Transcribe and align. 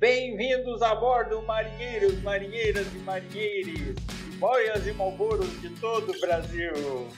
Bem-vindos 0.00 0.80
a 0.80 0.94
bordo, 0.94 1.42
marinheiros, 1.42 2.22
marinheiras 2.22 2.86
e 2.94 2.98
marinheiros, 3.00 3.96
boias 4.38 4.86
e 4.86 4.92
malboros 4.94 5.60
de 5.60 5.68
todo 5.78 6.12
o 6.12 6.20
Brasil. 6.22 6.72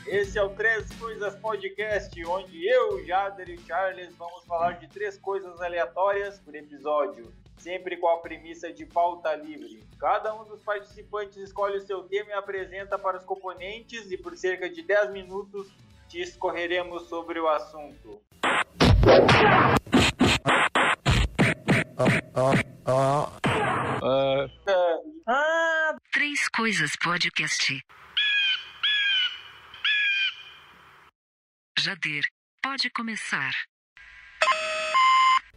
Esse 0.05 0.36
é 0.36 0.42
o 0.42 0.49
Três 0.49 0.91
Coisas 0.99 1.37
Podcast, 1.37 2.26
onde 2.26 2.67
eu, 2.67 3.07
Jader 3.07 3.50
e 3.50 3.58
Charles 3.58 4.13
vamos 4.17 4.45
falar 4.47 4.81
de 4.81 4.89
três 4.89 5.17
coisas 5.17 5.60
aleatórias 5.60 6.41
por 6.41 6.57
episódio, 6.57 7.33
sempre 7.57 7.97
com 7.99 8.09
a 8.09 8.16
premissa 8.16 8.73
de 8.73 8.85
pauta 8.85 9.33
livre. 9.37 9.85
Cada 10.01 10.35
um 10.35 10.43
dos 10.43 10.61
participantes 10.62 11.37
escolhe 11.37 11.77
o 11.77 11.87
seu 11.87 12.03
tema 12.03 12.30
e 12.30 12.33
apresenta 12.33 12.99
para 12.99 13.17
os 13.17 13.23
componentes 13.23 14.11
e 14.11 14.19
por 14.19 14.37
cerca 14.37 14.69
de 14.69 14.83
10 14.83 15.12
minutos 15.12 15.69
discorreremos 16.09 17.09
sobre 17.09 17.39
o 17.39 17.46
assunto. 17.46 18.21
Três 26.12 26.48
Coisas 26.48 26.97
Podcast. 26.97 27.80
Jader, 31.78 32.25
pode 32.62 32.91
começar. 32.91 33.52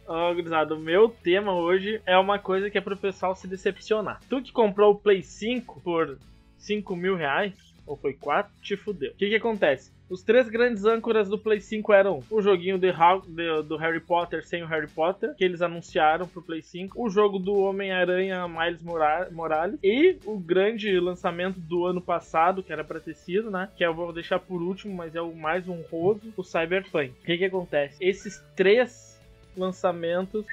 Ó, 0.08 0.32
gurizada, 0.34 0.74
o 0.74 0.78
meu 0.78 1.08
tema 1.08 1.52
hoje 1.52 2.00
é 2.06 2.16
uma 2.16 2.38
coisa 2.38 2.70
que 2.70 2.78
é 2.78 2.80
pro 2.80 2.96
pessoal 2.96 3.34
se 3.34 3.48
decepcionar. 3.48 4.20
Tu 4.28 4.42
que 4.42 4.52
comprou 4.52 4.92
o 4.92 4.98
Play 4.98 5.22
5 5.22 5.80
por 5.80 6.18
5 6.58 6.96
mil 6.96 7.16
reais, 7.16 7.54
ou 7.86 7.96
foi 7.96 8.14
4, 8.14 8.52
te 8.60 8.76
fudeu. 8.76 9.12
O 9.12 9.14
que 9.14 9.28
que 9.28 9.36
acontece? 9.36 9.94
Os 10.08 10.22
três 10.22 10.48
grandes 10.48 10.84
âncoras 10.84 11.28
do 11.28 11.38
Play 11.38 11.60
5 11.60 11.92
eram 11.92 12.22
o 12.30 12.40
joguinho 12.40 12.78
de, 12.78 12.92
de, 12.92 13.62
do 13.62 13.76
Harry 13.76 13.98
Potter 13.98 14.46
sem 14.46 14.62
o 14.62 14.66
Harry 14.66 14.86
Potter, 14.86 15.34
que 15.34 15.44
eles 15.44 15.60
anunciaram 15.60 16.28
pro 16.28 16.42
Play 16.42 16.62
5, 16.62 17.00
o 17.02 17.10
jogo 17.10 17.38
do 17.38 17.56
Homem-Aranha 17.58 18.46
Miles 18.46 18.82
Mora 18.82 19.28
Morales 19.32 19.78
e 19.82 20.16
o 20.24 20.38
grande 20.38 20.98
lançamento 21.00 21.58
do 21.58 21.86
ano 21.86 22.00
passado, 22.00 22.62
que 22.62 22.72
era 22.72 22.84
pra 22.84 23.00
ter 23.00 23.14
sido, 23.14 23.50
né? 23.50 23.68
Que 23.76 23.84
eu 23.84 23.94
vou 23.94 24.12
deixar 24.12 24.38
por 24.38 24.62
último, 24.62 24.94
mas 24.94 25.16
é 25.16 25.20
o 25.20 25.34
mais 25.34 25.68
honroso, 25.68 26.32
o 26.36 26.44
Cyberpunk. 26.44 27.10
O 27.10 27.24
que 27.24 27.38
que 27.38 27.44
acontece? 27.44 27.96
Esses 28.00 28.40
três 28.54 29.20
lançamentos 29.56 30.44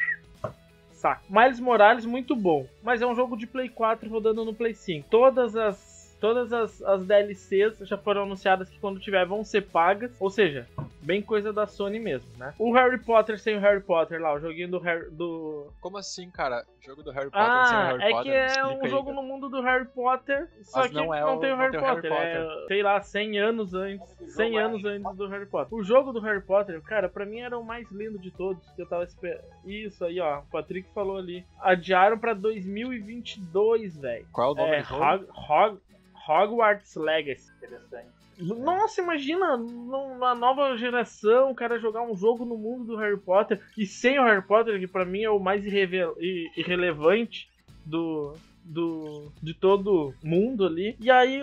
saco. 1.03 1.21
Miles 1.29 1.59
Morales, 1.59 2.05
muito 2.05 2.33
bom. 2.33 2.65
Mas 2.81 3.01
é 3.01 3.05
um 3.05 3.13
jogo 3.13 3.35
de 3.35 3.45
Play 3.45 3.67
4 3.67 4.09
rodando 4.09 4.45
no 4.45 4.53
Play 4.53 4.73
5. 4.73 5.07
Todas 5.09 5.55
as. 5.55 5.92
Todas 6.23 6.53
as, 6.53 6.81
as 6.83 7.05
DLCs 7.05 7.79
já 7.81 7.97
foram 7.97 8.23
anunciadas 8.23 8.69
que 8.69 8.79
quando 8.79 8.97
tiver 8.97 9.25
vão 9.25 9.43
ser 9.43 9.63
pagas. 9.63 10.15
Ou 10.21 10.29
seja, 10.29 10.65
bem 11.01 11.21
coisa 11.21 11.51
da 11.51 11.67
Sony 11.67 11.99
mesmo, 11.99 12.29
né? 12.37 12.53
O 12.57 12.71
Harry 12.71 12.97
Potter 12.97 13.37
sem 13.37 13.57
o 13.57 13.59
Harry 13.59 13.81
Potter 13.81 14.21
lá, 14.21 14.33
o 14.33 14.39
joguinho 14.39 14.69
do 14.69 14.79
Harry. 14.79 15.09
Do... 15.11 15.67
Como 15.81 15.97
assim, 15.97 16.29
cara? 16.31 16.63
Jogo 16.79 17.03
do 17.03 17.11
Harry 17.11 17.29
Potter 17.29 17.45
sem 17.45 17.75
o 17.75 17.79
Ah, 17.79 17.87
Harry 17.87 18.03
é 18.03 18.09
Potter? 18.11 18.23
que 18.23 18.57
é 18.59 18.65
um 18.65 18.81
aí, 18.83 18.89
jogo 18.89 19.09
cara. 19.09 19.15
no 19.15 19.23
mundo 19.23 19.49
do 19.49 19.61
Harry 19.61 19.85
Potter, 19.85 20.47
só 20.63 20.79
Mas 20.79 20.87
que 20.91 20.95
não 20.95 21.05
não, 21.07 21.13
é 21.13 21.25
o- 21.25 21.39
tem 21.39 21.49
o 21.51 21.55
não 21.57 21.59
Harry 21.61 21.71
tem 21.71 21.81
o 21.81 21.83
Harry 21.83 21.95
Potter. 22.01 22.11
Potter. 22.11 22.63
É, 22.63 22.67
sei 22.67 22.83
lá, 22.83 23.01
100 23.01 23.39
anos 23.39 23.73
antes. 23.73 24.09
O 24.13 24.19
jogo 24.19 24.31
100 24.31 24.57
é 24.57 24.61
anos 24.61 24.83
Harry 24.83 24.95
antes 24.95 25.17
do 25.17 25.27
Harry 25.27 25.45
Potter. 25.45 25.77
O 25.77 25.83
jogo 25.83 26.13
do 26.13 26.21
Harry 26.21 26.41
Potter, 26.41 26.81
cara, 26.83 27.09
pra 27.09 27.25
mim 27.25 27.39
era 27.41 27.57
o 27.59 27.65
mais 27.65 27.91
lindo 27.91 28.17
de 28.17 28.31
todos 28.31 28.65
que 28.71 28.81
eu 28.81 28.87
tava 28.87 29.03
esperando. 29.03 29.43
Isso 29.65 30.05
aí, 30.05 30.21
ó. 30.21 30.39
O 30.39 30.43
Patrick 30.43 30.87
falou 30.93 31.17
ali. 31.17 31.45
Adiaram 31.59 32.17
pra 32.17 32.33
2022, 32.33 33.97
velho. 33.97 34.25
Qual 34.31 34.49
é 34.49 34.51
o 34.53 34.55
nome 34.55 34.75
É 34.77 34.81
do 34.81 34.87
jogo? 34.87 35.03
Hog, 35.03 35.25
Hog, 35.49 35.79
Hogwarts 36.27 36.95
Legacy. 36.95 37.51
Interessante. 37.57 38.23
Nossa, 38.39 39.01
imagina 39.01 39.57
na 39.57 40.33
nova 40.33 40.75
geração 40.75 41.51
o 41.51 41.55
cara 41.55 41.79
jogar 41.79 42.01
um 42.01 42.15
jogo 42.15 42.43
no 42.43 42.57
mundo 42.57 42.85
do 42.85 42.95
Harry 42.97 43.17
Potter 43.17 43.61
e 43.77 43.85
sem 43.85 44.19
o 44.19 44.23
Harry 44.23 44.41
Potter, 44.41 44.79
que 44.79 44.87
pra 44.87 45.05
mim 45.05 45.23
é 45.23 45.29
o 45.29 45.39
mais 45.39 45.63
irrelevante 45.65 47.49
do, 47.85 48.33
do 48.63 49.31
de 49.41 49.53
todo 49.53 50.13
mundo 50.23 50.65
ali. 50.65 50.95
E 50.99 51.11
aí, 51.11 51.41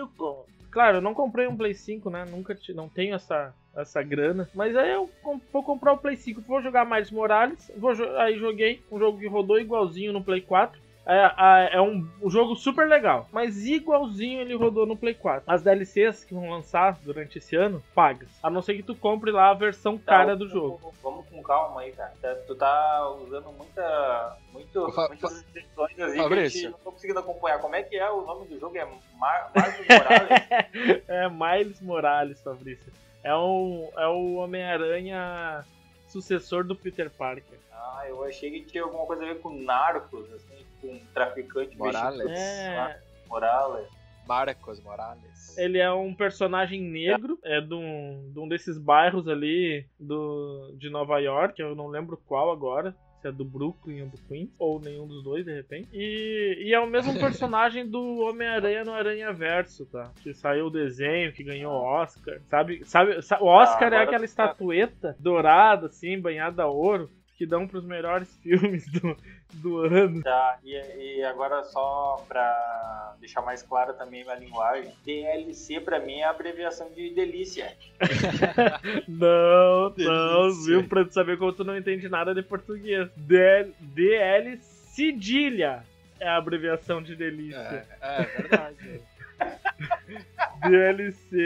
claro, 0.69 0.97
eu 0.97 1.01
não 1.01 1.13
comprei 1.13 1.47
um 1.47 1.55
Play 1.55 1.73
5, 1.73 2.09
né? 2.09 2.25
Nunca 2.25 2.57
não 2.75 2.89
tenho 2.89 3.15
essa 3.15 3.53
essa 3.73 4.03
grana, 4.03 4.49
mas 4.53 4.75
aí 4.75 4.91
eu 4.91 5.09
vou 5.51 5.63
comprar 5.63 5.93
o 5.93 5.97
Play 5.97 6.17
5, 6.17 6.41
vou 6.41 6.61
jogar 6.61 6.85
Miles 6.85 7.09
Morales, 7.09 7.71
vou 7.77 7.91
aí 8.17 8.37
joguei 8.37 8.81
um 8.91 8.99
jogo 8.99 9.17
que 9.17 9.27
rodou 9.27 9.59
igualzinho 9.59 10.11
no 10.11 10.23
Play 10.23 10.41
4. 10.41 10.80
É, 11.03 11.31
a- 11.35 11.69
é 11.71 11.81
um, 11.81 12.07
um 12.21 12.29
jogo 12.29 12.55
super 12.55 12.87
legal, 12.87 13.27
mas 13.31 13.65
igualzinho 13.65 14.39
ele 14.39 14.53
rodou 14.55 14.85
no 14.85 14.95
Play 14.95 15.15
4. 15.15 15.43
As 15.51 15.63
DLCs 15.63 16.23
que 16.23 16.33
vão 16.33 16.49
lançar 16.51 16.99
durante 17.03 17.39
esse 17.39 17.55
ano, 17.55 17.83
pagas. 17.95 18.29
A 18.43 18.51
não 18.51 18.61
ser 18.61 18.75
que 18.75 18.83
tu 18.83 18.93
compre 18.95 19.31
lá 19.31 19.49
a 19.49 19.53
versão 19.55 19.97
cara 19.97 20.27
Tá, 20.27 20.35
do 20.35 20.47
vamos- 20.47 20.53
jogo. 20.53 20.93
Vamos 21.01 21.27
com 21.27 21.41
calma 21.41 21.81
aí, 21.81 21.91
cara. 21.91 22.13
Tá- 22.21 22.35
Tu 22.45 22.55
tá 22.55 23.09
usando 23.19 23.51
muita, 23.51 24.37
muito, 24.53 24.91
Fa- 24.91 25.07
muitas 25.07 25.37
expressões 25.37 25.99
assim 25.99 26.13
que 26.13 26.19
a 26.19 26.23
Fabrício. 26.23 26.61
gente 26.61 26.71
não 26.71 26.79
tô 26.79 26.91
conseguindo 26.91 27.19
acompanhar. 27.19 27.59
Como 27.59 27.75
é 27.75 27.81
que 27.81 27.95
é 27.97 28.09
o 28.11 28.21
nome 28.21 28.45
do 28.45 28.59
jogo? 28.59 28.77
É 28.77 28.85
Mar 29.17 29.51
Marcos 29.55 29.85
Morales? 29.87 30.29
É 31.07 31.29
Miles 31.29 31.81
Morales, 31.81 32.41
Fabrício. 32.43 32.93
É 33.23 33.33
o, 33.33 33.89
é 33.97 34.07
o 34.07 34.35
Homem-Aranha 34.35 35.65
sucessor 36.07 36.63
do 36.63 36.75
Peter 36.75 37.09
Parker. 37.09 37.57
ah, 37.71 38.03
eu 38.07 38.23
achei 38.23 38.51
que 38.51 38.61
tinha 38.61 38.83
alguma 38.83 39.05
coisa 39.05 39.23
a 39.23 39.27
ver 39.27 39.39
com 39.39 39.49
narcos, 39.63 40.31
assim, 40.33 40.60
com 40.81 40.99
traficante 41.13 41.77
Morales. 41.77 42.17
mexicano. 42.17 42.35
É, 42.35 42.99
Morales. 43.27 43.87
Marcos 44.27 44.79
Morales. 44.81 45.57
ele 45.57 45.77
é 45.79 45.91
um 45.91 46.13
personagem 46.13 46.79
negro, 46.81 47.37
é 47.43 47.59
de 47.59 47.73
um, 47.73 48.29
de 48.31 48.39
um 48.39 48.47
desses 48.47 48.77
bairros 48.77 49.27
ali 49.27 49.85
do, 49.99 50.73
de 50.77 50.89
Nova 50.89 51.19
York, 51.19 51.59
eu 51.59 51.75
não 51.75 51.87
lembro 51.87 52.17
qual 52.25 52.51
agora. 52.51 52.95
Se 53.21 53.27
é 53.27 53.31
do 53.31 53.45
Brooklyn 53.45 54.01
ou 54.01 54.07
do 54.07 54.17
Queens, 54.17 54.49
ou 54.57 54.79
nenhum 54.79 55.05
dos 55.05 55.23
dois, 55.23 55.45
de 55.45 55.53
repente. 55.53 55.87
E, 55.93 56.57
e 56.65 56.73
é 56.73 56.79
o 56.79 56.87
mesmo 56.87 57.13
personagem 57.21 57.87
do 57.87 58.17
Homem-Aranha 58.21 58.83
no 58.83 58.93
Aranha 58.93 59.31
Verso, 59.31 59.85
tá? 59.85 60.11
Que 60.23 60.33
saiu 60.33 60.65
o 60.67 60.71
desenho, 60.71 61.31
que 61.31 61.43
ganhou 61.43 61.71
o 61.71 61.83
Oscar. 61.83 62.39
Sabe, 62.49 62.83
sabe, 62.83 63.21
sa- 63.21 63.39
o 63.39 63.45
Oscar 63.45 63.83
é 63.93 63.97
agora 63.97 64.03
aquela 64.05 64.19
tá. 64.21 64.25
estatueta 64.25 65.15
dourada, 65.19 65.85
assim, 65.85 66.19
banhada 66.19 66.63
a 66.63 66.67
ouro, 66.67 67.11
que 67.41 67.45
dão 67.47 67.67
pros 67.67 67.83
melhores 67.83 68.27
filmes 68.43 68.85
do, 68.91 69.17
do 69.55 69.77
ano. 69.79 70.21
Tá, 70.21 70.59
e, 70.63 70.75
e 70.75 71.23
agora 71.23 71.63
só 71.63 72.23
pra 72.27 73.15
deixar 73.19 73.41
mais 73.41 73.63
clara 73.63 73.93
também 73.93 74.29
a 74.29 74.35
linguagem, 74.35 74.93
DLC 75.03 75.79
pra 75.81 75.99
mim 75.99 76.19
é 76.19 76.25
a 76.25 76.29
abreviação 76.29 76.91
de 76.91 77.09
delícia. 77.09 77.75
Não, 79.07 79.89
não, 79.97 80.43
Delícia. 80.43 80.65
viu? 80.65 80.87
Pra 80.87 81.03
tu 81.03 81.13
saber 81.13 81.37
como 81.37 81.51
tu 81.53 81.63
não 81.63 81.75
entende 81.77 82.07
nada 82.09 82.33
de 82.33 82.41
português. 82.43 83.09
DL, 83.15 83.73
DL 83.79 84.57
Cedilha 84.61 85.83
é 86.19 86.27
a 86.27 86.37
abreviação 86.37 87.01
de 87.01 87.15
delícia. 87.15 87.85
É, 88.01 88.21
é 88.21 88.23
verdade. 88.23 89.01
DLC 90.69 91.37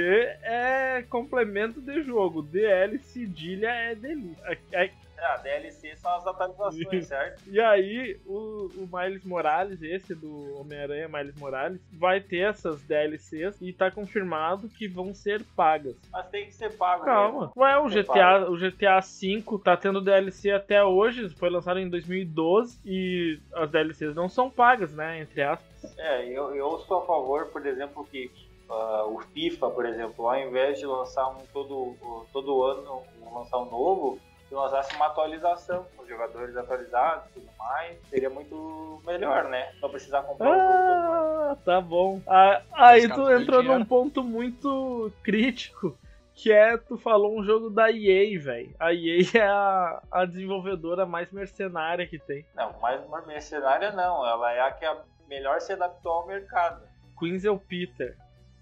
é 0.43 1.05
complemento 1.09 1.79
de 1.81 2.03
jogo. 2.03 2.41
DL 2.41 2.97
Cedilha 2.99 3.69
é 3.69 3.95
delícia. 3.95 4.59
É- 5.17 5.25
Ah, 5.25 5.37
DLC 5.37 5.95
são 5.95 6.13
as 6.15 6.27
atualizações, 6.27 7.07
certo? 7.07 7.41
E 7.47 7.59
aí, 7.59 8.19
o, 8.25 8.69
o 8.77 8.89
Miles 8.91 9.23
Morales, 9.23 9.81
esse 9.81 10.13
do 10.13 10.59
Homem-Aranha 10.59 11.07
Miles 11.07 11.35
Morales, 11.35 11.81
vai 11.93 12.21
ter 12.21 12.49
essas 12.49 12.81
DLCs 12.83 13.59
e 13.61 13.73
tá 13.73 13.89
confirmado 13.89 14.69
que 14.69 14.87
vão 14.87 15.13
ser 15.13 15.43
pagas. 15.55 15.95
Mas 16.11 16.27
tem 16.29 16.45
que 16.45 16.53
ser 16.53 16.77
pago. 16.77 17.03
Calma. 17.05 17.39
mesmo. 17.47 17.53
Ué, 17.57 17.77
o 17.79 17.89
GTA, 17.89 18.49
o 18.49 18.57
GTA 18.57 18.99
V 18.99 19.59
tá 19.63 19.75
tendo 19.77 20.01
DLC 20.01 20.51
até 20.51 20.83
hoje, 20.83 21.29
foi 21.29 21.49
lançado 21.49 21.79
em 21.79 21.89
2012 21.89 22.79
e 22.85 23.39
as 23.53 23.69
DLCs 23.69 24.13
não 24.15 24.29
são 24.29 24.49
pagas, 24.49 24.93
né? 24.93 25.19
Entre 25.21 25.41
aspas. 25.41 25.97
É, 25.97 26.25
eu, 26.27 26.55
eu 26.55 26.77
sou 26.79 26.99
a 26.99 27.05
favor, 27.05 27.47
por 27.47 27.65
exemplo, 27.65 28.05
que 28.05 28.31
ah, 28.69 29.05
o 29.07 29.19
FIFA, 29.33 29.69
por 29.71 29.85
exemplo, 29.85 30.27
ao 30.27 30.39
invés 30.39 30.79
de 30.79 30.85
lançar 30.85 31.27
um 31.29 31.45
todo, 31.53 32.27
todo 32.31 32.63
ano, 32.63 33.03
lançar 33.33 33.59
um 33.59 33.69
novo, 33.69 34.19
lançasse 34.55 34.95
uma 34.95 35.07
atualização, 35.07 35.85
com 35.95 36.03
os 36.03 36.09
jogadores 36.09 36.55
atualizados 36.55 37.25
e 37.27 37.39
tudo 37.39 37.49
mais, 37.57 37.97
seria 38.09 38.29
muito 38.29 39.01
melhor, 39.05 39.45
né? 39.45 39.73
Não 39.81 39.89
precisar 39.89 40.23
comprar 40.23 40.49
um. 40.49 40.53
Ah, 40.53 41.57
tá 41.63 41.81
bom. 41.81 42.21
Ah, 42.27 42.61
aí 42.73 43.07
tu 43.07 43.29
entrou 43.31 43.61
dinheiro. 43.61 43.79
num 43.79 43.85
ponto 43.85 44.23
muito 44.23 45.11
crítico. 45.23 45.97
Que 46.37 46.51
é, 46.51 46.75
tu 46.75 46.97
falou 46.97 47.39
um 47.39 47.43
jogo 47.45 47.69
da 47.69 47.89
EA, 47.89 48.37
velho. 48.37 48.75
A 48.77 48.93
EA 48.93 49.21
é 49.35 49.47
a, 49.47 50.01
a 50.11 50.25
desenvolvedora 50.25 51.05
mais 51.05 51.31
mercenária 51.31 52.05
que 52.05 52.19
tem. 52.19 52.45
Não, 52.53 52.77
mais 52.79 53.01
mercenária 53.25 53.93
não, 53.93 54.27
ela 54.27 54.51
é 54.51 54.59
a 54.59 54.71
que 54.71 54.83
a 54.83 54.97
melhor 55.29 55.61
se 55.61 55.71
adaptou 55.71 56.11
ao 56.11 56.27
mercado. 56.27 56.83
Queens 57.17 57.45
é 57.45 57.49
o 57.49 57.57
Peter. 57.57 58.17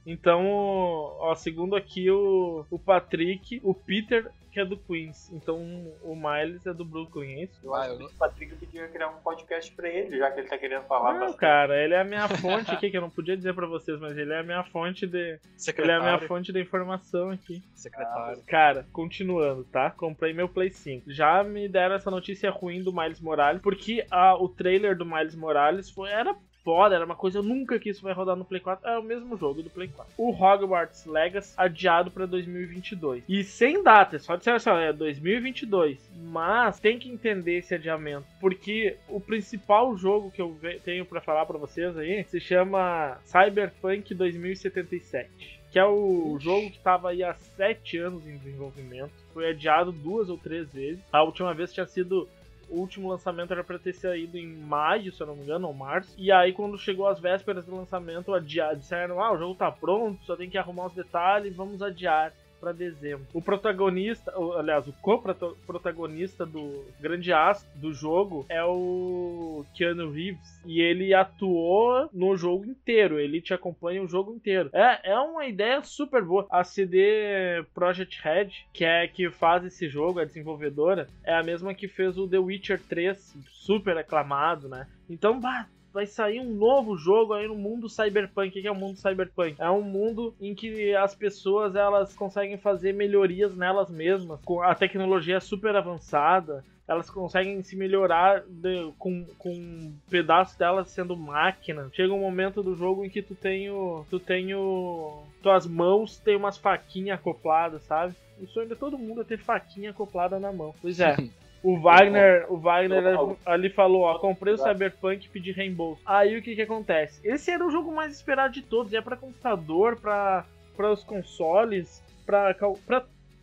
Então, 0.06 0.46
ó, 0.48 1.34
segundo 1.34 1.76
aqui 1.76 2.12
o, 2.12 2.66
o 2.70 2.78
Patrick, 2.78 3.60
o 3.64 3.74
Peter 3.74 4.30
que 4.54 4.60
é 4.60 4.66
do 4.66 4.78
Queens. 4.78 5.32
Então 5.34 5.58
o 6.04 6.16
Miles 6.16 6.66
é 6.66 6.74
do 6.74 6.86
Brooklyn, 6.86 7.40
é 7.40 7.44
isso? 7.46 7.60
Eu 7.64 7.74
Ah, 7.74 7.80
acho 7.82 7.90
eu 7.92 7.98
que 7.98 8.04
não- 8.04 8.10
o 8.10 8.14
Patrick 8.14 8.56
podia 8.56 8.88
criar 8.88 9.10
um 9.10 9.22
podcast 9.22 9.72
pra 9.74 9.90
ele, 9.90 10.18
já 10.18 10.32
que 10.32 10.40
ele 10.42 10.48
tá 10.48 10.58
querendo 10.58 10.84
falar 10.84 11.14
Não, 11.14 11.20
bastante. 11.22 11.40
cara, 11.40 11.84
ele 11.84 11.94
é 11.94 12.00
a 12.02 12.04
minha 12.04 12.28
fonte 12.30 12.72
aqui, 12.72 12.90
que 12.92 12.98
eu 12.98 13.02
não 13.02 13.10
podia 13.10 13.36
dizer 13.36 13.54
pra 13.54 13.66
vocês, 13.68 14.00
mas 14.00 14.18
ele 14.18 14.32
é 14.32 14.40
a 14.40 14.44
minha 14.44 14.64
fonte 14.66 15.08
de. 15.08 15.18
Ele 15.18 15.30
é 15.32 15.36
a 15.36 15.40
minha 15.40 15.58
Secretário. 15.58 16.28
fonte 16.28 16.54
de 16.54 16.62
informação 16.62 17.30
aqui. 17.32 17.62
Secretário. 17.74 18.42
Cara, 18.48 18.86
continuando, 18.94 19.64
tá? 19.66 19.90
Comprei 19.92 20.34
meu 20.34 20.48
Play 20.48 20.70
5. 20.70 21.12
Já 21.12 21.44
me 21.44 21.68
deram 21.68 21.96
essa 21.96 22.12
notícia 22.12 22.50
ruim 22.52 22.84
do 22.84 22.94
Miles 22.94 23.20
Morales, 23.20 23.62
porque 23.62 24.06
a, 24.12 24.36
o 24.36 24.48
trailer 24.48 24.96
do 24.98 25.06
Miles 25.06 25.36
Morales 25.36 25.90
foi, 25.90 26.10
era 26.12 26.36
foda, 26.64 26.96
era 26.96 27.06
uma 27.06 27.16
coisa 27.16 27.40
eu 27.40 27.44
nunca 27.44 27.80
que 27.80 27.90
isso 27.90 28.02
vai 28.02 28.14
rodar 28.14 28.36
no 28.36 28.46
Play 28.46 28.62
4. 28.62 28.88
É 28.88 28.98
o 28.98 29.04
mesmo 29.04 29.38
jogo 29.38 29.62
do 29.62 29.70
Play 29.70 29.88
4. 29.90 30.14
O 30.18 30.32
Hogwarts 30.32 31.06
Legacy 31.06 31.54
adiado 31.58 32.10
pra 32.12 32.26
2022. 32.26 33.24
E 33.28 33.44
sem 33.44 33.84
data, 33.84 34.18
só 34.20 34.36
disseram 34.36 34.58
assim, 34.58 34.70
é 34.70 34.94
2022. 34.94 36.10
Mas 36.16 36.80
tem 36.80 36.98
que 36.98 37.10
entender 37.10 37.58
esse 37.58 37.76
adiamento, 37.76 38.26
porque 38.40 38.98
o 39.08 39.20
principal 39.20 39.96
jogo 39.98 40.32
que 40.32 40.42
eu 40.42 40.58
tenho 40.84 41.06
pra 41.06 41.22
falar 41.22 41.46
pra 41.46 41.58
vocês 41.58 41.98
aí 41.98 42.24
se 42.26 42.40
chama 42.40 43.18
Cyberpunk 43.26 44.14
2077 44.14 45.64
que 45.74 45.80
é 45.80 45.86
o 45.86 46.38
jogo 46.40 46.70
que 46.70 46.78
estava 46.78 47.10
aí 47.10 47.24
há 47.24 47.34
sete 47.34 47.98
anos 47.98 48.28
em 48.28 48.38
desenvolvimento. 48.38 49.12
Foi 49.34 49.50
adiado 49.50 49.92
duas 49.92 50.30
ou 50.30 50.38
três 50.38 50.72
vezes. 50.72 51.04
A 51.12 51.24
última 51.24 51.52
vez 51.52 51.74
tinha 51.74 51.88
sido. 51.88 52.30
O 52.74 52.80
último 52.80 53.08
lançamento 53.08 53.54
era 53.54 53.64
pra 53.64 53.78
ter 53.78 53.94
saído 53.94 54.36
em 54.36 54.48
maio, 54.48 55.14
se 55.14 55.22
eu 55.22 55.28
não 55.28 55.36
me 55.36 55.44
engano, 55.44 55.68
ou 55.68 55.74
março. 55.76 56.16
E 56.18 56.32
aí, 56.32 56.52
quando 56.52 56.76
chegou 56.76 57.08
as 57.08 57.20
vésperas 57.20 57.68
do 57.68 57.76
lançamento, 57.76 58.34
adiaram, 58.34 58.80
disseram: 58.80 59.22
Ah, 59.22 59.32
o 59.32 59.38
jogo 59.38 59.54
tá 59.54 59.72
pronto, 59.72 60.26
só 60.26 60.36
tem 60.36 60.50
que 60.50 60.58
arrumar 60.58 60.88
os 60.88 60.94
detalhes, 60.96 61.56
vamos 61.56 61.84
adiar 61.84 62.34
pra 62.64 62.72
dezembro. 62.72 63.28
O 63.34 63.42
protagonista, 63.42 64.34
aliás, 64.58 64.88
o 64.88 64.94
co-protagonista 64.94 66.46
do 66.46 66.86
grande 66.98 67.34
astro 67.34 67.70
do 67.76 67.94
jogo 67.94 68.46
é 68.48 68.64
o 68.64 69.66
Keanu 69.74 70.10
Reeves. 70.10 70.62
E 70.66 70.80
ele 70.80 71.14
atuou 71.14 72.10
no 72.14 72.38
jogo 72.38 72.66
inteiro, 72.66 73.20
ele 73.20 73.42
te 73.42 73.54
acompanha 73.54 74.02
o 74.02 74.08
jogo 74.08 74.34
inteiro. 74.34 74.70
É, 74.72 75.12
é 75.12 75.20
uma 75.20 75.46
ideia 75.46 75.84
super 75.84 76.24
boa. 76.24 76.48
A 76.50 76.64
CD 76.64 77.66
Projekt 77.74 78.22
Red, 78.24 78.52
que 78.72 78.86
é 78.86 79.06
que 79.10 79.30
faz 79.30 79.66
esse 79.66 79.90
jogo, 79.90 80.22
a 80.22 80.26
desenvolvedora, 80.26 81.10
é 81.26 81.36
a 81.36 81.44
mesma 81.44 81.74
que 81.74 81.90
fez 81.90 82.18
o 82.18 82.30
The 82.30 82.38
Witcher 82.38 82.80
3, 82.88 83.36
super 83.50 83.98
aclamado, 83.98 84.70
né? 84.70 84.88
Então, 85.10 85.38
bah, 85.38 85.68
vai 85.94 86.06
sair 86.08 86.40
um 86.40 86.54
novo 86.54 86.98
jogo 86.98 87.34
aí 87.34 87.48
no 87.48 87.56
mundo 87.56 87.88
cyberpunk. 87.88 88.50
O 88.50 88.62
que 88.62 88.68
é 88.68 88.72
o 88.72 88.76
mundo 88.76 88.98
cyberpunk? 88.98 89.56
É 89.60 89.70
um 89.70 89.82
mundo 89.84 90.34
em 90.42 90.56
que 90.56 90.96
as 90.96 91.14
pessoas 91.16 91.76
elas 91.76 92.14
conseguem 92.16 92.58
fazer 92.58 92.94
melhorias 92.94 93.56
nelas 93.56 93.90
mesmas. 93.92 94.40
A 94.64 94.74
tecnologia 94.76 95.38
é 95.38 95.40
super 95.40 95.76
avançada. 95.76 96.64
Elas 96.86 97.10
conseguem 97.10 97.62
se 97.62 97.78
melhorar 97.78 98.44
de- 98.46 98.92
com, 99.00 99.26
com 99.38 99.50
um 99.54 99.94
pedaço 100.10 100.60
delas 100.60 100.90
sendo 100.90 101.16
máquina. 101.16 101.90
Chega 101.94 102.12
um 102.12 102.20
momento 102.20 102.62
do 102.62 102.76
jogo 102.76 103.06
em 103.06 103.10
que 103.10 103.22
tu 103.22 103.34
tem 103.36 103.70
o. 103.70 104.06
Tu 104.10 104.20
tem 104.20 104.54
o. 104.54 105.24
Tuas 105.42 105.66
mãos 105.66 106.18
tem 106.18 106.36
umas 106.36 106.58
faquinhas 106.58 107.18
acopladas, 107.20 107.84
sabe? 107.84 108.14
O 108.42 108.48
sonho 108.48 108.68
de 108.68 108.76
todo 108.76 108.98
mundo 108.98 109.22
é 109.22 109.24
ter 109.24 109.38
faquinha 109.38 109.92
acoplada 109.92 110.40
na 110.40 110.52
mão. 110.52 110.76
Pois 110.82 111.00
é. 111.00 111.16
O 111.64 111.80
Wagner, 111.80 112.46
o 112.50 112.58
Wagner 112.58 113.04
ali 113.46 113.70
falou, 113.70 114.02
ó, 114.02 114.20
comprei 114.20 114.54
o 114.54 114.58
Cyberpunk 114.58 115.26
e 115.26 115.30
pedi 115.30 115.52
reembolso. 115.52 116.02
Aí 116.06 116.38
o 116.38 116.42
que 116.42 116.56
que 116.56 116.62
acontece? 116.62 117.22
Esse 117.24 117.52
era 117.52 117.66
o 117.66 117.72
jogo 117.72 117.94
mais 117.96 118.14
esperado 118.14 118.54
de 118.54 118.62
todos, 118.62 118.94
é 118.94 119.02
pra 119.02 119.16
computador, 119.16 119.96
pra 119.96 120.46
para 120.76 120.92
os 120.92 121.04
consoles, 121.04 122.04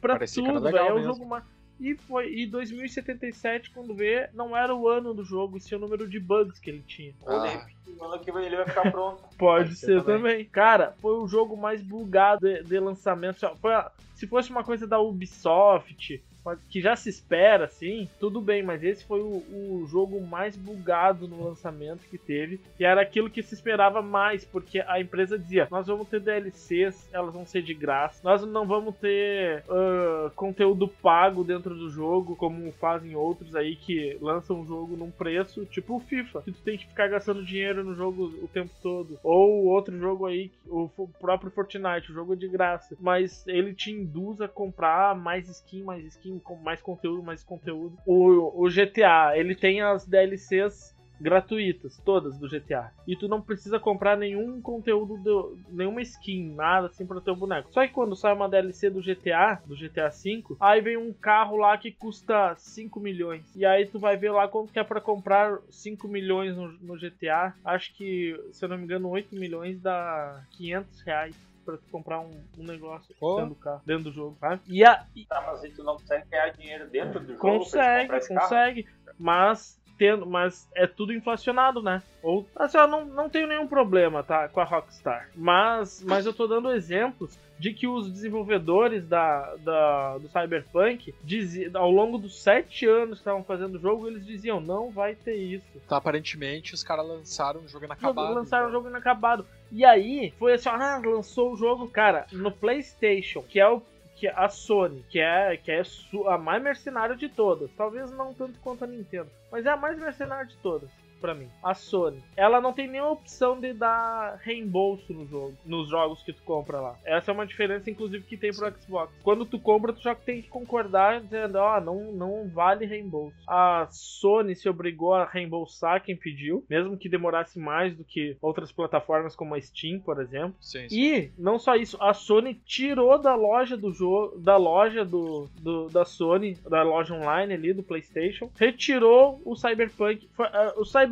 Parecia 0.00 0.42
que 0.42 0.48
era 0.48 0.58
tudo, 0.58 0.64
legal 0.64 0.84
velho. 0.84 0.90
É 0.90 0.92
o 0.92 0.96
mesmo. 0.96 1.14
jogo 1.14 1.26
mais 1.26 1.44
e 1.80 1.94
foi 1.94 2.30
e 2.34 2.46
2077 2.46 3.70
quando 3.70 3.94
vê, 3.94 4.28
não 4.34 4.54
era 4.54 4.74
o 4.74 4.86
ano 4.86 5.14
do 5.14 5.24
jogo, 5.24 5.56
e 5.56 5.60
sim 5.60 5.74
o 5.74 5.78
número 5.78 6.06
de 6.06 6.20
bugs 6.20 6.58
que 6.58 6.68
ele 6.68 6.84
tinha. 6.86 7.14
Ah. 7.26 7.66
ano 8.02 8.18
que 8.18 8.30
vem 8.30 8.44
ele 8.44 8.56
vai 8.56 8.66
ficar 8.66 8.90
pronto. 8.90 9.22
Pode, 9.38 9.64
Pode 9.68 9.76
ser 9.76 9.86
ser 9.86 10.04
também. 10.04 10.16
também. 10.16 10.44
Cara, 10.44 10.94
foi 11.00 11.14
o 11.14 11.26
jogo 11.26 11.56
mais 11.56 11.80
bugado 11.80 12.46
de, 12.46 12.62
de 12.64 12.78
lançamento. 12.78 13.40
Foi 13.56 13.72
se 14.14 14.26
fosse 14.26 14.50
uma 14.50 14.62
coisa 14.62 14.86
da 14.86 15.00
Ubisoft, 15.00 16.22
que 16.68 16.80
já 16.80 16.96
se 16.96 17.08
espera, 17.08 17.64
assim, 17.64 18.08
tudo 18.18 18.40
bem, 18.40 18.62
mas 18.62 18.82
esse 18.82 19.04
foi 19.04 19.20
o, 19.20 19.42
o 19.50 19.86
jogo 19.88 20.20
mais 20.20 20.56
bugado 20.56 21.28
no 21.28 21.44
lançamento 21.44 22.06
que 22.08 22.18
teve. 22.18 22.60
E 22.78 22.84
era 22.84 23.00
aquilo 23.00 23.30
que 23.30 23.42
se 23.42 23.54
esperava 23.54 24.02
mais, 24.02 24.44
porque 24.44 24.80
a 24.80 25.00
empresa 25.00 25.38
dizia: 25.38 25.68
nós 25.70 25.86
vamos 25.86 26.08
ter 26.08 26.20
DLCs, 26.20 27.08
elas 27.12 27.34
vão 27.34 27.46
ser 27.46 27.62
de 27.62 27.74
graça, 27.74 28.20
nós 28.22 28.44
não 28.46 28.66
vamos 28.66 28.96
ter 28.96 29.64
ah, 29.68 30.30
conteúdo 30.34 30.88
pago 30.88 31.44
dentro 31.44 31.74
do 31.74 31.90
jogo, 31.90 32.36
como 32.36 32.72
fazem 32.72 33.14
outros 33.14 33.54
aí 33.54 33.76
que 33.76 34.16
lançam 34.20 34.60
o 34.60 34.66
jogo 34.66 34.96
num 34.96 35.10
preço, 35.10 35.64
tipo 35.66 35.96
o 35.96 36.00
FIFA, 36.00 36.42
que 36.42 36.52
tu 36.52 36.62
tem 36.62 36.78
que 36.78 36.86
ficar 36.86 37.08
gastando 37.08 37.44
dinheiro 37.44 37.84
no 37.84 37.94
jogo 37.94 38.24
o 38.42 38.48
tempo 38.48 38.70
todo. 38.82 39.18
Ou 39.22 39.66
outro 39.66 39.98
jogo 39.98 40.26
aí, 40.26 40.50
o 40.66 40.88
próprio 41.18 41.50
Fortnite, 41.50 42.10
o 42.10 42.14
jogo 42.14 42.32
é 42.32 42.36
de 42.36 42.48
graça, 42.48 42.96
mas 43.00 43.46
ele 43.46 43.74
te 43.74 43.90
induz 43.90 44.40
a 44.40 44.48
comprar 44.48 45.14
mais 45.14 45.48
skin, 45.48 45.82
mais 45.82 46.04
skin, 46.04 46.29
mais 46.62 46.80
conteúdo, 46.80 47.22
mais 47.22 47.42
conteúdo. 47.42 47.96
O, 48.06 48.64
o 48.64 48.68
GTA, 48.68 49.36
ele 49.36 49.54
tem 49.54 49.80
as 49.80 50.06
DLCs 50.06 50.94
gratuitas, 51.20 52.00
todas 52.02 52.38
do 52.38 52.48
GTA. 52.48 52.90
E 53.06 53.14
tu 53.14 53.28
não 53.28 53.42
precisa 53.42 53.78
comprar 53.78 54.16
nenhum 54.16 54.60
conteúdo, 54.60 55.18
do, 55.18 55.58
nenhuma 55.68 56.00
skin, 56.00 56.54
nada 56.54 56.86
assim 56.86 57.06
pro 57.06 57.20
teu 57.20 57.36
boneco. 57.36 57.70
Só 57.72 57.86
que 57.86 57.92
quando 57.92 58.16
sai 58.16 58.32
uma 58.32 58.48
DLC 58.48 58.88
do 58.88 59.02
GTA, 59.02 59.60
do 59.66 59.76
GTA 59.76 60.08
V, 60.08 60.56
aí 60.58 60.80
vem 60.80 60.96
um 60.96 61.12
carro 61.12 61.56
lá 61.56 61.76
que 61.76 61.92
custa 61.92 62.54
5 62.56 62.98
milhões. 62.98 63.44
E 63.54 63.66
aí 63.66 63.84
tu 63.84 63.98
vai 63.98 64.16
ver 64.16 64.30
lá 64.30 64.48
quanto 64.48 64.72
que 64.72 64.78
é 64.78 64.84
pra 64.84 65.00
comprar 65.00 65.58
5 65.68 66.08
milhões 66.08 66.56
no, 66.56 66.72
no 66.80 66.96
GTA. 66.96 67.54
Acho 67.64 67.94
que, 67.94 68.40
se 68.52 68.64
eu 68.64 68.68
não 68.70 68.78
me 68.78 68.84
engano, 68.84 69.08
8 69.08 69.36
milhões 69.36 69.78
dá 69.80 70.42
500 70.52 71.00
reais. 71.02 71.49
Pra 71.70 71.78
tu 71.78 71.90
comprar 71.90 72.20
um, 72.20 72.44
um 72.58 72.64
negócio 72.64 73.14
Pô. 73.18 73.36
dentro 73.36 73.50
do 73.54 73.56
carro, 73.60 73.82
dentro 73.86 74.04
do 74.04 74.12
jogo, 74.12 74.36
sabe? 74.40 74.60
E, 74.66 74.84
a, 74.84 75.06
e- 75.14 75.26
Tá, 75.26 75.40
mas 75.46 75.62
aí 75.62 75.72
tu 75.72 75.82
não 75.84 75.94
consegue 75.96 76.26
ganhar 76.30 76.48
dinheiro 76.50 76.88
dentro 76.90 77.20
do 77.20 77.34
jogo 77.34 77.40
Consegue, 77.40 78.28
consegue. 78.28 78.88
Mas 79.18 79.79
tendo, 80.00 80.24
mas 80.24 80.66
é 80.74 80.86
tudo 80.86 81.12
inflacionado, 81.12 81.82
né? 81.82 82.02
Ou 82.22 82.48
assim, 82.56 82.78
eu 82.78 82.88
não, 82.88 83.04
não 83.04 83.28
tenho 83.28 83.46
nenhum 83.46 83.66
problema, 83.66 84.22
tá, 84.22 84.48
com 84.48 84.58
a 84.58 84.64
Rockstar. 84.64 85.28
Mas, 85.36 86.02
mas 86.02 86.24
eu 86.24 86.32
tô 86.32 86.46
dando 86.46 86.72
exemplos 86.72 87.38
de 87.58 87.74
que 87.74 87.86
os 87.86 88.10
desenvolvedores 88.10 89.06
da, 89.06 89.54
da 89.56 90.16
do 90.16 90.26
Cyberpunk 90.28 91.14
dizi- 91.22 91.70
ao 91.74 91.90
longo 91.90 92.16
dos 92.16 92.42
sete 92.42 92.86
anos 92.86 93.18
que 93.18 93.20
estavam 93.20 93.44
fazendo 93.44 93.74
o 93.74 93.78
jogo, 93.78 94.08
eles 94.08 94.24
diziam 94.24 94.58
não 94.58 94.90
vai 94.90 95.14
ter 95.14 95.34
isso. 95.36 95.66
Então, 95.76 95.98
aparentemente, 95.98 96.72
os 96.72 96.82
caras 96.82 97.06
lançaram 97.06 97.60
um 97.60 97.68
jogo 97.68 97.84
inacabado. 97.84 98.32
Lançaram 98.32 98.64
o 98.64 98.68
então. 98.70 98.80
jogo 98.80 98.88
inacabado. 98.88 99.46
E 99.70 99.84
aí, 99.84 100.32
foi 100.38 100.54
assim, 100.54 100.70
ah, 100.70 100.98
lançou 101.04 101.52
o 101.52 101.56
jogo, 101.56 101.86
cara, 101.88 102.26
no 102.32 102.50
PlayStation, 102.50 103.42
que 103.42 103.60
é 103.60 103.68
o 103.68 103.82
que 104.20 104.26
é 104.26 104.34
a 104.36 104.50
Sony, 104.50 105.02
que 105.08 105.18
é, 105.18 105.56
que 105.56 105.72
é 105.72 105.82
a 106.26 106.36
mais 106.36 106.62
mercenária 106.62 107.16
de 107.16 107.26
todas. 107.26 107.70
Talvez 107.72 108.10
não 108.10 108.34
tanto 108.34 108.60
quanto 108.60 108.84
a 108.84 108.86
Nintendo, 108.86 109.30
mas 109.50 109.64
é 109.64 109.70
a 109.70 109.76
mais 109.78 109.98
mercenária 109.98 110.44
de 110.44 110.56
todas. 110.58 110.90
Pra 111.20 111.34
mim, 111.34 111.48
a 111.62 111.74
Sony, 111.74 112.22
ela 112.36 112.60
não 112.60 112.72
tem 112.72 112.88
nenhuma 112.88 113.10
opção 113.12 113.60
de 113.60 113.72
dar 113.74 114.38
reembolso 114.42 115.12
no 115.12 115.26
jogo, 115.26 115.54
nos 115.66 115.88
jogos 115.90 116.22
que 116.22 116.32
tu 116.32 116.42
compra 116.42 116.80
lá. 116.80 116.96
Essa 117.04 117.30
é 117.30 117.34
uma 117.34 117.46
diferença, 117.46 117.90
inclusive, 117.90 118.24
que 118.24 118.36
tem 118.38 118.52
pro 118.54 118.72
Xbox. 118.80 119.12
Quando 119.22 119.44
tu 119.44 119.58
compra, 119.58 119.92
tu 119.92 120.00
já 120.02 120.14
tem 120.14 120.40
que 120.40 120.48
concordar 120.48 121.20
dizendo, 121.20 121.56
ó, 121.56 121.78
não, 121.80 122.12
não 122.12 122.48
vale 122.48 122.86
reembolso. 122.86 123.36
A 123.46 123.86
Sony 123.90 124.54
se 124.56 124.68
obrigou 124.68 125.12
a 125.12 125.24
reembolsar 125.26 126.02
quem 126.02 126.16
pediu, 126.16 126.64
mesmo 126.70 126.96
que 126.96 127.08
demorasse 127.08 127.58
mais 127.58 127.94
do 127.94 128.02
que 128.04 128.36
outras 128.40 128.72
plataformas 128.72 129.36
como 129.36 129.54
a 129.54 129.60
Steam, 129.60 130.00
por 130.00 130.20
exemplo. 130.22 130.54
Sim, 130.60 130.88
sim. 130.88 130.98
E 130.98 131.30
não 131.36 131.58
só 131.58 131.76
isso, 131.76 131.98
a 132.00 132.14
Sony 132.14 132.54
tirou 132.64 133.18
da 133.18 133.34
loja 133.34 133.76
do 133.76 133.92
jogo, 133.92 134.38
da 134.38 134.56
loja 134.56 135.04
do, 135.04 135.48
do- 135.60 135.88
da 135.90 136.04
Sony, 136.06 136.54
da 136.68 136.82
loja 136.82 137.12
online 137.14 137.52
ali 137.52 137.72
do 137.74 137.82
PlayStation, 137.82 138.50
retirou 138.56 139.40
o 139.44 139.54
Cyberpunk. 139.54 140.26
Foi- 140.32 140.46
ah, 140.46 140.72
o 140.76 140.84
Cyberpunk 140.84 141.09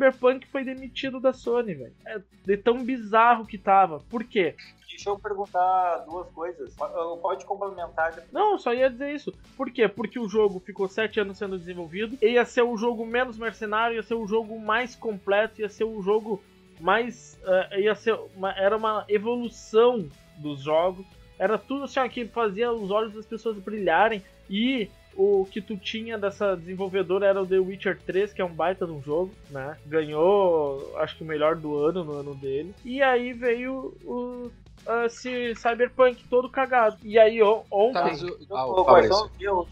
foi 0.51 0.63
demitido 0.63 1.19
da 1.19 1.33
Sony, 1.33 1.73
velho. 1.73 1.93
É 2.05 2.19
de 2.45 2.57
tão 2.57 2.83
bizarro 2.83 3.45
que 3.45 3.57
tava. 3.57 3.99
Por 4.09 4.23
quê? 4.23 4.55
Deixa 4.89 5.09
eu 5.09 5.19
perguntar 5.19 5.97
duas 5.99 6.27
coisas. 6.31 6.73
Po- 6.75 7.17
Pode 7.21 7.45
complementar. 7.45 8.13
Não, 8.31 8.53
eu 8.53 8.59
só 8.59 8.73
ia 8.73 8.89
dizer 8.89 9.13
isso. 9.13 9.33
Por 9.55 9.69
quê? 9.71 9.87
Porque 9.87 10.19
o 10.19 10.27
jogo 10.27 10.59
ficou 10.59 10.87
sete 10.87 11.19
anos 11.19 11.37
sendo 11.37 11.57
desenvolvido, 11.57 12.17
ia 12.23 12.43
ser 12.43 12.63
o 12.63 12.75
jogo 12.75 13.05
menos 13.05 13.37
mercenário, 13.37 13.95
ia 13.95 14.03
ser 14.03 14.15
o 14.15 14.27
jogo 14.27 14.59
mais 14.59 14.95
completo, 14.95 15.61
ia 15.61 15.69
ser 15.69 15.83
o 15.85 16.01
jogo 16.01 16.41
mais. 16.79 17.39
eh, 17.45 17.81
ia 17.81 17.95
ser 17.95 18.17
uma- 18.35 18.51
era 18.57 18.75
uma 18.75 19.05
evolução 19.07 20.09
dos 20.37 20.61
jogos. 20.61 21.05
Era 21.37 21.57
tudo 21.57 21.85
assim 21.85 22.07
que 22.09 22.25
fazia 22.25 22.71
os 22.71 22.91
olhos 22.91 23.13
das 23.13 23.25
pessoas 23.25 23.57
brilharem. 23.57 24.21
E 24.49 24.89
o 25.15 25.45
que 25.51 25.61
tu 25.61 25.75
tinha 25.77 26.17
dessa 26.17 26.55
desenvolvedora 26.55 27.25
era 27.25 27.41
o 27.41 27.45
The 27.47 27.59
Witcher 27.59 27.99
3, 28.05 28.33
que 28.33 28.41
é 28.41 28.45
um 28.45 28.53
baita 28.53 28.85
de 28.85 28.91
um 28.91 29.01
jogo, 29.01 29.33
né? 29.49 29.77
Ganhou, 29.85 30.97
acho 30.97 31.17
que 31.17 31.23
o 31.23 31.27
melhor 31.27 31.55
do 31.55 31.77
ano 31.77 32.03
no 32.03 32.13
ano 32.13 32.35
dele. 32.35 32.73
E 32.85 33.01
aí 33.01 33.33
veio 33.33 33.95
o 34.03 34.49
ah, 34.87 35.05
esse 35.05 35.53
Cyberpunk 35.55 36.23
todo 36.29 36.49
cagado. 36.49 36.97
E 37.03 37.19
aí 37.19 37.41
ontem. 37.43 37.93
Tá, 37.93 38.03
mas 38.05 38.23
o- 38.23 38.37
ah, 38.51 38.65
o 38.65 38.85
quais 38.85 39.07
Fabrício. 39.07 39.15
são 39.15 39.25
os 39.27 39.41
erros 39.41 39.67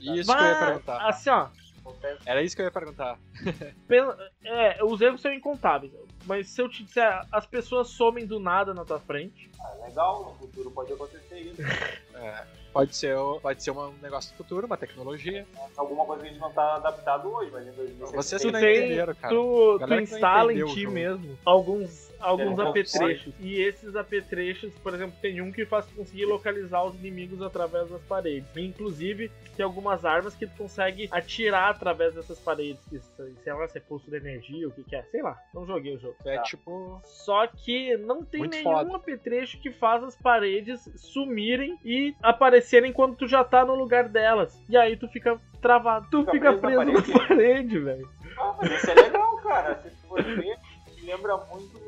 que. 0.00 0.20
Isso 0.20 0.32
eu 0.32 0.44
ia 0.46 0.56
perguntar. 0.56 1.08
Assim, 1.08 1.30
ó. 1.30 1.48
Era 2.24 2.42
isso 2.42 2.54
que 2.54 2.62
eu 2.62 2.66
ia 2.66 2.70
perguntar. 2.70 3.18
É, 4.44 4.82
os 4.84 5.00
erros 5.00 5.20
são 5.20 5.32
incontáveis. 5.32 5.92
Mas 6.24 6.48
se 6.48 6.60
eu 6.62 6.68
te 6.68 6.84
disser, 6.84 7.26
as 7.32 7.44
pessoas 7.46 7.88
somem 7.88 8.24
do 8.26 8.38
nada 8.38 8.72
na 8.72 8.84
tua 8.84 8.98
frente. 9.00 9.50
Ah, 9.60 9.86
legal, 9.86 10.24
no 10.24 10.34
futuro 10.46 10.70
pode 10.70 10.92
acontecer 10.92 11.40
isso. 11.40 11.60
É, 12.14 12.44
pode 12.72 12.96
ser, 12.96 13.16
pode 13.40 13.62
ser 13.62 13.70
um 13.70 13.92
negócio 14.02 14.32
do 14.32 14.36
futuro, 14.36 14.66
uma 14.66 14.76
tecnologia. 14.76 15.46
Alguma 15.76 16.04
coisa 16.04 16.22
que 16.22 16.28
a 16.28 16.32
gente 16.32 16.40
não 16.40 16.50
tá 16.52 16.76
adaptado 16.76 17.28
hoje, 17.32 17.50
mas 17.52 17.66
em 17.66 17.72
2076... 17.72 18.12
Vocês 18.12 18.44
não 18.44 18.52
tem- 18.52 18.78
entenderam, 18.78 19.14
cara. 19.14 19.34
tu, 19.34 19.42
tu 19.42 19.78
Galera 19.78 20.02
que 20.02 20.10
não 20.10 20.16
instala 20.16 20.52
em 20.52 20.64
ti 20.66 20.86
mesmo 20.86 21.38
alguns, 21.44 22.11
alguns 22.22 22.58
apetrechos. 22.58 23.34
E 23.40 23.60
esses 23.60 23.94
apetrechos, 23.96 24.72
por 24.82 24.94
exemplo, 24.94 25.14
tem 25.20 25.40
um 25.40 25.50
que 25.52 25.66
faz 25.66 25.86
conseguir 25.86 26.24
localizar 26.26 26.84
os 26.84 26.94
inimigos 26.94 27.42
através 27.42 27.88
das 27.90 28.00
paredes. 28.02 28.48
Inclusive, 28.56 29.30
tem 29.56 29.64
algumas 29.64 30.04
armas 30.04 30.34
que 30.34 30.46
tu 30.46 30.56
consegue 30.56 31.08
atirar 31.10 31.70
através 31.70 32.14
dessas 32.14 32.38
paredes. 32.38 32.80
Que, 32.88 32.98
sei 33.42 33.52
lá, 33.52 33.66
se 33.68 33.78
é 33.78 33.80
pulso 33.80 34.10
de 34.10 34.16
energia, 34.16 34.66
o 34.68 34.70
que, 34.72 34.82
que 34.84 34.96
é. 34.96 35.02
Sei 35.04 35.22
lá, 35.22 35.38
não 35.52 35.66
joguei 35.66 35.94
o 35.96 35.98
jogo. 36.00 36.16
É 36.24 36.36
Tá. 36.36 36.42
tipo. 36.42 37.00
Só 37.04 37.46
que 37.46 37.96
não 37.98 38.24
tem 38.24 38.40
Muito 38.40 38.52
nenhum 38.56 38.64
foda. 38.64 38.96
apetrecho 38.96 39.58
que 39.60 39.70
faz 39.70 40.02
as 40.04 40.16
paredes 40.16 40.88
sumirem 40.96 41.78
e 41.84 42.14
aparecerem 42.22 42.92
quando 42.92 43.16
tu 43.16 43.26
já 43.26 43.42
tá 43.44 43.64
no 43.64 43.74
lugar 43.74 44.08
delas. 44.08 44.58
E 44.68 44.76
aí 44.76 44.96
tu 44.96 45.08
fica 45.08 45.38
travado. 45.60 46.06
Tu 46.10 46.20
Fica 46.24 46.32
fica 46.32 46.52
preso 46.58 46.80
preso, 46.84 47.12
na 47.12 47.18
na 47.18 47.28
parede, 47.28 47.78
velho. 47.78 48.08
Ah, 48.38 48.54
mas 48.60 48.70
isso 48.72 48.90
é 48.90 48.94
legal, 48.94 49.36
cara. 49.38 49.74
Se 49.82 49.90
tu 49.90 49.96
for 50.08 50.22
ver, 50.22 50.56
me 50.96 51.02
lembra 51.06 51.36
muito 51.52 51.78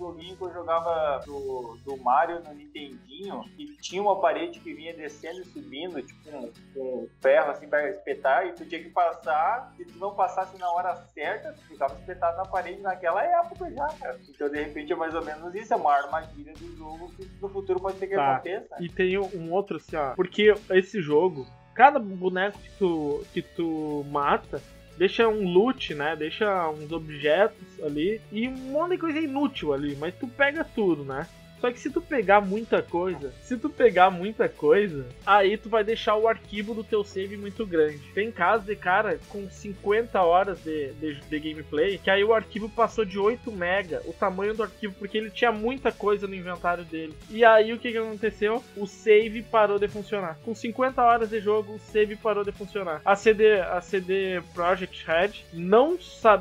joguinho 0.00 0.36
que 0.36 0.42
eu 0.42 0.52
jogava 0.52 1.20
do, 1.24 1.78
do 1.84 1.96
Mario 1.98 2.40
no 2.42 2.54
Nintendinho, 2.54 3.42
que 3.56 3.76
tinha 3.80 4.00
uma 4.02 4.18
parede 4.20 4.58
que 4.60 4.72
vinha 4.74 4.94
descendo 4.94 5.40
e 5.40 5.44
subindo, 5.44 6.02
tipo 6.02 6.30
um, 6.30 6.50
um 6.76 7.08
ferro 7.20 7.50
assim 7.50 7.68
pra 7.68 7.88
espetar, 7.90 8.46
e 8.46 8.52
tu 8.52 8.64
tinha 8.64 8.82
que 8.82 8.88
passar, 8.90 9.72
se 9.76 9.84
tu 9.84 9.98
não 9.98 10.14
passasse 10.14 10.56
na 10.58 10.70
hora 10.72 10.96
certa, 11.14 11.52
tu 11.52 11.62
ficava 11.68 11.94
espetado 11.94 12.36
na 12.38 12.44
parede 12.46 12.80
naquela 12.80 13.22
época 13.22 13.70
já, 13.70 13.86
cara. 13.88 14.18
Então 14.28 14.48
de 14.48 14.62
repente 14.62 14.92
é 14.92 14.96
mais 14.96 15.14
ou 15.14 15.24
menos 15.24 15.54
isso, 15.54 15.72
é 15.72 15.76
uma 15.76 15.92
armadilha 15.94 16.52
do 16.54 16.76
jogo 16.76 17.10
que 17.14 17.28
no 17.40 17.48
futuro 17.48 17.80
pode 17.80 17.98
ser 17.98 18.06
que 18.06 18.14
Tá. 18.16 18.36
aconteça. 18.36 18.76
E 18.80 18.88
tem 18.88 19.18
um 19.18 19.52
outro 19.52 19.76
assim, 19.76 19.96
ó. 19.96 20.14
Porque 20.14 20.54
esse 20.70 21.00
jogo, 21.00 21.46
cada 21.74 21.98
boneco 21.98 22.58
que 22.58 22.70
tu, 22.78 23.24
que 23.32 23.42
tu 23.42 24.04
mata, 24.10 24.60
deixa 25.00 25.26
um 25.26 25.48
loot, 25.48 25.94
né? 25.94 26.14
Deixa 26.14 26.68
uns 26.68 26.92
objetos 26.92 27.82
ali 27.82 28.20
e 28.30 28.46
um 28.46 28.52
monte 28.52 28.90
de 28.90 28.98
coisa 28.98 29.18
inútil 29.18 29.72
ali, 29.72 29.96
mas 29.96 30.14
tu 30.14 30.28
pega 30.28 30.62
tudo, 30.62 31.02
né? 31.02 31.26
Só 31.60 31.70
que 31.70 31.78
se 31.78 31.90
tu 31.90 32.00
pegar 32.00 32.40
muita 32.40 32.82
coisa, 32.82 33.32
se 33.42 33.56
tu 33.56 33.68
pegar 33.68 34.10
muita 34.10 34.48
coisa, 34.48 35.06
aí 35.26 35.56
tu 35.56 35.68
vai 35.68 35.84
deixar 35.84 36.16
o 36.16 36.26
arquivo 36.26 36.74
do 36.74 36.82
teu 36.82 37.04
save 37.04 37.36
muito 37.36 37.66
grande. 37.66 38.00
Tem 38.14 38.30
casos 38.32 38.66
de 38.66 38.74
cara 38.74 39.18
com 39.28 39.48
50 39.48 40.20
horas 40.22 40.62
de, 40.62 40.92
de, 40.94 41.20
de 41.20 41.38
gameplay, 41.38 41.98
que 41.98 42.10
aí 42.10 42.24
o 42.24 42.32
arquivo 42.32 42.68
passou 42.68 43.04
de 43.04 43.18
8 43.18 43.52
mega, 43.52 44.02
o 44.06 44.12
tamanho 44.12 44.54
do 44.54 44.62
arquivo, 44.62 44.94
porque 44.98 45.18
ele 45.18 45.30
tinha 45.30 45.52
muita 45.52 45.92
coisa 45.92 46.26
no 46.26 46.34
inventário 46.34 46.84
dele. 46.84 47.14
E 47.28 47.44
aí 47.44 47.72
o 47.72 47.78
que, 47.78 47.92
que 47.92 47.98
aconteceu? 47.98 48.62
O 48.76 48.86
save 48.86 49.42
parou 49.42 49.78
de 49.78 49.88
funcionar. 49.88 50.38
Com 50.44 50.54
50 50.54 51.02
horas 51.02 51.30
de 51.30 51.40
jogo, 51.40 51.74
o 51.74 51.78
save 51.78 52.16
parou 52.16 52.44
de 52.44 52.52
funcionar. 52.52 53.02
A 53.04 53.14
CD, 53.14 53.60
a 53.60 53.80
CD 53.80 54.40
Projekt 54.54 55.04
Red 55.06 55.32
não, 55.52 55.98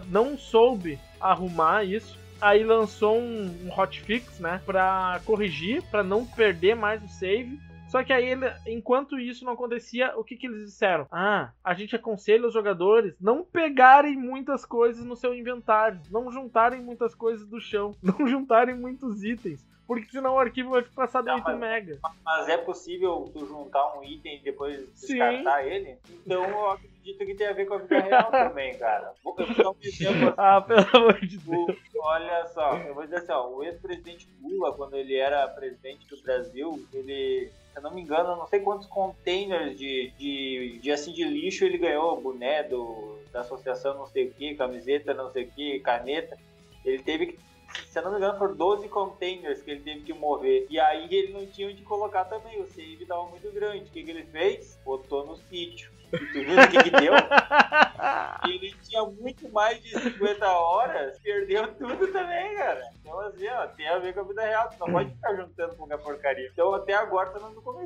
não 0.09 0.37
soube 0.37 0.99
arrumar 1.19 1.83
isso. 1.83 2.17
Aí 2.41 2.63
lançou 2.63 3.17
um, 3.17 3.65
um 3.65 3.69
hotfix, 3.79 4.39
né, 4.39 4.61
pra 4.65 5.19
corrigir, 5.25 5.83
pra 5.89 6.03
não 6.03 6.25
perder 6.25 6.75
mais 6.75 7.03
o 7.03 7.07
save. 7.07 7.59
Só 7.89 8.03
que 8.03 8.13
aí, 8.13 8.33
enquanto 8.67 9.19
isso 9.19 9.43
não 9.43 9.53
acontecia, 9.53 10.13
o 10.15 10.23
que, 10.23 10.37
que 10.37 10.45
eles 10.45 10.63
disseram? 10.65 11.07
Ah, 11.11 11.49
a 11.63 11.73
gente 11.73 11.95
aconselha 11.95 12.45
os 12.47 12.53
jogadores 12.53 13.15
não 13.19 13.43
pegarem 13.43 14.15
muitas 14.15 14.63
coisas 14.63 15.03
no 15.03 15.15
seu 15.15 15.33
inventário, 15.33 15.99
não 16.11 16.31
juntarem 16.31 16.81
muitas 16.81 17.15
coisas 17.15 17.47
do 17.47 17.59
chão, 17.59 17.95
não 18.03 18.27
juntarem 18.27 18.75
muitos 18.75 19.23
itens, 19.23 19.67
porque 19.87 20.05
senão 20.11 20.35
o 20.35 20.39
arquivo 20.39 20.69
vai 20.69 20.83
de 20.83 20.89
Não, 21.25 21.33
8 21.35 21.43
mas- 21.45 21.59
mega. 21.59 21.99
Mas 22.23 22.47
é 22.47 22.57
possível 22.57 23.27
tu 23.33 23.43
juntar 23.47 23.97
um 23.97 24.03
item 24.03 24.35
e 24.37 24.43
depois 24.43 24.87
Sim. 24.93 25.15
descartar 25.17 25.65
ele? 25.65 25.97
Então 26.23 26.43
eu 26.45 26.69
acredito 27.13 27.25
que 27.25 27.35
tem 27.35 27.47
a 27.47 27.53
ver 27.53 27.65
com 27.65 27.75
a 27.75 27.77
vida 27.79 27.99
real 27.99 28.29
também, 28.31 28.77
cara. 28.77 29.13
Vou 29.23 29.35
dar 29.35 29.69
um 29.71 29.75
exemplo 29.81 30.33
Ah, 30.37 30.61
pelo 30.61 30.79
amor 30.93 31.19
de 31.19 31.37
Deus. 31.37 31.57
O- 31.69 31.75
olha 32.01 32.45
só, 32.47 32.77
eu 32.77 32.93
vou 32.93 33.03
dizer 33.03 33.17
assim, 33.17 33.31
ó, 33.31 33.47
o 33.49 33.63
ex-presidente 33.63 34.27
Lula, 34.41 34.73
quando 34.73 34.95
ele 34.95 35.15
era 35.15 35.47
presidente 35.47 36.07
do 36.07 36.21
Brasil, 36.21 36.85
ele, 36.93 37.51
se 37.71 37.77
eu 37.77 37.81
não 37.81 37.93
me 37.93 38.01
engano, 38.01 38.35
não 38.37 38.47
sei 38.47 38.59
quantos 38.61 38.87
containers 38.87 39.77
de, 39.77 40.11
de, 40.17 40.79
de, 40.81 40.91
assim, 40.91 41.11
de 41.13 41.23
lixo 41.25 41.65
ele 41.65 41.77
ganhou, 41.77 42.19
boné 42.21 42.63
do, 42.63 43.19
da 43.31 43.41
associação 43.41 43.95
não 43.95 44.07
sei 44.07 44.27
o 44.27 44.33
que, 44.33 44.55
camiseta 44.55 45.13
não 45.13 45.29
sei 45.29 45.43
o 45.45 45.51
que, 45.51 45.79
caneta. 45.81 46.37
Ele 46.85 47.03
teve 47.03 47.25
que, 47.27 47.39
se 47.85 47.99
eu 47.99 48.03
não 48.03 48.11
me 48.11 48.17
engano, 48.17 48.37
foram 48.39 48.55
12 48.55 48.87
containers 48.87 49.61
que 49.61 49.71
ele 49.71 49.81
teve 49.81 50.01
que 50.01 50.13
mover. 50.13 50.65
E 50.69 50.79
aí 50.79 51.07
ele 51.13 51.33
não 51.33 51.45
tinha 51.45 51.67
onde 51.67 51.81
colocar 51.83 52.23
também, 52.25 52.59
o 52.61 52.65
save 52.65 53.05
tava 53.05 53.25
muito 53.25 53.51
grande. 53.51 53.83
O 53.89 53.91
que, 53.91 54.03
que 54.03 54.09
ele 54.11 54.23
fez? 54.23 54.79
Botou 54.85 55.25
no 55.25 55.35
sítio. 55.35 55.91
Tu 56.11 56.17
viu 56.17 56.61
o 56.61 56.67
que, 56.69 56.83
que 56.83 56.89
deu? 56.91 57.13
ele 58.45 58.75
tinha 58.83 59.03
muito 59.03 59.49
mais 59.51 59.81
de 59.81 59.99
50 59.99 60.47
horas, 60.47 61.19
perdeu 61.19 61.67
tudo 61.75 62.07
também, 62.11 62.55
cara. 62.55 62.81
Então, 62.99 63.19
assim, 63.21 63.47
ó, 63.47 63.67
tem 63.67 63.87
a 63.87 63.99
ver 63.99 64.13
com 64.13 64.21
a 64.21 64.23
vida 64.23 64.41
real. 64.41 64.69
Tu 64.69 64.79
não 64.79 64.87
pode 64.93 65.11
ficar 65.11 65.35
juntando 65.35 65.75
com 65.75 65.93
a 65.93 65.97
porcaria. 65.97 66.49
Então, 66.51 66.73
até 66.73 66.93
agora, 66.93 67.29
tu 67.29 67.39
não 67.39 67.49
o 67.49 67.53
jogo 67.53 67.81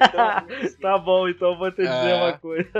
é 0.00 0.08
tão 0.08 0.28
assim. 0.28 0.80
Tá 0.80 0.98
bom, 0.98 1.28
então 1.28 1.52
eu 1.52 1.58
vou 1.58 1.70
te 1.70 1.82
dizer 1.82 2.10
É. 2.10 2.14
uma 2.14 2.38
coisa. 2.38 2.70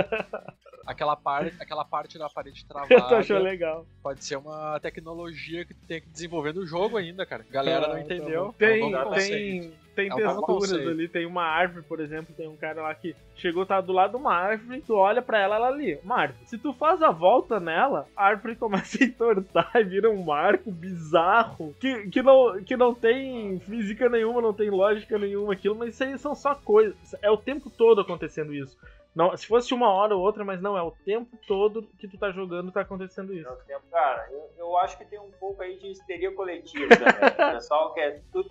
Aquela 0.88 1.14
parte, 1.14 1.54
aquela 1.60 1.84
parte 1.84 2.18
da 2.18 2.30
parede 2.30 2.64
Eu 2.64 2.68
travada 2.68 3.18
achando 3.18 3.42
legal. 3.42 3.86
pode 4.02 4.24
ser 4.24 4.36
uma 4.36 4.80
tecnologia 4.80 5.64
que 5.66 5.74
tu 5.74 5.84
tem 5.86 6.00
que 6.00 6.08
desenvolver 6.08 6.54
no 6.54 6.66
jogo 6.66 6.96
ainda, 6.96 7.26
cara. 7.26 7.44
Galera 7.50 7.88
não 7.88 7.94
tá 7.94 8.00
entendeu. 8.00 8.46
bom. 8.46 8.52
Tem, 8.52 8.80
É 8.80 9.04
um 9.04 9.10
tem, 9.12 9.72
tem 9.94 10.08
É 10.08 10.14
um 10.14 10.16
texturas 10.16 10.86
ali, 10.86 11.08
tem 11.08 11.26
uma 11.26 11.42
árvore, 11.42 11.84
por 11.84 11.98
exemplo, 11.98 12.32
tem 12.34 12.48
um 12.48 12.56
cara 12.56 12.82
lá 12.82 12.94
que 12.94 13.16
chegou, 13.34 13.66
tá 13.66 13.80
do 13.80 13.92
lado 13.92 14.12
de 14.12 14.16
uma 14.16 14.32
árvore, 14.32 14.80
tu 14.80 14.94
olha 14.94 15.20
pra 15.20 15.40
ela, 15.40 15.56
ela 15.56 15.68
ali, 15.68 15.98
uma 16.04 16.20
árvore. 16.20 16.46
Se 16.46 16.56
tu 16.56 16.72
faz 16.72 17.02
a 17.02 17.10
volta 17.10 17.60
nela, 17.60 18.06
a 18.16 18.24
árvore 18.26 18.54
começa 18.56 19.02
a 19.02 19.06
entortar 19.06 19.70
e 19.74 19.84
vira 19.84 20.08
um 20.08 20.22
marco 20.22 20.70
bizarro, 20.70 21.74
que, 21.80 22.08
que, 22.08 22.22
não, 22.22 22.62
que 22.62 22.76
não 22.76 22.94
tem 22.94 23.58
física 23.60 24.08
nenhuma, 24.08 24.40
não 24.40 24.52
tem 24.54 24.70
lógica 24.70 25.18
nenhuma 25.18 25.52
aquilo, 25.52 25.74
mas 25.74 25.94
isso 25.94 26.04
aí 26.04 26.18
são 26.18 26.34
só 26.34 26.54
coisas, 26.54 26.96
é 27.20 27.30
o 27.30 27.36
tempo 27.36 27.68
todo 27.68 28.00
acontecendo 28.00 28.54
isso. 28.54 28.78
Não, 29.18 29.36
se 29.36 29.48
fosse 29.48 29.74
uma 29.74 29.92
hora 29.92 30.14
ou 30.14 30.22
outra, 30.22 30.44
mas 30.44 30.62
não, 30.62 30.78
é 30.78 30.80
o 30.80 30.92
tempo 30.92 31.36
todo 31.44 31.82
que 31.98 32.06
tu 32.06 32.16
tá 32.16 32.30
jogando 32.30 32.70
tá 32.70 32.82
acontecendo 32.82 33.34
isso. 33.34 33.48
Ao 33.48 33.56
tempo, 33.56 33.82
Cara, 33.90 34.28
eu, 34.30 34.48
eu 34.56 34.78
acho 34.78 34.96
que 34.96 35.04
tem 35.04 35.18
um 35.18 35.32
pouco 35.32 35.60
aí 35.60 35.76
de 35.76 35.88
histeria 35.88 36.32
coletiva 36.32 36.86
também. 36.94 37.08
O 37.50 37.54
pessoal 37.54 37.92
quer 37.94 38.22
tudo 38.30 38.48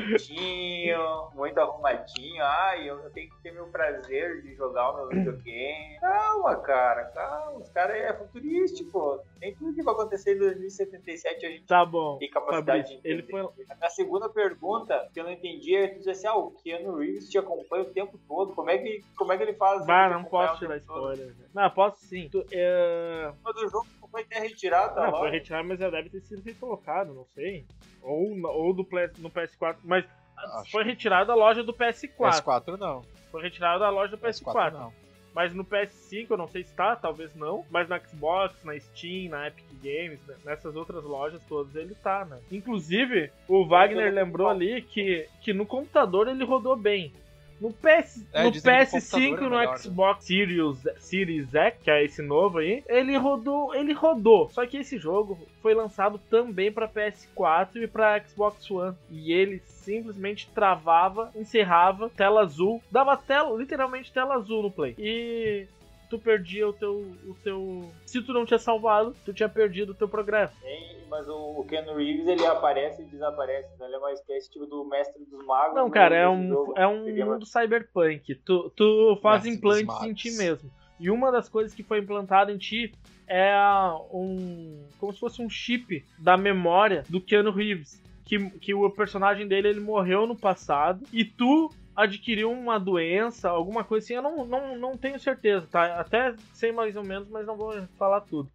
bonitinho, 0.00 1.28
muito 1.34 1.58
arrumadinho. 1.58 2.42
Ai, 2.44 2.88
eu, 2.88 2.98
tenho 3.10 3.30
que 3.30 3.42
ter 3.42 3.52
meu 3.52 3.66
prazer 3.66 4.42
de 4.42 4.54
jogar 4.54 4.90
o 4.92 4.96
meu 4.96 5.08
videogame. 5.08 5.98
Calma, 6.00 6.56
cara, 6.56 7.04
calma. 7.06 7.58
Os 7.58 7.68
caras 7.70 7.96
é 7.96 8.12
futurístico. 8.14 9.20
Nem 9.40 9.54
tudo 9.54 9.74
que 9.74 9.82
vai 9.82 9.94
acontecer 9.94 10.34
em 10.36 10.38
2077 10.38 11.46
a 11.46 11.50
gente 11.50 11.66
Tá 11.66 11.84
bom. 11.84 12.18
tem 12.18 12.30
capacidade 12.30 12.66
Fabrício, 12.82 13.02
de 13.02 13.08
ele 13.08 13.22
entender. 13.22 13.42
foi, 13.54 13.66
A 13.80 13.88
segunda 13.90 14.28
pergunta 14.28 15.08
que 15.12 15.20
eu 15.20 15.24
não 15.24 15.30
entendi 15.32 15.74
é 15.76 15.88
tu 15.88 15.98
dizer 15.98 16.12
assim, 16.12 16.26
ah, 16.26 16.36
o 16.36 16.50
Keanu 16.52 16.96
Reeves 16.98 17.28
te 17.28 17.38
acompanha 17.38 17.82
o 17.84 17.92
tempo 17.92 18.18
todo. 18.28 18.54
Como 18.54 18.70
é 18.70 18.78
que, 18.78 19.04
como 19.16 19.32
é 19.32 19.36
que 19.36 19.42
ele 19.42 19.54
faz? 19.54 19.84
Bah, 19.86 20.06
ele 20.06 20.14
não 20.14 20.24
posso 20.24 20.58
tirar 20.58 20.76
spoiler. 20.78 21.26
né? 21.26 21.34
Não, 21.54 21.70
posso 21.70 21.98
sim. 22.06 22.28
Tu, 22.30 22.44
é... 22.52 23.32
Mas 23.44 23.56
o 23.56 23.68
jogo 23.68 23.86
foi 24.08 24.22
até 24.22 24.38
retirado 24.40 24.94
da 24.94 25.02
Não, 25.04 25.10
foi 25.10 25.20
loja? 25.20 25.32
retirado, 25.32 25.68
mas 25.68 25.78
já 25.78 25.90
deve 25.90 26.10
ter 26.10 26.20
sido 26.22 26.42
recolocado, 26.42 27.12
não 27.14 27.24
sei. 27.34 27.64
Ou, 28.02 28.38
ou 28.46 28.72
do 28.74 28.84
Play- 28.84 29.10
no 29.18 29.30
PS4. 29.30 29.76
Mas 29.84 30.04
Acho 30.36 30.70
foi 30.70 30.82
que- 30.84 30.90
retirado 30.90 31.26
da 31.26 31.34
loja 31.34 31.62
do 31.62 31.72
PS4. 31.72 32.42
PS4 32.42 32.76
não. 32.78 33.02
Foi 33.30 33.42
retirado 33.42 33.80
da 33.80 33.90
loja 33.90 34.10
do 34.16 34.18
PS4. 34.18 34.52
PS4 34.54 34.72
não. 34.72 34.92
Mas 35.34 35.52
no 35.52 35.64
PS5 35.64 36.30
eu 36.30 36.36
não 36.38 36.48
sei 36.48 36.64
se 36.64 36.72
tá, 36.74 36.96
talvez 36.96 37.34
não. 37.36 37.62
Mas 37.70 37.86
na 37.88 37.98
Xbox, 37.98 38.54
na 38.64 38.78
Steam, 38.80 39.28
na 39.30 39.48
Epic 39.48 39.66
Games, 39.82 40.18
né, 40.26 40.34
nessas 40.46 40.74
outras 40.74 41.04
lojas 41.04 41.42
todas 41.46 41.74
ele 41.76 41.94
tá, 41.94 42.24
né? 42.24 42.38
Inclusive, 42.50 43.30
o 43.46 43.66
Wagner 43.66 44.12
lembrou 44.14 44.48
ali 44.48 44.80
que, 44.80 45.28
que 45.42 45.52
no 45.52 45.66
computador 45.66 46.26
ele 46.28 46.42
rodou 46.42 46.74
bem. 46.74 47.12
No, 47.60 47.72
PS, 47.72 48.24
É, 48.32 48.44
no 48.44 48.50
dizem 48.50 48.72
que 48.72 48.96
o 48.96 49.00
PS5 49.00 49.00
computador 49.00 49.38
é 49.38 49.40
no 49.40 49.50
melhor, 49.50 49.72
né? 49.72 49.78
Xbox 49.78 50.24
Series, 50.24 50.78
Series 50.98 51.54
X, 51.54 51.78
que 51.82 51.90
é 51.90 52.04
esse 52.04 52.22
novo 52.22 52.58
aí, 52.58 52.82
ele 52.88 53.16
rodou, 53.16 53.74
ele 53.74 53.92
rodou. 53.92 54.48
Só 54.50 54.66
que 54.66 54.78
esse 54.78 54.98
jogo 54.98 55.38
foi 55.62 55.74
lançado 55.74 56.18
também 56.30 56.70
para 56.70 56.88
PS4 56.88 57.76
e 57.76 57.86
para 57.86 58.20
Xbox 58.24 58.70
One. 58.70 58.96
E 59.10 59.32
ele 59.32 59.62
simplesmente 59.66 60.48
travava, 60.54 61.30
encerrava, 61.34 62.10
tela 62.10 62.42
azul, 62.42 62.82
dava 62.90 63.16
tela, 63.16 63.56
literalmente 63.56 64.12
tela 64.12 64.34
azul 64.34 64.62
no 64.62 64.70
play. 64.70 64.94
E 64.98 65.66
tu 66.08 66.18
perdia 66.18 66.68
o 66.68 66.72
teu, 66.72 66.98
o 67.26 67.34
teu. 67.42 67.90
Se 68.04 68.20
tu 68.22 68.32
não 68.32 68.44
tinha 68.44 68.58
salvado, 68.58 69.14
tu 69.24 69.32
tinha 69.32 69.48
perdido 69.48 69.92
o 69.92 69.94
teu 69.94 70.08
progresso. 70.08 70.54
E, 70.64 71.06
mas 71.08 71.28
o, 71.28 71.64
Ken 71.68 71.82
Reeves 71.94 72.26
ele 72.26 72.44
aparece 72.46 73.02
e 73.02 73.04
desaparece. 73.04 73.68
Então 73.74 73.86
ele 73.86 73.96
é 73.96 73.98
uma 73.98 74.12
espécie 74.12 74.50
tipo 74.50 74.66
do 74.66 74.84
mestre 74.84 75.24
dos 75.24 75.44
magos. 75.44 75.74
Não, 75.76 75.86
no- 75.86 75.90
cara, 75.90 76.14
é 76.16 76.28
um, 76.28 76.48
jogo. 76.48 76.74
é 76.76 76.86
um 76.86 77.04
Seria 77.04 77.26
mundo 77.26 77.46
cyberpunk. 77.46 78.34
Tu, 78.36 78.70
tu 78.76 79.18
faz 79.22 79.44
Mestre 79.44 79.58
implantes 79.58 80.02
em 80.02 80.14
ti 80.14 80.30
mesmo. 80.32 80.70
E 80.98 81.10
uma 81.10 81.30
das 81.30 81.48
coisas 81.48 81.74
que 81.74 81.82
foi 81.82 81.98
implantada 81.98 82.50
em 82.50 82.56
ti 82.58 82.92
é 83.26 83.52
a- 83.52 83.96
um. 84.12 84.86
como 84.98 85.12
se 85.12 85.20
fosse 85.20 85.42
um 85.42 85.48
chip 85.50 86.04
da 86.18 86.36
memória 86.36 87.04
do 87.08 87.20
Keanu 87.20 87.50
Reeves. 87.50 88.02
Que, 88.24 88.50
que 88.58 88.74
o 88.74 88.90
personagem 88.90 89.46
dele 89.46 89.68
ele 89.68 89.78
morreu 89.78 90.26
no 90.26 90.34
passado 90.34 91.04
e 91.12 91.24
tu 91.24 91.70
adquiriu 91.96 92.50
uma 92.52 92.78
doença, 92.78 93.48
alguma 93.48 93.82
coisa 93.82 94.04
assim. 94.04 94.14
Eu 94.14 94.22
não, 94.22 94.44
não, 94.44 94.76
não 94.76 94.96
tenho 94.96 95.18
certeza, 95.18 95.66
tá? 95.70 95.98
Até 95.98 96.34
sei 96.52 96.70
mais 96.72 96.94
ou 96.96 97.02
menos, 97.02 97.28
mas 97.28 97.46
não 97.46 97.56
vou 97.56 97.72
falar 97.98 98.20
tudo. 98.20 98.50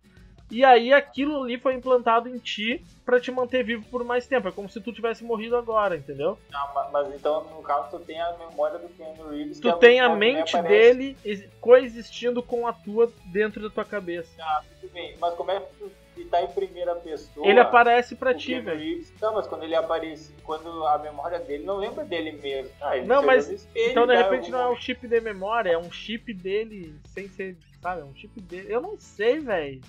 E 0.49 0.65
aí 0.65 0.91
aquilo 0.91 1.43
ali 1.43 1.57
foi 1.57 1.73
implantado 1.73 2.27
em 2.27 2.37
ti 2.37 2.83
pra 3.05 3.21
te 3.21 3.31
manter 3.31 3.63
vivo 3.63 3.85
por 3.89 4.03
mais 4.03 4.27
tempo. 4.27 4.49
É 4.49 4.51
como 4.51 4.69
se 4.69 4.81
tu 4.81 4.91
tivesse 4.91 5.23
morrido 5.23 5.55
agora, 5.55 5.95
entendeu? 5.95 6.37
Ah, 6.53 6.69
ma- 6.75 6.89
mas 6.91 7.15
então, 7.15 7.45
no 7.45 7.61
caso, 7.63 7.89
tu 7.97 7.99
tem 8.03 8.19
a 8.19 8.33
memória 8.37 8.77
do 8.77 8.89
Ken 8.89 9.13
Reeves. 9.29 9.61
Tu 9.61 9.69
é 9.69 9.73
tem 9.77 10.01
a 10.01 10.09
mente 10.09 10.57
aparece. 10.57 10.93
dele 10.93 11.17
ex- 11.23 11.47
coexistindo 11.61 12.43
com 12.43 12.67
a 12.67 12.73
tua 12.73 13.09
dentro 13.27 13.61
da 13.63 13.69
tua 13.69 13.85
cabeça. 13.85 14.29
Ah, 14.41 14.61
tudo 14.81 14.91
bem. 14.91 15.15
Mas 15.21 15.33
como 15.35 15.51
é 15.51 15.59
que 15.61 15.73
tu 15.79 15.91
tá 16.31 16.41
em 16.41 16.47
primeira 16.47 16.95
pessoa? 16.95 17.45
Ele 17.45 17.59
aparece 17.59 18.15
pra 18.15 18.33
ti, 18.33 18.59
velho. 18.59 19.05
Não, 19.21 19.33
mas 19.35 19.45
quando 19.45 19.63
ele 19.63 19.75
aparece, 19.75 20.33
quando 20.43 20.87
a 20.87 20.97
memória 20.97 21.39
dele 21.39 21.63
não 21.65 21.77
lembra 21.77 22.03
dele 22.05 22.31
mesmo. 22.31 22.71
Ah, 22.81 22.97
ele 22.97 23.05
Não, 23.05 23.21
mas- 23.21 23.49
espelho, 23.49 23.91
Então 23.91 24.07
de 24.07 24.15
repente 24.15 24.49
não 24.49 24.61
é 24.61 24.69
um 24.69 24.75
chip 24.75 25.07
de 25.07 25.19
memória, 25.21 25.71
é 25.71 25.77
um 25.77 25.91
chip 25.91 26.33
dele 26.33 26.95
sem 27.05 27.27
ser, 27.27 27.57
sabe? 27.81 28.01
É 28.01 28.05
um 28.05 28.15
chip 28.15 28.39
dele. 28.41 28.73
Eu 28.73 28.81
não 28.81 28.97
sei, 28.97 29.39
velho. 29.39 29.81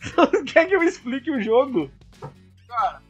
Quer 0.52 0.66
que 0.66 0.74
eu 0.76 0.82
explique 0.82 1.30
o 1.30 1.40
jogo? 1.40 1.90
Cara, 2.68 3.00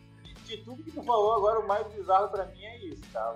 de 0.44 0.58
tudo 0.58 0.82
que 0.84 0.90
tu 0.92 1.02
falou 1.02 1.34
agora, 1.34 1.58
o 1.60 1.66
mais 1.66 1.86
bizarro 1.88 2.28
pra 2.28 2.44
mim 2.46 2.62
é 2.64 2.78
isso, 2.84 3.02
tá? 3.12 3.34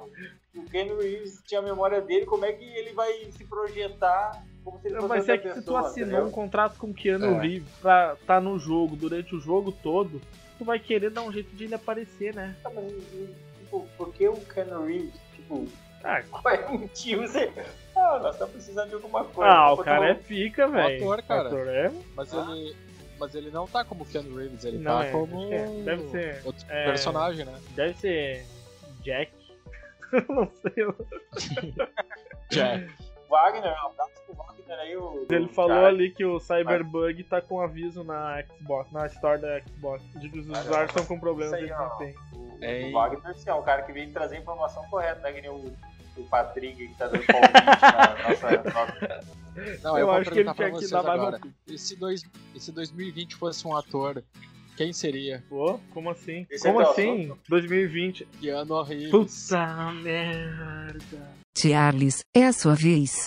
O 0.55 0.65
Ken 0.71 0.95
Reeves 0.97 1.43
tinha 1.47 1.61
a 1.61 1.63
memória 1.63 2.01
dele, 2.01 2.27
como 2.27 2.45
é 2.45 2.53
que 2.53 2.65
ele 2.65 2.93
vai 2.93 3.13
se 3.33 3.45
projetar 3.47 4.45
como 4.65 4.79
se 4.81 4.89
ele 4.89 4.97
fosse 4.97 5.09
Mas 5.09 5.29
é 5.29 5.39
que 5.39 5.49
se 5.49 5.55
tu 5.55 5.61
pessoa, 5.61 5.81
assinou 5.81 6.09
entendeu? 6.09 6.27
um 6.27 6.31
contrato 6.31 6.79
com 6.79 6.89
o 6.91 6.95
Keanu 6.95 7.37
É. 7.37 7.41
Reeves 7.41 7.69
pra 7.81 8.17
tá 8.27 8.41
no 8.41 8.59
jogo 8.59 8.97
durante 8.97 9.35
o 9.35 9.41
jogo 9.41 9.73
todo, 9.73 10.21
tu 10.59 10.65
vai 10.65 10.79
querer 10.79 11.11
dar 11.11 11.23
um 11.23 11.33
jeito 11.33 11.55
de 11.55 11.65
ele 11.65 11.75
aparecer, 11.75 12.35
né? 12.35 12.55
Tá, 12.63 12.71
mas, 12.75 12.93
tipo, 13.61 13.87
por 13.97 14.13
que 14.13 14.29
o 14.29 14.37
Ken 14.37 14.65
Reeves, 14.87 15.15
tipo, 15.35 15.67
Ah, 16.05 16.23
qual 16.31 16.55
é 16.55 16.67
o 16.67 16.79
motivo? 16.79 17.23
Você... 17.27 17.51
Ah, 17.97 18.19
nós 18.23 18.35
estamos 18.35 18.53
precisando 18.55 18.89
de 18.89 18.95
alguma 18.95 19.25
coisa. 19.25 19.51
ah 19.51 19.73
o 19.73 19.79
cara 19.79 20.11
é 20.11 20.15
tá 20.15 20.23
pica, 20.23 20.69
velho. 20.69 21.03
ator, 21.03 21.23
cara. 21.23 21.45
O 21.45 21.47
ator 21.49 21.69
é. 21.69 21.93
Mas 22.15 22.33
Ah. 22.35 22.47
ele. 22.57 22.77
Mas 23.19 23.35
ele 23.35 23.51
não 23.51 23.67
tá 23.67 23.85
como 23.85 24.07
Keanu 24.07 24.37
Reeves, 24.37 24.65
ele 24.65 24.79
Não, 24.79 24.99
tá 25.01 25.07
é, 25.07 25.11
como. 25.11 25.53
é. 25.53 25.67
Deve 25.83 26.09
ser, 26.11 26.41
Outro 26.45 26.65
é, 26.69 26.85
personagem, 26.85 27.45
né? 27.45 27.61
Deve 27.75 27.95
ser 27.99 28.47
Jack. 29.03 29.33
não 30.29 30.49
sei. 30.63 30.87
Jack. 32.51 32.89
Wagner, 33.29 33.73
um 33.85 33.87
abraço 33.89 34.13
pro 34.27 34.35
Wagner 34.35 34.79
aí. 34.79 34.97
O, 34.97 35.27
Ele 35.31 35.45
o 35.47 35.49
falou 35.49 35.71
cara. 35.77 35.89
ali 35.89 36.11
que 36.11 36.25
o 36.25 36.39
Cyberbug 36.41 37.23
tá 37.25 37.41
com 37.41 37.61
aviso 37.61 38.03
na 38.05 38.43
Xbox, 38.43 38.91
na 38.93 39.07
Store 39.07 39.41
da 39.41 39.61
Xbox, 39.61 40.03
de 40.21 40.29
que 40.29 40.39
os 40.39 40.47
Caramba. 40.47 40.65
usuários 40.69 40.91
estão 40.91 41.05
com 41.07 41.21
problemas 41.21 41.53
aí, 41.55 41.71
ó. 41.73 41.89
desempenho. 41.97 42.19
O, 42.35 42.59
É, 42.65 42.85
o 42.89 42.93
Wagner 42.93 43.35
sim, 43.35 43.51
é 43.51 43.55
um 43.55 43.63
cara 43.63 43.83
que 43.83 43.93
veio 43.93 44.13
trazer 44.13 44.37
a 44.37 44.41
informação 44.41 44.85
correta, 44.89 45.21
né? 45.21 45.33
Que 45.33 45.41
nem 45.43 45.51
o, 45.51 45.73
o 46.17 46.25
Patrick 46.31 46.89
que 46.89 46.95
tá 46.95 47.07
dando 47.07 47.25
palpite 47.27 47.53
na 47.53 48.29
nossa, 48.29 48.63
nossa. 48.75 49.39
Não, 49.83 49.95
Eu 49.95 49.99
eu, 50.01 50.07
vou 50.07 50.15
acho 50.17 50.31
que 50.31 50.39
ele 50.41 50.55
tinha 50.55 50.73
que 50.73 50.89
dar 50.89 51.03
mais 51.03 51.21
agora. 51.21 51.37
uma. 51.39 51.55
E 51.67 51.79
se, 51.79 51.97
dois, 51.97 52.23
e 52.55 52.61
se 52.61 52.71
2020 52.73 53.35
fosse 53.37 53.67
um 53.67 53.77
ator, 53.77 54.23
quem 54.79 54.93
seria? 54.93 55.45
Pô, 55.49 55.81
como 55.93 56.09
assim? 56.09 56.47
Esse 56.49 56.69
é 56.69 56.73
como 56.73 56.83
teu 56.85 56.93
assim? 56.93 57.37
2020. 57.49 58.25
Keanu 58.41 58.81
Reeves. 58.83 59.11
Puta 59.11 59.93
merda. 59.93 61.35
Charles, 61.57 62.25
é 62.33 62.45
a 62.47 62.53
sua 62.53 62.77
vez. 62.77 63.27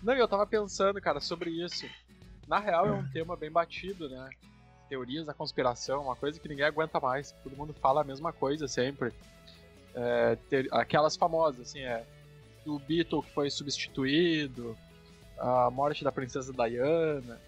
Não, 0.00 0.14
eu 0.14 0.28
tava 0.28 0.46
pensando, 0.46 1.00
cara, 1.00 1.18
sobre 1.18 1.50
isso. 1.50 1.84
Na 2.46 2.60
real, 2.60 2.86
é 2.86 2.92
um 2.92 3.08
tema 3.10 3.36
bem 3.36 3.50
batido, 3.50 4.08
né? 4.08 4.30
Teorias 4.88 5.26
da 5.26 5.34
conspiração, 5.34 6.04
uma 6.04 6.14
coisa 6.14 6.38
que 6.38 6.48
ninguém 6.48 6.64
aguenta 6.64 7.00
mais. 7.00 7.32
Todo 7.42 7.56
mundo 7.56 7.74
fala 7.74 8.02
a 8.02 8.04
mesma 8.04 8.32
coisa 8.32 8.68
sempre. 8.68 9.12
É, 9.96 10.36
ter- 10.48 10.68
aquelas 10.72 11.16
famosas, 11.16 11.60
assim, 11.68 11.80
é. 11.80 12.04
Do 12.64 12.78
Beatle 12.78 13.22
que 13.22 13.32
foi 13.34 13.50
substituído, 13.50 14.76
a 15.38 15.68
morte 15.72 16.04
da 16.04 16.12
princesa 16.12 16.52
Diana, 16.52 17.40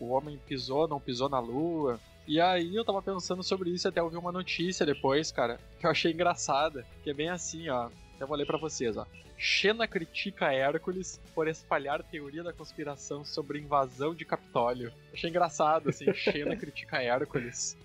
o 0.00 0.10
homem 0.10 0.38
pisou, 0.46 0.88
não 0.88 0.98
pisou 0.98 1.28
na 1.28 1.38
lua. 1.38 2.00
E 2.26 2.40
aí 2.40 2.74
eu 2.74 2.84
tava 2.84 3.02
pensando 3.02 3.42
sobre 3.42 3.70
isso 3.70 3.88
até 3.88 4.02
ouvi 4.02 4.16
uma 4.16 4.32
notícia 4.32 4.86
depois, 4.86 5.30
cara, 5.32 5.58
que 5.78 5.86
eu 5.86 5.90
achei 5.90 6.12
engraçada. 6.12 6.86
Que 7.02 7.10
é 7.10 7.14
bem 7.14 7.28
assim, 7.28 7.68
ó. 7.68 7.88
Até 8.16 8.24
vou 8.26 8.36
ler 8.36 8.46
pra 8.46 8.58
vocês, 8.58 8.96
ó. 8.96 9.06
Xena 9.36 9.88
critica 9.88 10.52
Hércules 10.52 11.18
por 11.34 11.48
espalhar 11.48 12.02
teoria 12.02 12.42
da 12.42 12.52
conspiração 12.52 13.24
sobre 13.24 13.58
invasão 13.58 14.14
de 14.14 14.24
Capitólio. 14.24 14.92
Achei 15.14 15.30
engraçado, 15.30 15.88
assim, 15.88 16.12
Xena 16.12 16.54
critica 16.56 17.02
Hércules. 17.02 17.76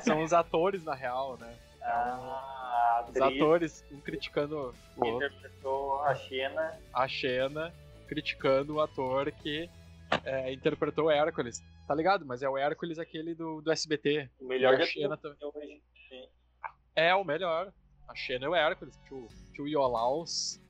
São 0.00 0.22
os 0.22 0.32
atores, 0.32 0.82
na 0.84 0.94
real, 0.94 1.36
né? 1.38 1.54
Ah, 1.82 3.04
Os 3.08 3.16
atriz 3.20 3.36
atores, 3.36 3.84
um 3.92 4.00
criticando 4.00 4.74
que 4.94 5.00
o 5.00 5.04
outro, 5.06 5.26
interpretou 5.26 6.02
a 6.04 6.14
Xena. 6.14 6.78
a 6.92 7.08
Xena, 7.08 7.74
criticando 8.06 8.74
o 8.76 8.80
ator 8.80 9.30
que 9.32 9.68
é, 10.24 10.52
interpretou 10.52 11.10
Hércules. 11.10 11.62
Tá 11.86 11.94
ligado? 11.94 12.24
Mas 12.24 12.42
é 12.42 12.48
o 12.48 12.56
Hércules 12.58 12.98
aquele 12.98 13.34
do, 13.34 13.60
do 13.60 13.70
SBT. 13.70 14.28
O 14.40 14.46
melhor 14.46 14.74
E 14.74 14.82
a 14.82 14.84
de 14.84 14.90
Xena 14.90 15.18
hoje. 15.54 15.82
Sim. 16.08 16.28
É 16.94 17.14
o 17.14 17.24
melhor. 17.24 17.72
A 18.08 18.14
Xena 18.14 18.46
é 18.46 18.48
o 18.48 18.54
Hércules, 18.54 18.98
tio, 19.06 19.28
tio 19.54 19.68
Iolaus. 19.68 20.60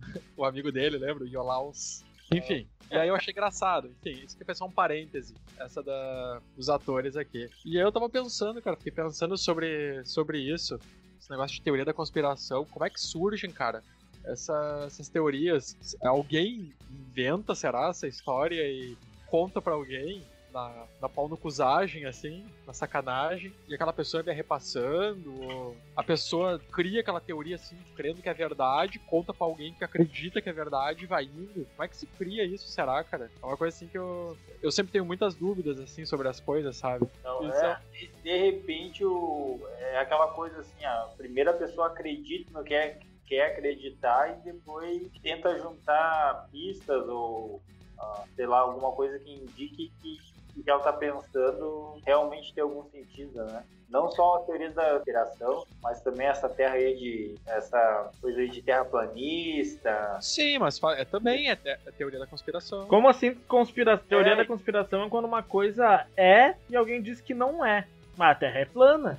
o 0.36 0.44
amigo 0.44 0.70
dele, 0.70 0.98
lembra? 0.98 1.24
O 1.24 1.26
Iolaus. 1.28 2.04
Enfim. 2.32 2.68
E 2.90 2.96
aí 2.96 3.08
eu 3.08 3.14
achei 3.14 3.32
engraçado. 3.32 3.88
Enfim, 3.88 4.22
isso 4.24 4.36
que 4.36 4.50
é 4.50 4.54
só 4.54 4.66
um 4.66 4.70
parêntese. 4.70 5.34
Essa 5.58 5.82
da, 5.82 6.40
dos 6.56 6.68
atores 6.68 7.16
aqui. 7.16 7.48
E 7.64 7.78
aí 7.78 7.82
eu 7.84 7.92
tava 7.92 8.08
pensando, 8.08 8.60
cara, 8.60 8.76
fiquei 8.76 8.92
pensando 8.92 9.36
sobre, 9.38 10.04
sobre 10.04 10.38
isso. 10.38 10.78
Esse 11.18 11.30
negócio 11.30 11.56
de 11.56 11.62
teoria 11.62 11.84
da 11.84 11.94
conspiração. 11.94 12.64
Como 12.66 12.84
é 12.84 12.90
que 12.90 13.00
surgem, 13.00 13.50
cara? 13.50 13.82
Essa- 14.24 14.84
essas 14.86 15.08
teorias. 15.08 15.96
Alguém 16.02 16.72
inventa, 17.16 17.54
será, 17.54 17.88
essa 17.88 18.08
história 18.08 18.62
e 18.62 18.96
conta 19.26 19.60
pra 19.60 19.74
alguém? 19.74 20.24
Na, 20.52 20.86
na 21.00 21.08
pau 21.08 21.30
no 21.30 21.36
cusagem, 21.38 22.04
assim, 22.04 22.44
na 22.66 22.74
sacanagem, 22.74 23.54
e 23.66 23.74
aquela 23.74 23.90
pessoa 23.90 24.22
vai 24.22 24.34
repassando, 24.34 25.32
ou 25.42 25.74
a 25.96 26.02
pessoa 26.02 26.58
cria 26.70 27.00
aquela 27.00 27.22
teoria 27.22 27.54
assim, 27.56 27.74
crendo 27.96 28.20
que 28.20 28.28
é 28.28 28.34
verdade, 28.34 28.98
conta 28.98 29.32
pra 29.32 29.46
alguém 29.46 29.72
que 29.72 29.82
acredita 29.82 30.42
que 30.42 30.50
é 30.50 30.52
verdade 30.52 31.04
e 31.04 31.06
vai 31.06 31.24
indo. 31.24 31.64
Como 31.70 31.82
é 31.82 31.88
que 31.88 31.96
se 31.96 32.06
cria 32.06 32.44
isso, 32.44 32.68
será, 32.68 33.02
cara? 33.02 33.30
É 33.42 33.46
uma 33.46 33.56
coisa 33.56 33.74
assim 33.74 33.88
que 33.88 33.96
eu. 33.96 34.36
Eu 34.62 34.70
sempre 34.70 34.92
tenho 34.92 35.06
muitas 35.06 35.34
dúvidas, 35.34 35.80
assim, 35.80 36.04
sobre 36.04 36.28
as 36.28 36.38
coisas, 36.38 36.76
sabe? 36.76 37.06
Isso 37.48 37.64
é, 37.64 37.80
de- 37.98 38.12
de 38.22 38.36
repente, 38.50 39.02
o, 39.06 39.58
é 39.78 40.00
aquela 40.00 40.28
coisa 40.34 40.58
assim, 40.60 40.84
a 40.84 41.08
primeira 41.16 41.54
pessoa 41.54 41.86
acredita 41.86 42.50
no 42.52 42.62
que 42.62 42.74
é, 42.74 43.00
quer 43.32 43.46
acreditar 43.46 44.30
e 44.30 44.52
depois 44.52 45.10
tenta 45.22 45.58
juntar 45.58 46.48
pistas 46.52 47.08
ou, 47.08 47.62
ah, 47.98 48.24
sei 48.36 48.46
lá, 48.46 48.58
alguma 48.58 48.92
coisa 48.92 49.18
que 49.18 49.32
indique 49.32 49.90
que 50.02 50.18
o 50.54 50.62
que 50.62 50.70
ela 50.70 50.80
tá 50.80 50.92
pensando 50.92 51.98
realmente 52.04 52.52
tem 52.52 52.62
algum 52.62 52.84
sentido, 52.90 53.42
né? 53.42 53.64
Não 53.88 54.10
só 54.10 54.36
a 54.36 54.40
teoria 54.40 54.70
da 54.70 54.96
conspiração, 54.96 55.66
mas 55.82 56.02
também 56.02 56.26
essa 56.26 56.46
terra 56.46 56.74
aí 56.74 56.94
de. 56.94 57.34
essa 57.46 58.10
coisa 58.20 58.38
aí 58.38 58.50
de 58.50 58.60
terraplanista. 58.60 60.18
Sim, 60.20 60.58
mas 60.58 60.78
é, 60.82 61.04
também 61.06 61.50
é, 61.50 61.58
é 61.64 61.76
teoria 61.96 62.18
da 62.18 62.26
conspiração. 62.26 62.86
Como 62.86 63.08
assim, 63.08 63.34
conspira... 63.48 63.96
teoria 63.96 64.32
É. 64.32 64.36
da 64.36 64.46
conspiração 64.46 65.04
é 65.04 65.08
quando 65.08 65.24
uma 65.24 65.42
coisa 65.42 66.06
é 66.16 66.54
e 66.68 66.76
alguém 66.76 67.00
diz 67.00 67.22
que 67.22 67.32
não 67.32 67.64
é. 67.64 67.86
Mas 68.16 68.32
a 68.32 68.34
Terra 68.34 68.58
é 68.60 68.64
plana. 68.66 69.18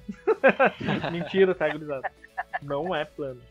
Mentira, 1.12 1.56
tá, 1.56 1.68
gurizada? 1.70 2.12
Não 2.64 2.94
é 2.96 3.06
plana. 3.06 3.42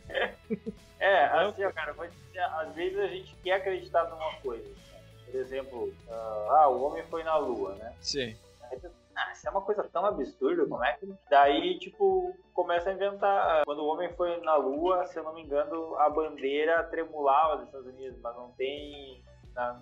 É, 1.01 1.25
assim, 1.25 1.65
ó, 1.65 1.73
cara, 1.73 1.93
vou 1.93 2.07
dizer, 2.07 2.41
às 2.41 2.75
vezes 2.75 2.99
a 2.99 3.07
gente 3.09 3.35
quer 3.43 3.55
acreditar 3.55 4.05
numa 4.09 4.33
coisa. 4.37 4.69
né? 4.69 5.03
Por 5.27 5.35
exemplo, 5.35 5.93
ah, 6.09 6.49
ah, 6.63 6.69
o 6.69 6.83
homem 6.85 7.03
foi 7.05 7.23
na 7.25 7.37
lua, 7.37 7.75
né? 7.75 7.95
Sim. 8.01 8.37
Aí 8.71 8.79
tu, 8.79 8.89
Ah, 9.17 9.33
isso 9.33 9.47
é 9.47 9.51
uma 9.51 9.61
coisa 9.63 9.83
tão 9.93 10.07
absurda, 10.07 10.65
como 10.67 10.85
é 10.85 10.93
que. 10.95 11.13
Daí, 11.29 11.79
tipo, 11.79 12.35
começa 12.55 12.89
a 12.91 12.93
inventar. 12.93 13.65
Quando 13.65 13.81
o 13.81 13.87
homem 13.87 14.13
foi 14.15 14.41
na 14.41 14.55
lua, 14.57 15.05
se 15.07 15.19
eu 15.19 15.25
não 15.25 15.35
me 15.35 15.43
engano, 15.43 15.97
a 15.97 16.09
bandeira 16.09 16.83
tremulava 16.85 17.57
dos 17.57 17.67
Estados 17.67 17.89
Unidos, 17.89 18.19
mas 18.23 18.37
não 18.37 18.51
tem. 18.53 19.23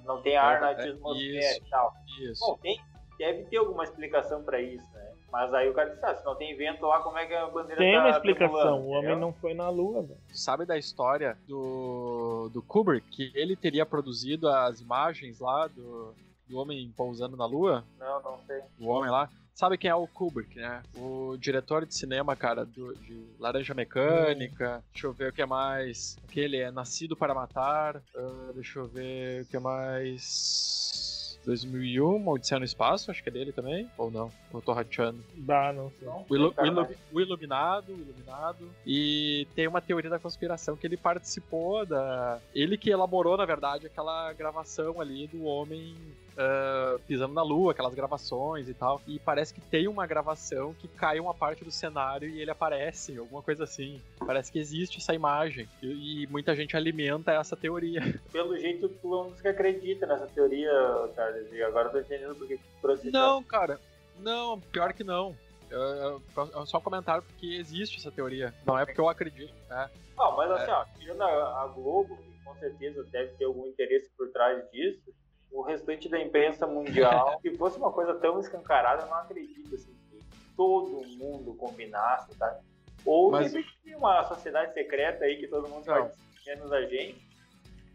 Não 0.05 0.21
tem 0.21 0.37
ar 0.37 0.61
na 0.61 0.71
É, 0.71 0.73
é, 0.73 0.91
atmosfera 0.91 1.57
e 1.59 1.71
tal. 1.71 1.93
Isso. 2.21 2.45
Bom, 2.45 2.57
tem, 2.59 2.81
deve 3.19 3.45
ter 3.45 3.59
alguma 3.59 3.85
explicação 3.85 4.43
pra 4.43 4.61
isso, 4.61 4.85
né? 4.93 5.13
Mas 5.33 5.53
aí 5.55 5.69
o 5.69 5.75
cara 5.75 5.91
disse, 5.91 6.05
ah, 6.05 6.15
se 6.15 6.25
não 6.25 6.35
tem 6.35 6.57
vento 6.57 6.85
lá, 6.87 7.01
como 7.01 7.17
é 7.17 7.27
que 7.27 7.35
a 7.35 7.47
bandeira 7.47 7.77
Tem 7.77 7.95
tá 7.95 8.01
uma 8.01 8.11
explicação. 8.11 8.81
O 8.81 8.89
homem 8.89 9.17
não 9.17 9.33
foi 9.33 9.55
na 9.55 9.69
lua, 9.69 10.03
velho. 10.03 10.21
sabe 10.33 10.65
da 10.65 10.77
história 10.77 11.37
do, 11.47 12.51
do 12.53 12.63
Kubrick, 12.63 13.07
que 13.11 13.33
ele 13.35 13.55
teria 13.55 13.87
produzido 13.87 14.49
as 14.49 14.81
imagens 14.81 15.39
lá 15.39 15.69
do, 15.69 16.15
do 16.49 16.59
homem 16.59 16.93
pousando 16.97 17.37
na 17.37 17.47
lua? 17.47 17.85
Não, 17.99 18.23
não 18.23 18.39
sei. 18.47 18.61
do 18.79 18.89
homem 18.89 19.11
lá. 19.11 19.29
sabe 19.55 19.79
quem 19.79 19.91
é 19.91 19.95
o 19.95 20.07
Kubrick, 20.07 20.57
né? 20.59 20.83
O 20.97 21.37
diretor 21.39 21.87
de 21.87 21.95
cinema, 21.95 22.35
cara, 22.35 22.65
do, 22.65 22.95
de 22.97 23.25
Laranja 23.39 23.73
Mecânica. 23.73 24.79
Hum. 24.79 24.83
Deixa 24.93 25.07
eu 25.07 25.13
ver 25.13 25.31
o 25.31 25.33
que 25.33 25.43
é 25.43 25.47
mais. 25.47 26.17
Aquele 26.29 26.57
é 26.57 26.71
Nascido 26.71 27.17
para 27.17 27.35
Matar. 27.35 27.97
Uh, 28.15 28.53
deixa 28.55 28.81
eu 28.81 28.89
ver 28.89 29.43
o 29.43 29.47
que 29.47 29.57
é 29.57 29.61
mais. 29.61 31.10
2001, 31.45 32.29
Odisseia 32.29 32.59
no 32.59 32.65
Espaço, 32.65 33.11
acho 33.11 33.23
que 33.23 33.29
é 33.29 33.33
dele 33.33 33.53
também, 33.53 33.89
ou 33.97 34.11
não? 34.11 34.31
Eu 34.53 34.61
tô 34.61 34.73
rateando. 34.73 35.25
Não 35.73 35.91
sei. 35.99 36.09
O, 36.09 36.35
Ilu 36.35 36.55
o, 36.57 36.67
Ilu 36.67 36.89
o, 37.13 37.21
Iluminado, 37.21 37.93
o 37.93 37.99
Iluminado. 37.99 38.71
E 38.87 39.47
tem 39.55 39.67
uma 39.67 39.81
teoria 39.81 40.11
da 40.11 40.19
conspiração 40.19 40.77
que 40.77 40.87
ele 40.87 40.97
participou 40.97 41.87
da. 41.87 42.39
Ele 42.55 42.77
que 42.77 42.91
elaborou, 42.91 43.37
na 43.37 43.45
verdade, 43.45 43.87
aquela 43.87 44.33
gravação 44.33 45.01
ali 45.01 45.27
do 45.27 45.45
homem 45.45 45.95
uh, 46.33 46.99
pisando 47.01 47.35
na 47.35 47.43
lua, 47.43 47.73
aquelas 47.73 47.95
gravações 47.95 48.69
e 48.69 48.75
tal. 48.75 49.01
E 49.07 49.19
parece 49.19 49.55
que 49.55 49.61
tem 49.61 49.89
uma 49.89 50.07
gravação 50.07 50.75
que 50.75 50.89
cai 50.89 51.21
uma 51.21 51.35
parte 51.35 51.65
do 51.65 51.71
cenário 51.71 52.29
e 52.29 52.41
ele 52.41 52.51
aparece, 52.51 53.19
alguma 53.19 53.43
coisa 53.43 53.65
assim. 53.65 54.01
Parece 54.19 54.51
que 54.51 54.59
existe 54.59 54.99
essa 54.99 55.15
imagem. 55.15 55.69
E, 55.83 56.23
e 56.23 56.27
muita 56.27 56.55
gente 56.55 56.77
alimenta 56.77 57.33
essa 57.33 57.57
teoria. 57.57 58.01
Pelo 58.33 58.57
jeito, 58.59 58.89
tu 58.89 59.15
é 59.15 59.23
um 59.23 59.31
dos 59.31 59.41
que 59.41 59.49
acredita 59.49 60.07
nessa 60.07 60.27
teoria, 60.27 60.71
Charles. 61.15 61.53
E 61.53 61.63
agora 61.63 61.89
eu 61.89 61.93
tô 61.93 62.01
entendendo 62.01 62.35
porque 62.37 62.57
tu 62.57 62.63
trouxe 62.81 63.11
Não, 63.11 63.43
cara. 63.43 63.81
Não, 64.19 64.61
pior 64.61 64.93
que 64.93 65.03
não. 65.03 65.35
É 65.71 66.67
só 66.67 66.79
um 66.79 66.83
comentário 66.83 67.23
porque 67.23 67.47
existe 67.47 67.99
essa 67.99 68.11
teoria. 68.11 68.53
Não 68.67 68.79
é 68.79 68.85
porque 68.85 69.01
eu 69.01 69.09
acredito. 69.09 69.55
É. 69.71 69.89
Não, 70.17 70.37
mas 70.37 70.51
assim, 70.51 70.71
é. 70.71 70.75
ó, 70.75 70.85
tirando 70.99 71.23
a, 71.23 71.63
a 71.63 71.67
Globo, 71.69 72.17
que 72.17 72.45
com 72.45 72.55
certeza 72.57 73.05
deve 73.05 73.33
ter 73.35 73.45
algum 73.45 73.67
interesse 73.67 74.11
por 74.17 74.31
trás 74.31 74.63
disso, 74.71 75.15
o 75.51 75.63
restante 75.63 76.09
da 76.09 76.21
imprensa 76.21 76.67
mundial, 76.67 77.39
se 77.43 77.57
fosse 77.57 77.77
uma 77.77 77.93
coisa 77.93 78.15
tão 78.15 78.39
escancarada, 78.39 79.03
eu 79.03 79.07
não 79.09 79.17
acredito 79.17 79.75
assim, 79.75 79.95
que 80.11 80.21
todo 80.57 81.05
mundo 81.17 81.55
combinasse, 81.55 82.35
tá? 82.37 82.61
Ou 83.05 83.31
Mas... 83.31 83.53
de 83.53 83.95
uma 83.95 84.25
sociedade 84.25 84.73
secreta 84.75 85.25
aí 85.25 85.37
que 85.39 85.49
todo 85.49 85.69
mundo 85.69 85.85
faz 85.85 86.13
menos 86.47 86.73
a 86.73 86.83
gente. 86.83 87.29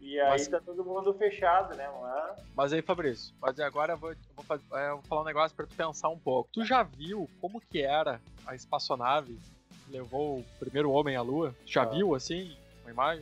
E 0.00 0.20
aí 0.20 0.30
Mas... 0.30 0.48
tá 0.48 0.60
todo 0.60 0.84
mundo 0.84 1.12
fechado, 1.14 1.74
né, 1.74 1.88
mano? 1.88 2.34
Mas 2.54 2.72
aí, 2.72 2.82
Fabrício, 2.82 3.34
mas 3.40 3.58
agora 3.58 3.94
eu 3.94 3.98
vou, 3.98 4.12
eu 4.12 4.16
vou, 4.36 4.44
fazer, 4.44 4.64
é, 4.74 4.90
eu 4.90 4.96
vou 4.96 5.04
falar 5.04 5.22
um 5.22 5.24
negócio 5.24 5.56
pra 5.56 5.66
tu 5.66 5.74
pensar 5.74 6.08
um 6.08 6.18
pouco. 6.18 6.50
Tu 6.52 6.64
já 6.64 6.82
viu 6.82 7.28
como 7.40 7.60
que 7.60 7.82
era 7.82 8.20
a 8.46 8.54
espaçonave 8.54 9.38
que 9.84 9.92
levou 9.92 10.38
o 10.38 10.44
primeiro 10.58 10.90
homem 10.90 11.16
à 11.16 11.22
Lua? 11.22 11.54
Já 11.64 11.82
ah. 11.82 11.86
viu, 11.86 12.14
assim, 12.14 12.56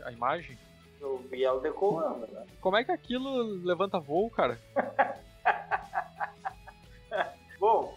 a 0.05 0.12
imagem? 0.12 0.59
A 1.05 1.29
vi 1.29 1.45
ela 1.45 1.61
decolando, 1.61 2.27
né? 2.33 2.47
Como 2.61 2.77
é 2.77 2.85
que 2.85 2.93
aquilo 2.93 3.43
levanta 3.64 4.01
voo, 4.01 4.31
cara? 4.31 4.59
Bom. 7.61 7.97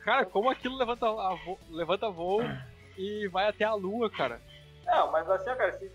Cara, 0.00 0.24
como 0.24 0.48
aquilo 0.48 0.76
levanta, 0.76 1.06
vo... 1.44 1.58
levanta 1.70 2.08
voo 2.08 2.40
e 2.96 3.26
vai 3.28 3.48
até 3.48 3.64
a 3.64 3.74
lua, 3.74 4.08
cara? 4.08 4.40
Não, 4.84 5.10
mas 5.10 5.28
assim, 5.28 5.46
cara, 5.46 5.72
se, 5.78 5.90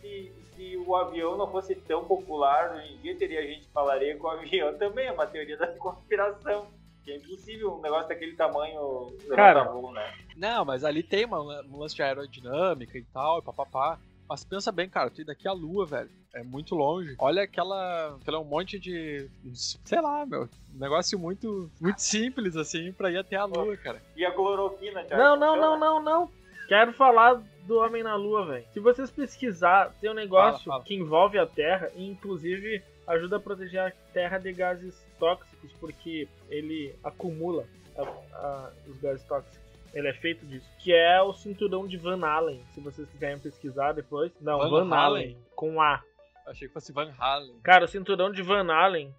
se, 0.00 0.32
se, 0.54 0.76
o 0.76 0.94
avião 0.94 1.36
não 1.36 1.50
fosse 1.50 1.74
tão 1.74 2.04
popular, 2.04 2.74
hoje 2.74 2.92
em 2.92 2.98
dia 2.98 3.16
teria 3.16 3.42
gente 3.46 3.66
que 3.66 3.72
falaria 3.72 4.14
que 4.14 4.22
o 4.22 4.28
avião 4.28 4.74
também 4.78 5.06
é 5.06 5.12
uma 5.12 5.26
teoria 5.26 5.56
da 5.56 5.68
conspiração. 5.68 6.66
Que 7.02 7.12
é 7.12 7.16
impossível 7.16 7.74
um 7.74 7.82
negócio 7.82 8.08
daquele 8.08 8.34
tamanho 8.34 9.14
levantar 9.26 9.64
voo, 9.64 9.92
né? 9.92 10.14
Não, 10.36 10.64
mas 10.64 10.84
ali 10.84 11.02
tem 11.02 11.24
uma, 11.24 11.40
um 11.40 11.78
lance 11.78 11.94
de 11.94 12.02
aerodinâmica 12.02 12.98
e 12.98 13.04
tal, 13.04 13.38
e 13.38 13.42
papapá. 13.42 13.98
Mas 14.28 14.44
pensa 14.44 14.72
bem, 14.72 14.88
cara, 14.88 15.10
tu 15.10 15.20
ir 15.20 15.24
daqui 15.24 15.46
à 15.46 15.52
lua, 15.52 15.86
velho. 15.86 16.10
É 16.34 16.42
muito 16.42 16.74
longe. 16.74 17.14
Olha 17.18 17.42
aquela. 17.42 18.16
aquela 18.20 18.40
um 18.40 18.44
monte 18.44 18.78
de. 18.78 19.28
Sei 19.54 20.00
lá, 20.00 20.26
meu. 20.26 20.48
Um 20.74 20.78
negócio 20.78 21.18
muito, 21.18 21.70
muito 21.80 22.02
simples, 22.02 22.56
assim, 22.56 22.92
pra 22.92 23.10
ir 23.10 23.18
até 23.18 23.36
a 23.36 23.44
lua, 23.44 23.76
cara. 23.76 24.02
E 24.16 24.24
a 24.24 24.32
cloroquina, 24.32 25.04
cara? 25.04 25.22
Não, 25.22 25.36
não, 25.36 25.56
não, 25.56 25.78
não, 25.78 26.02
não. 26.02 26.30
Quero 26.66 26.92
falar 26.94 27.42
do 27.66 27.78
Homem 27.78 28.02
na 28.02 28.16
Lua, 28.16 28.46
velho. 28.46 28.64
Se 28.72 28.80
vocês 28.80 29.10
pesquisar, 29.10 29.94
tem 30.00 30.10
um 30.10 30.14
negócio 30.14 30.64
fala, 30.64 30.76
fala. 30.76 30.84
que 30.84 30.94
envolve 30.94 31.38
a 31.38 31.46
Terra 31.46 31.90
e, 31.94 32.08
inclusive, 32.08 32.82
ajuda 33.06 33.36
a 33.36 33.40
proteger 33.40 33.80
a 33.80 33.92
Terra 34.12 34.38
de 34.38 34.52
gases 34.52 34.94
tóxicos, 35.18 35.70
porque 35.78 36.26
ele 36.48 36.94
acumula 37.04 37.66
a, 37.96 38.02
a, 38.02 38.70
os 38.86 38.96
gases 38.98 39.24
tóxicos. 39.24 39.63
Ele 39.94 40.08
é 40.08 40.12
feito 40.12 40.44
disso. 40.46 40.68
Que 40.78 40.92
é 40.92 41.22
o 41.22 41.32
cinturão 41.32 41.86
de 41.86 41.96
Van 41.96 42.26
Allen. 42.26 42.60
Se 42.70 42.80
vocês 42.80 43.08
quiserem 43.10 43.38
pesquisar 43.38 43.92
depois. 43.92 44.32
Não, 44.40 44.58
Van, 44.58 44.70
Van 44.70 44.96
Allen. 44.96 45.24
Allen. 45.24 45.38
Com 45.54 45.80
A. 45.80 46.02
Achei 46.46 46.68
que 46.68 46.74
fosse 46.74 46.92
Van 46.92 47.12
Halen. 47.18 47.58
Cara, 47.62 47.84
o 47.84 47.88
cinturão 47.88 48.30
de 48.30 48.42
Van 48.42 48.70
Allen. 48.72 49.14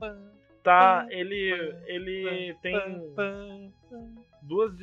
Tá. 0.61 1.07
Ele. 1.09 1.49
Ele 1.85 2.55
tem. 2.61 2.75
Duas. 4.41 4.73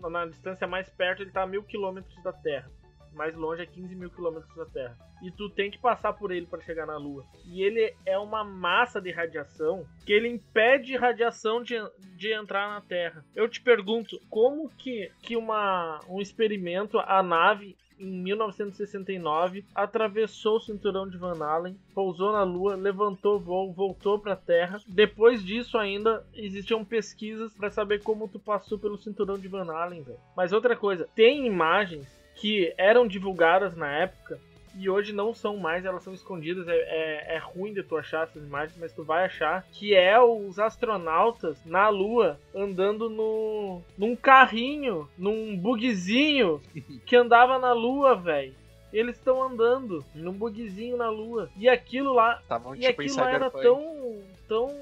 Na 0.00 0.26
distância 0.26 0.66
mais 0.66 0.88
perto, 0.88 1.22
ele 1.22 1.30
tá 1.30 1.42
a 1.42 1.46
mil 1.46 1.62
quilômetros 1.62 2.22
da 2.22 2.32
Terra 2.32 2.70
mais 3.14 3.34
longe 3.34 3.62
é 3.62 3.66
15 3.66 3.94
mil 3.94 4.10
quilômetros 4.10 4.54
da 4.54 4.66
Terra. 4.66 4.96
E 5.22 5.30
tu 5.30 5.48
tem 5.48 5.70
que 5.70 5.78
passar 5.78 6.12
por 6.12 6.30
ele 6.30 6.46
para 6.46 6.62
chegar 6.62 6.86
na 6.86 6.96
Lua. 6.96 7.24
E 7.46 7.62
ele 7.62 7.94
é 8.04 8.18
uma 8.18 8.42
massa 8.42 9.00
de 9.00 9.10
radiação 9.10 9.86
que 10.04 10.12
ele 10.12 10.28
impede 10.28 10.96
radiação 10.96 11.62
de, 11.62 11.74
de 12.16 12.32
entrar 12.32 12.68
na 12.68 12.80
Terra. 12.80 13.24
Eu 13.34 13.48
te 13.48 13.60
pergunto, 13.60 14.20
como 14.28 14.68
que, 14.70 15.10
que 15.22 15.36
uma, 15.36 16.00
um 16.08 16.20
experimento, 16.20 16.98
a 16.98 17.22
nave 17.22 17.76
em 18.02 18.22
1969, 18.22 19.64
atravessou 19.72 20.56
o 20.56 20.60
cinturão 20.60 21.08
de 21.08 21.16
Van 21.16 21.38
Allen, 21.44 21.78
pousou 21.94 22.32
na 22.32 22.42
Lua, 22.42 22.74
levantou 22.74 23.38
voo, 23.38 23.72
voltou 23.72 24.18
para 24.18 24.32
a 24.32 24.36
Terra. 24.36 24.80
Depois 24.88 25.44
disso, 25.44 25.78
ainda 25.78 26.26
existiam 26.34 26.84
pesquisas 26.84 27.54
para 27.54 27.70
saber 27.70 28.02
como 28.02 28.28
tu 28.28 28.40
passou 28.40 28.76
pelo 28.76 28.98
cinturão 28.98 29.38
de 29.38 29.46
Van 29.46 29.72
Allen, 29.72 30.02
velho. 30.02 30.18
Mas 30.36 30.52
outra 30.52 30.74
coisa, 30.74 31.08
tem 31.14 31.46
imagens 31.46 32.21
que 32.42 32.74
eram 32.76 33.06
divulgadas 33.06 33.76
na 33.76 33.88
época 33.88 34.40
e 34.74 34.90
hoje 34.90 35.12
não 35.12 35.32
são 35.32 35.56
mais, 35.56 35.84
elas 35.84 36.02
são 36.02 36.12
escondidas. 36.12 36.66
É, 36.66 36.74
é, 36.74 37.34
é, 37.36 37.38
ruim 37.38 37.72
de 37.72 37.84
tu 37.84 37.96
achar 37.96 38.24
essas 38.24 38.42
imagens, 38.42 38.76
mas 38.80 38.92
tu 38.92 39.04
vai 39.04 39.26
achar 39.26 39.64
que 39.70 39.94
é 39.94 40.20
os 40.20 40.58
astronautas 40.58 41.64
na 41.64 41.88
Lua 41.88 42.40
andando 42.52 43.08
no, 43.08 43.80
num 43.96 44.16
carrinho, 44.16 45.08
num 45.16 45.56
bugzinho 45.56 46.60
que 47.06 47.14
andava 47.14 47.60
na 47.60 47.72
Lua, 47.72 48.16
velho. 48.16 48.56
Eles 48.92 49.16
estão 49.16 49.40
andando 49.40 50.04
num 50.12 50.32
bugzinho 50.32 50.96
na 50.96 51.10
Lua. 51.10 51.48
E 51.56 51.68
aquilo 51.68 52.12
lá. 52.12 52.42
Tavam, 52.48 52.74
e 52.74 52.80
tipo, 52.80 53.02
aquilo 53.02 53.16
lá 53.18 53.30
era 53.30 53.50
tão. 53.52 54.18
tão. 54.48 54.74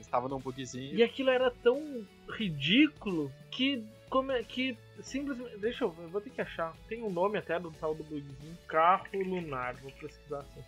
Estavam 0.00 0.28
num 0.28 0.40
bugzinho. 0.40 0.96
E 0.96 1.02
aquilo 1.02 1.30
era 1.30 1.48
tão 1.62 2.04
ridículo 2.28 3.30
que 3.52 3.84
como 4.12 4.30
é 4.30 4.42
que 4.42 4.76
simplesmente. 5.02 5.56
Deixa 5.58 5.84
eu 5.84 5.94
eu 5.98 6.08
vou 6.08 6.20
ter 6.20 6.30
que 6.30 6.40
achar. 6.40 6.74
Tem 6.88 7.02
um 7.02 7.10
nome 7.10 7.38
até 7.38 7.58
do 7.58 7.70
tal 7.72 7.94
do 7.94 8.04
bugzinho. 8.04 8.56
Carro 8.66 9.06
lunar. 9.14 9.74
Vou 9.76 9.92
pesquisar 9.92 10.40
assim. 10.40 10.62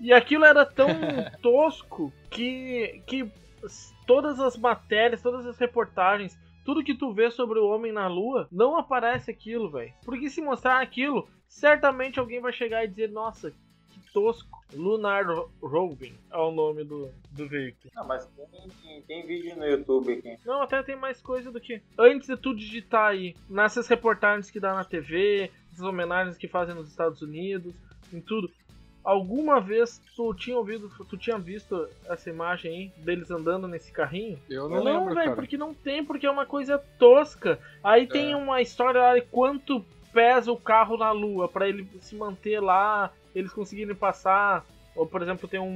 E 0.00 0.12
aquilo 0.12 0.44
era 0.44 0.64
tão 0.66 0.88
tosco 1.40 2.12
que, 2.30 3.02
que 3.06 3.30
todas 4.06 4.40
as 4.40 4.56
matérias, 4.56 5.22
todas 5.22 5.46
as 5.46 5.58
reportagens, 5.58 6.38
tudo 6.64 6.82
que 6.82 6.94
tu 6.94 7.12
vê 7.12 7.30
sobre 7.30 7.58
o 7.58 7.68
homem 7.68 7.92
na 7.92 8.06
lua, 8.06 8.48
não 8.50 8.76
aparece 8.76 9.30
aquilo, 9.30 9.70
velho. 9.70 9.92
Porque 10.04 10.30
se 10.30 10.40
mostrar 10.40 10.80
aquilo, 10.80 11.28
certamente 11.46 12.18
alguém 12.18 12.40
vai 12.40 12.52
chegar 12.52 12.84
e 12.84 12.88
dizer: 12.88 13.10
Nossa, 13.10 13.52
tosco. 14.14 14.64
Lunar 14.72 15.24
Roving 15.60 16.14
é 16.32 16.38
o 16.38 16.50
nome 16.52 16.84
do, 16.84 17.10
do 17.32 17.48
veículo. 17.48 17.92
Não, 17.94 18.06
mas 18.06 18.26
tem, 18.82 19.02
tem 19.02 19.26
vídeo 19.26 19.56
no 19.56 19.66
YouTube 19.66 20.12
aqui. 20.12 20.38
Não, 20.46 20.62
até 20.62 20.82
tem 20.82 20.96
mais 20.96 21.20
coisa 21.20 21.50
do 21.50 21.60
que. 21.60 21.82
Antes 21.98 22.28
de 22.28 22.36
tu 22.36 22.54
digitar 22.54 23.10
aí, 23.10 23.34
nessas 23.50 23.88
reportagens 23.88 24.50
que 24.50 24.60
dá 24.60 24.72
na 24.72 24.84
TV, 24.84 25.50
essas 25.72 25.84
homenagens 25.84 26.38
que 26.38 26.48
fazem 26.48 26.74
nos 26.74 26.88
Estados 26.88 27.20
Unidos, 27.20 27.74
em 28.12 28.20
tudo. 28.20 28.50
Alguma 29.02 29.60
vez 29.60 30.00
tu 30.16 30.32
tinha 30.32 30.56
ouvido, 30.56 30.90
tu 31.10 31.16
tinha 31.18 31.36
visto 31.36 31.86
essa 32.08 32.30
imagem 32.30 32.72
aí 32.72 33.04
deles 33.04 33.30
andando 33.30 33.68
nesse 33.68 33.92
carrinho? 33.92 34.38
Eu 34.48 34.66
não, 34.66 34.76
não 34.76 34.84
lembro, 34.84 35.14
velho, 35.14 35.34
porque 35.34 35.58
não 35.58 35.74
tem, 35.74 36.02
porque 36.02 36.24
é 36.24 36.30
uma 36.30 36.46
coisa 36.46 36.78
tosca. 36.98 37.58
Aí 37.82 38.04
é. 38.04 38.06
tem 38.06 38.34
uma 38.34 38.62
história 38.62 38.98
lá 38.98 39.14
de 39.14 39.20
quanto 39.26 39.84
pesa 40.10 40.50
o 40.50 40.56
carro 40.56 40.96
na 40.96 41.10
lua 41.10 41.48
para 41.48 41.68
ele 41.68 41.86
se 42.00 42.14
manter 42.14 42.60
lá 42.60 43.12
eles 43.34 43.52
conseguirem 43.52 43.94
passar, 43.94 44.64
ou 44.94 45.06
por 45.06 45.22
exemplo, 45.22 45.48
tem 45.48 45.60
um, 45.60 45.66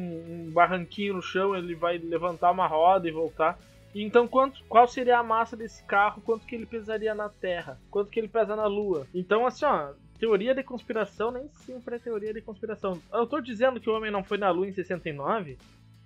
um, 0.46 0.50
barranquinho 0.50 1.14
no 1.14 1.22
chão, 1.22 1.56
ele 1.56 1.74
vai 1.74 1.98
levantar 1.98 2.50
uma 2.50 2.66
roda 2.66 3.08
e 3.08 3.12
voltar. 3.12 3.58
Então, 3.94 4.28
quanto, 4.28 4.62
qual 4.68 4.86
seria 4.86 5.18
a 5.18 5.22
massa 5.22 5.56
desse 5.56 5.82
carro? 5.84 6.22
Quanto 6.22 6.46
que 6.46 6.54
ele 6.54 6.66
pesaria 6.66 7.14
na 7.14 7.28
Terra? 7.28 7.80
Quanto 7.90 8.10
que 8.10 8.20
ele 8.20 8.28
pesa 8.28 8.54
na 8.54 8.66
Lua? 8.66 9.06
Então, 9.14 9.46
assim, 9.46 9.64
ó, 9.64 9.92
teoria 10.18 10.54
de 10.54 10.62
conspiração 10.62 11.30
nem 11.30 11.48
sempre 11.48 11.96
é 11.96 11.98
teoria 11.98 12.32
de 12.32 12.42
conspiração. 12.42 13.00
Eu 13.12 13.26
tô 13.26 13.40
dizendo 13.40 13.80
que 13.80 13.88
o 13.88 13.94
homem 13.94 14.10
não 14.10 14.22
foi 14.22 14.38
na 14.38 14.50
Lua 14.50 14.68
em 14.68 14.72
69? 14.72 15.58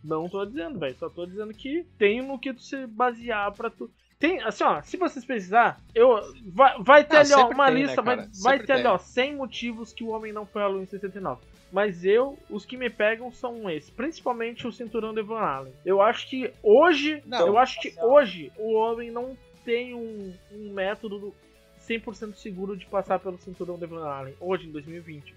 Não 0.02 0.28
tô 0.28 0.44
dizendo, 0.44 0.78
velho. 0.78 0.96
Só 0.96 1.08
tô 1.08 1.26
dizendo 1.26 1.52
que 1.52 1.84
tem 1.98 2.22
no 2.22 2.38
que 2.38 2.52
tu 2.52 2.62
se 2.62 2.86
basear 2.86 3.52
pra 3.52 3.70
tu. 3.70 3.90
Tem, 4.22 4.40
assim, 4.40 4.62
ó, 4.62 4.80
se 4.82 4.96
vocês 4.96 5.24
precisar, 5.24 5.80
eu 5.92 6.20
vai, 6.46 6.80
vai 6.80 7.04
ter 7.04 7.16
ah, 7.16 7.20
ali 7.22 7.32
ó, 7.34 7.48
uma 7.48 7.66
tem, 7.66 7.74
né, 7.74 7.80
lista, 7.80 8.02
né, 8.02 8.16
vai, 8.16 8.28
vai 8.40 8.58
ter 8.60 8.66
tem. 8.66 8.76
ali 8.76 8.86
ó, 8.86 8.96
100 8.96 9.34
motivos 9.34 9.92
que 9.92 10.04
o 10.04 10.10
homem 10.10 10.32
não 10.32 10.46
foi 10.46 10.62
à 10.62 10.68
lua 10.68 10.80
em 10.80 10.86
69. 10.86 11.40
Mas 11.72 12.04
eu, 12.04 12.38
os 12.48 12.64
que 12.64 12.76
me 12.76 12.88
pegam 12.88 13.32
são 13.32 13.68
esses, 13.68 13.90
principalmente 13.90 14.64
o 14.64 14.70
cinturão 14.70 15.12
de 15.12 15.22
Van 15.22 15.40
Allen. 15.40 15.72
Eu 15.84 16.00
acho 16.00 16.30
que 16.30 16.54
hoje, 16.62 17.20
não, 17.26 17.48
eu 17.48 17.58
acho 17.58 17.80
que 17.80 17.96
hoje 18.00 18.52
o 18.56 18.74
homem 18.74 19.10
não 19.10 19.36
tem 19.64 19.92
um, 19.92 20.32
um 20.52 20.72
método 20.72 21.34
100% 21.80 22.36
seguro 22.36 22.76
de 22.76 22.86
passar 22.86 23.18
pelo 23.18 23.38
cinturão 23.38 23.76
de 23.76 23.86
Van 23.86 24.06
Allen, 24.06 24.36
hoje, 24.38 24.68
em 24.68 24.70
2020. 24.70 25.34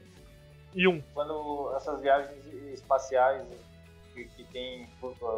E 0.75 0.87
um. 0.87 1.01
Quando 1.11 1.73
essas 1.75 1.99
viagens 2.01 2.45
espaciais 2.71 3.47
que, 4.15 4.25
que 4.29 4.43
tem 4.45 4.87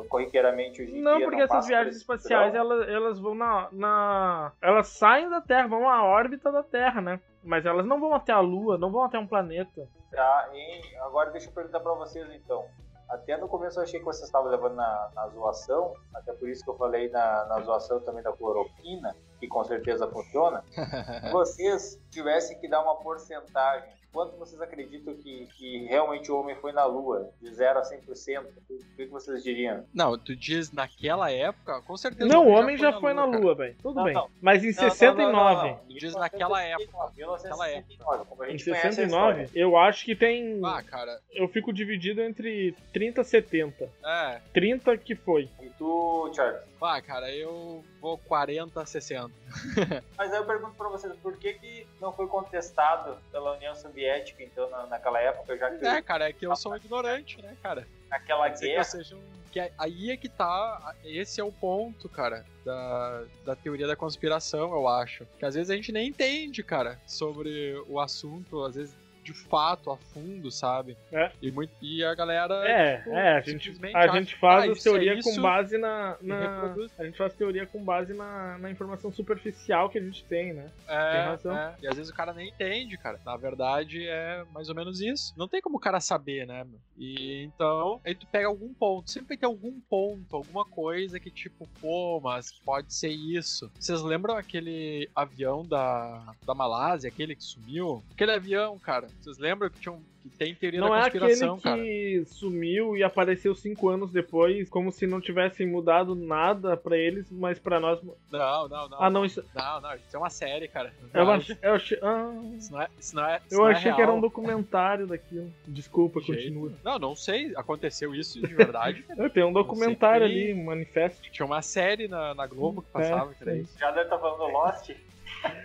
corriqueiramente 0.07 0.81
hoje 0.81 0.95
em 0.95 1.01
Não, 1.01 1.17
dia. 1.17 1.25
porque 1.25 1.41
essas 1.41 1.49
passam 1.49 1.61
por 1.61 1.67
viagens 1.67 1.95
espaciais, 1.97 2.53
elas, 2.55 2.87
elas 2.87 3.19
vão 3.19 3.33
na, 3.33 3.67
na. 3.71 4.51
Elas 4.61 4.87
saem 4.87 5.29
da 5.29 5.41
Terra, 5.41 5.67
vão 5.67 5.89
à 5.89 6.03
órbita 6.03 6.51
da 6.51 6.63
Terra, 6.63 7.01
né? 7.01 7.19
Mas 7.43 7.65
elas 7.65 7.85
não 7.85 7.99
vão 7.99 8.13
até 8.13 8.31
a 8.31 8.39
Lua, 8.39 8.77
não 8.77 8.91
vão 8.91 9.03
até 9.03 9.17
um 9.17 9.27
planeta. 9.27 9.87
Tá, 10.11 10.49
e 10.53 10.95
agora 11.01 11.31
deixa 11.31 11.49
eu 11.49 11.53
perguntar 11.53 11.79
pra 11.79 11.93
vocês 11.93 12.29
então. 12.33 12.65
Até 13.09 13.37
no 13.37 13.47
começo 13.47 13.79
eu 13.79 13.83
achei 13.83 13.99
que 13.99 14.05
vocês 14.05 14.25
estavam 14.25 14.51
levando 14.51 14.75
na, 14.75 15.11
na 15.15 15.27
zoação, 15.29 15.93
até 16.13 16.33
por 16.33 16.49
isso 16.49 16.61
que 16.63 16.69
eu 16.69 16.75
falei 16.75 17.09
na, 17.09 17.45
na 17.45 17.61
zoação 17.61 18.01
também 18.01 18.21
da 18.21 18.33
cloroquina, 18.33 19.15
que 19.39 19.47
com 19.47 19.63
certeza 19.63 20.09
funciona. 20.09 20.61
Se 21.23 21.31
vocês 21.31 22.01
tivessem 22.11 22.59
que 22.59 22.67
dar 22.67 22.81
uma 22.83 22.95
porcentagem, 22.97 23.89
quanto 24.17 24.35
vocês 24.35 24.59
acreditam 24.59 25.13
que, 25.13 25.47
que 25.55 25.85
realmente 25.85 26.31
o 26.31 26.39
homem 26.39 26.55
foi 26.55 26.71
na 26.71 26.85
Lua? 26.85 27.29
De 27.39 27.53
0 27.53 27.77
a 27.77 27.83
100%? 27.83 28.39
O 28.41 28.95
que, 28.95 29.05
que 29.05 29.11
vocês 29.11 29.43
diriam? 29.43 29.85
Não, 29.93 30.17
tu 30.17 30.35
diz 30.35 30.71
naquela 30.71 31.31
época, 31.31 31.83
com 31.83 31.95
certeza. 31.95 32.27
Não, 32.27 32.47
o 32.47 32.49
homem 32.49 32.75
já 32.77 32.99
foi 32.99 33.13
na 33.13 33.25
cara. 33.27 33.37
Lua, 33.37 33.53
velho. 33.53 33.75
Tudo 33.79 33.93
Não, 33.97 34.03
bem. 34.05 34.15
não. 34.15 34.27
Mas 34.41 34.63
em 34.63 34.73
Não, 34.73 34.81
não, 34.83 34.89
69. 34.89 35.69
não. 35.69 35.79
Diz 35.89 36.15
naquela 36.15 36.63
época. 36.63 37.11
1969, 37.15 38.25
como 38.25 38.41
a 38.41 38.47
Em 38.47 38.51
gente 38.53 38.63
conhece 38.65 38.87
a 38.87 38.91
69, 38.91 39.43
história. 39.43 39.61
eu 39.61 39.77
acho 39.77 40.03
que 40.03 40.15
tem. 40.15 40.59
Ah, 40.65 40.81
cara, 40.81 41.19
Eu 41.31 41.47
fico 41.47 41.71
dividido 41.71 42.19
entre 42.21 42.75
30 42.91 43.21
e 43.21 43.23
70. 43.23 43.87
é. 44.03 44.41
30 44.51 44.97
que 44.97 45.13
foi. 45.13 45.47
E 45.61 45.69
tu, 45.77 46.31
Charles? 46.33 46.61
Ah, 46.81 47.01
cara, 47.01 47.31
eu 47.33 47.83
vou 47.99 48.17
40, 48.19 48.85
60. 48.85 49.31
Mas 50.17 50.31
aí 50.31 50.37
eu 50.39 50.45
pergunto 50.45 50.75
pra 50.75 50.89
vocês, 50.89 51.15
por 51.17 51.37
que, 51.37 51.53
que 51.53 51.87
não 51.99 52.13
foi 52.13 52.27
contestado 52.27 53.17
pela 53.31 53.55
União 53.55 53.75
Soviética, 53.75 54.43
então, 54.43 54.69
na, 54.69 54.85
naquela 54.87 55.19
época, 55.19 55.57
já 55.57 55.71
que 55.71 55.85
É, 55.85 56.01
cara, 56.01 56.29
é 56.29 56.33
que 56.33 56.45
eu 56.45 56.55
sou 56.55 56.75
ignorante, 56.75 57.41
né, 57.41 57.55
cara? 57.61 57.87
naquela 58.09 58.43
Pode 58.43 58.59
que 58.59 58.65
eu 58.65 58.69
guerra... 58.69 58.83
seja 58.83 59.15
um... 59.15 59.21
que 59.51 59.59
é- 59.59 59.71
aí 59.77 60.11
é 60.11 60.17
que 60.17 60.29
tá, 60.29 60.95
esse 61.03 61.41
é 61.41 61.43
o 61.43 61.51
ponto, 61.51 62.07
cara, 62.07 62.45
da, 62.63 63.23
da 63.43 63.55
teoria 63.55 63.87
da 63.87 63.95
conspiração, 63.95 64.71
eu 64.71 64.87
acho. 64.87 65.25
Que 65.39 65.45
às 65.45 65.55
vezes 65.55 65.69
a 65.69 65.75
gente 65.75 65.91
nem 65.91 66.07
entende, 66.09 66.63
cara, 66.63 66.99
sobre 67.05 67.73
o 67.87 67.99
assunto, 67.99 68.63
às 68.63 68.75
vezes 68.75 68.95
de 69.27 69.33
fato, 69.33 69.91
a 69.91 69.97
fundo, 69.97 70.49
sabe? 70.49 70.95
É. 71.11 71.29
E, 71.41 71.51
muito, 71.51 71.71
e 71.81 72.01
a 72.01 72.15
galera. 72.15 72.53
É, 72.65 72.97
tipo, 72.97 73.09
é, 73.11 73.37
a 73.37 73.41
gente, 73.41 73.79
a 73.93 74.07
gente 74.07 74.35
faz 74.37 74.63
"Ah, 74.63 74.67
isso 74.67 74.79
é 74.87 74.91
teorias 74.91 75.19
isso", 75.19 75.35
com 75.35 75.41
base 75.41 75.77
na. 75.77 76.15
na- 76.21 76.75
a 76.97 77.03
gente 77.03 77.17
faz 77.17 77.33
teoria 77.33 77.65
com 77.65 77.83
base 77.83 78.13
na, 78.13 78.57
na 78.57 78.71
informação 78.71 79.11
superficial 79.11 79.89
que 79.89 79.97
a 79.97 80.01
gente 80.01 80.23
tem, 80.23 80.53
né? 80.53 80.71
É, 80.87 81.11
Tem 81.11 81.21
razão. 81.25 81.57
é. 81.57 81.75
E 81.81 81.87
às 81.87 81.95
vezes 81.97 82.09
o 82.09 82.15
cara 82.15 82.31
nem 82.33 82.47
entende, 82.47 82.97
cara. 82.97 83.19
Na 83.25 83.35
verdade, 83.35 84.07
é 84.07 84.45
mais 84.53 84.69
ou 84.69 84.75
menos 84.75 85.01
isso. 85.01 85.33
Não 85.35 85.47
tem 85.47 85.61
como 85.61 85.75
o 85.75 85.81
cara 85.81 85.99
saber, 85.99 86.47
né? 86.47 86.63
meu? 86.63 86.79
E 86.97 87.43
então, 87.43 87.99
aí 88.05 88.15
tu 88.15 88.25
pega 88.27 88.47
algum 88.47 88.73
ponto. 88.73 89.11
Sempre 89.11 89.35
ter 89.37 89.45
algum 89.45 89.79
ponto, 89.89 90.35
alguma 90.35 90.63
coisa 90.63 91.19
que, 91.19 91.29
tipo, 91.29 91.67
pô, 91.81 92.21
mas 92.23 92.51
pode 92.65 92.93
ser 92.93 93.09
isso. 93.09 93.69
Vocês 93.77 94.01
lembram 94.01 94.35
aquele 94.37 95.09
avião 95.15 95.65
da, 95.65 96.33
da 96.45 96.53
Malásia, 96.55 97.09
aquele 97.09 97.35
que 97.35 97.43
sumiu? 97.43 98.03
Aquele 98.13 98.31
avião, 98.31 98.77
cara. 98.79 99.07
Vocês 99.19 99.37
lembram 99.37 99.69
que 99.69 99.79
tinha 99.79 99.93
um. 99.93 100.01
Que 100.23 100.29
tem 100.37 100.53
teoria 100.53 100.79
Não 100.79 100.89
da 100.89 100.97
é 100.97 101.01
aquele 101.07 101.25
conspiração, 101.25 101.59
cara. 101.59 101.81
que 101.81 102.23
sumiu 102.25 102.97
e 102.97 103.03
apareceu 103.03 103.55
cinco 103.55 103.87
anos 103.87 104.11
depois, 104.11 104.69
como 104.69 104.91
se 104.91 105.07
não 105.07 105.21
tivessem 105.21 105.65
mudado 105.65 106.15
nada 106.15 106.75
pra 106.75 106.97
eles, 106.97 107.31
mas 107.31 107.57
pra 107.59 107.79
nós. 107.79 108.01
Não, 108.31 108.67
não, 108.67 108.89
não. 108.89 109.01
Ah, 109.01 109.09
não, 109.09 109.25
isso 109.25 109.43
Não, 109.55 109.81
não, 109.81 109.95
isso 109.95 110.15
é 110.15 110.19
uma 110.19 110.29
série, 110.29 110.67
cara. 110.67 110.93
é 111.13 111.21
uma. 111.21 111.39
Eu 111.61 111.73
achei, 111.73 111.99
ah, 112.01 112.33
Isso 112.57 112.71
não 112.71 112.81
é. 112.81 112.87
Isso 112.99 113.15
não 113.15 113.25
é 113.25 113.41
isso 113.45 113.55
eu 113.55 113.59
não 113.59 113.69
é 113.69 113.71
achei 113.73 113.93
que 113.93 114.01
era 114.01 114.11
um 114.11 114.19
documentário 114.19 115.07
daquilo. 115.07 115.51
Desculpa, 115.65 116.19
jeito. 116.19 116.37
continua. 116.37 116.73
Não, 116.83 116.99
não 116.99 117.15
sei. 117.15 117.53
Aconteceu 117.55 118.13
isso 118.13 118.41
de 118.41 118.53
verdade. 118.53 119.05
Eu 119.17 119.29
tenho 119.29 119.47
um 119.47 119.53
documentário 119.53 120.25
ali, 120.25 120.53
um 120.53 120.65
manifesto. 120.65 121.21
Tinha 121.31 121.45
uma 121.45 121.61
série 121.61 122.07
na, 122.07 122.33
na 122.33 122.45
Globo 122.47 122.81
que 122.81 122.89
passava, 122.91 123.33
que 123.33 123.43
era 123.43 123.53
sim. 123.53 123.61
isso. 123.61 123.79
Já 123.79 123.91
deve 123.91 124.03
estar 124.03 124.19
falando 124.19 124.51
Lost? 124.51 124.89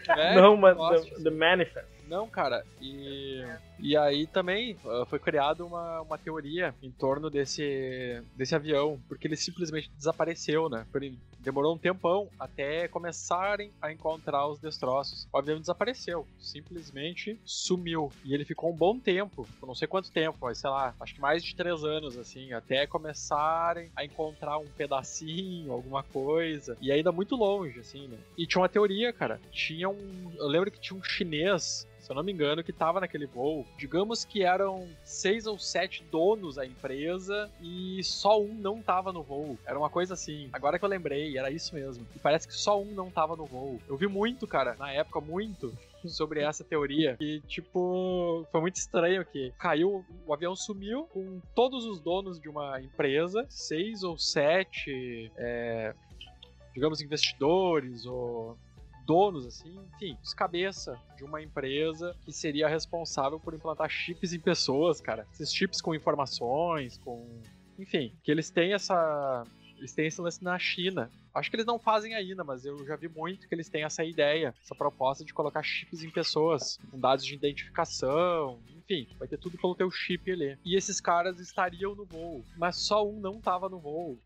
É, 0.09 0.35
não, 0.35 0.57
mas 0.57 0.77
Lost, 0.77 1.09
the, 1.11 1.23
the 1.23 1.31
Manifest. 1.31 1.87
Não, 2.07 2.29
cara, 2.29 2.65
e, 2.81 3.43
e 3.79 3.97
aí 3.97 4.27
também 4.27 4.77
ah, 4.85 5.05
foi 5.07 5.19
criada 5.19 5.65
uma, 5.65 6.03
uma 6.03 6.19
teoria 6.19 6.75
em 6.83 6.91
torno 6.91 7.31
desse, 7.31 8.23
desse 8.35 8.55
avião, 8.55 9.01
porque 9.09 9.27
ele 9.27 9.37
simplesmente 9.37 9.91
desapareceu, 9.97 10.69
né? 10.69 10.87
Demorou 11.39 11.75
um 11.75 11.79
tempão 11.79 12.29
até 12.39 12.87
começarem 12.87 13.73
a 13.81 13.91
encontrar 13.91 14.47
os 14.47 14.61
destroços. 14.61 15.27
O 15.33 15.39
avião 15.39 15.59
desapareceu, 15.59 16.27
simplesmente 16.39 17.39
sumiu. 17.45 18.13
E 18.25 18.33
ele 18.33 18.45
ficou 18.45 18.71
um 18.71 18.77
bom 18.77 18.99
tempo, 18.99 19.49
eu 19.61 19.67
não 19.67 19.75
sei 19.75 19.89
quanto 19.89 20.13
tempo, 20.13 20.39
mas 20.41 20.59
sei 20.59 20.71
lá, 20.71 20.95
acho 21.01 21.15
que 21.15 21.21
mais 21.21 21.43
de 21.43 21.57
três 21.57 21.83
anos, 21.83 22.17
assim, 22.17 22.53
até 22.53 22.87
começarem 22.87 23.91
a 23.97 24.05
encontrar 24.05 24.59
um 24.59 24.67
pedacinho, 24.67 25.73
alguma 25.73 26.03
coisa. 26.05 26.77
E 26.81 26.93
ainda 26.93 27.11
muito 27.11 27.35
longe, 27.35 27.81
assim, 27.81 28.07
né? 28.07 28.19
E 28.39 28.47
tinha 28.47 28.61
uma 28.61 28.69
teoria, 28.69 29.13
cara. 29.13 29.41
Tinha 29.51 29.89
um. 29.89 30.33
Eu 30.39 30.47
lembro 30.47 30.71
que 30.71 30.81
tinha 30.81 30.99
um 30.99 31.03
chinês 31.03 31.87
se 32.03 32.11
eu 32.11 32.17
não 32.17 32.23
me 32.23 32.33
engano, 32.33 32.65
que 32.65 32.73
tava 32.73 33.01
naquele 33.01 33.27
voo. 33.27 33.65
Digamos 33.79 34.25
que 34.25 34.43
eram 34.43 34.89
seis 35.05 35.47
ou 35.47 35.57
sete 35.57 36.03
donos 36.11 36.57
da 36.57 36.67
empresa 36.67 37.49
e 37.61 38.03
só 38.03 38.41
um 38.41 38.53
não 38.53 38.83
tava 38.83 39.13
no 39.13 39.23
voo. 39.23 39.57
Era 39.65 39.79
uma 39.79 39.89
coisa 39.89 40.15
assim. 40.15 40.51
Agora 40.53 40.79
que 40.79 40.85
eu 40.85 40.89
lembrei, 40.89 41.39
era 41.39 41.51
isso 41.51 41.75
mesmo. 41.75 42.05
E 42.15 42.19
parece 42.19 42.49
que 42.49 42.55
só 42.55 42.81
um 42.81 42.87
não 42.87 43.09
tava 43.09 43.37
no 43.37 43.47
voo. 43.47 43.81
Eu 43.89 43.97
vi 43.97 44.09
muito, 44.09 44.49
cara, 44.49 44.75
na 44.75 44.93
época, 44.93 45.21
muito. 45.21 45.73
Sobre 46.05 46.41
essa 46.41 46.65
teoria. 46.65 47.17
E, 47.21 47.41
tipo, 47.47 48.45
foi 48.51 48.61
muito 48.61 48.75
estranho 48.75 49.25
que 49.25 49.53
caiu, 49.57 50.05
o 50.27 50.35
avião 50.35 50.57
sumiu 50.57 51.05
com 51.05 51.41
todos 51.55 51.85
os 51.85 52.01
donos 52.01 52.41
de 52.41 52.49
uma 52.49 52.83
empresa, 52.83 53.47
seis 53.49 54.03
ou 54.03 54.19
sete, 54.19 55.31
é, 55.37 55.95
digamos, 56.75 57.01
investidores 57.01 58.05
ou 58.05 58.59
donos, 59.07 59.47
assim, 59.47 59.79
enfim, 59.95 60.17
os 60.23 60.35
cabeça 60.35 60.99
de 61.17 61.25
uma 61.25 61.43
empresa 61.43 62.17
que 62.25 62.33
seria 62.33 62.69
responsável 62.69 63.39
por 63.39 63.55
implantar 63.55 63.89
chips 63.89 64.33
em 64.33 64.41
pessoas, 64.41 65.01
cara. 65.01 65.27
Esses 65.33 65.53
chips 65.53 65.81
com 65.81 65.95
informações, 65.95 66.99
com. 66.99 67.41
Enfim, 67.79 68.13
que 68.23 68.31
eles 68.31 68.51
têm 68.51 68.73
essa. 68.75 69.45
Eles 69.77 69.93
têm 69.93 70.07
esse 70.07 70.21
lance 70.21 70.43
na 70.43 70.59
China. 70.59 71.11
Acho 71.35 71.51
que 71.51 71.57
eles 71.57 71.67
não 71.67 71.79
fazem 71.79 72.15
ainda, 72.15 72.45
mas 72.45 72.65
eu 72.65 72.85
já 72.87 72.95
vi 72.95 73.09
muito 73.09 73.49
que 73.49 73.55
eles 73.55 73.69
têm 73.69 73.85
essa 73.85 74.05
ideia, 74.05 74.55
essa 74.63 74.75
proposta 74.75 75.25
de 75.25 75.33
colocar 75.33 75.63
chips 75.63 76.05
em 76.05 76.11
pessoas, 76.11 76.79
com 76.91 77.01
dados 77.01 77.25
de 77.25 77.35
identificação, 77.35 78.61
enfim, 78.77 79.09
vai 79.19 79.27
ter 79.27 79.39
tudo 79.39 79.57
pelo 79.57 79.75
teu 79.75 79.91
chip 79.91 80.31
ali. 80.31 80.59
E 80.65 80.77
esses 80.77 81.01
caras 81.01 81.41
estariam 81.41 81.95
no 81.95 82.05
voo, 82.05 82.45
mas 82.57 82.77
só 82.77 83.07
um 83.07 83.19
não 83.19 83.41
tava 83.41 83.69
no 83.69 83.79
voo. 83.79 84.19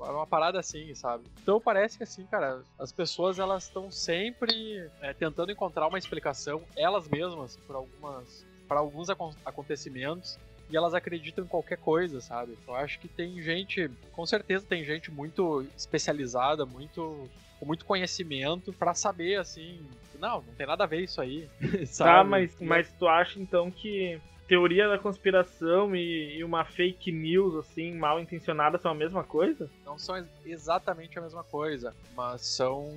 Era 0.00 0.12
uma 0.12 0.26
parada 0.26 0.58
assim, 0.58 0.94
sabe? 0.94 1.24
Então 1.42 1.60
parece 1.60 1.96
que 1.96 2.04
assim, 2.04 2.26
cara, 2.26 2.62
as 2.78 2.92
pessoas 2.92 3.38
elas 3.38 3.64
estão 3.64 3.90
sempre 3.90 4.88
é, 5.00 5.12
tentando 5.12 5.50
encontrar 5.52 5.86
uma 5.86 5.98
explicação, 5.98 6.62
elas 6.76 7.08
mesmas, 7.08 7.56
por 7.66 7.76
algumas, 7.76 8.44
para 8.66 8.80
alguns 8.80 9.08
acon- 9.10 9.34
acontecimentos. 9.44 10.38
E 10.70 10.76
elas 10.76 10.92
acreditam 10.92 11.44
em 11.44 11.48
qualquer 11.48 11.78
coisa, 11.78 12.20
sabe? 12.20 12.54
Eu 12.68 12.74
acho 12.74 13.00
que 13.00 13.08
tem 13.08 13.40
gente, 13.40 13.90
com 14.12 14.26
certeza 14.26 14.66
tem 14.66 14.84
gente 14.84 15.10
muito 15.10 15.66
especializada, 15.74 16.66
muito 16.66 17.30
com 17.58 17.64
muito 17.66 17.86
conhecimento 17.86 18.72
pra 18.74 18.94
saber 18.94 19.36
assim, 19.40 19.84
não, 20.20 20.42
não 20.42 20.54
tem 20.54 20.66
nada 20.66 20.84
a 20.84 20.86
ver 20.86 21.00
isso 21.02 21.20
aí, 21.22 21.48
sabe? 21.86 22.10
Tá, 22.10 22.22
mas, 22.24 22.56
mas 22.60 22.92
tu 22.92 23.08
acha 23.08 23.40
então 23.40 23.70
que 23.70 24.20
teoria 24.48 24.88
da 24.88 24.98
conspiração 24.98 25.94
e, 25.94 26.38
e 26.38 26.42
uma 26.42 26.64
fake 26.64 27.12
news, 27.12 27.54
assim, 27.54 27.94
mal 27.94 28.18
intencionada 28.18 28.78
são 28.78 28.90
a 28.90 28.94
mesma 28.94 29.22
coisa? 29.22 29.70
não 29.84 29.98
são 29.98 30.16
ex- 30.16 30.26
exatamente 30.44 31.18
a 31.18 31.22
mesma 31.22 31.44
coisa, 31.44 31.94
mas 32.16 32.40
são 32.46 32.90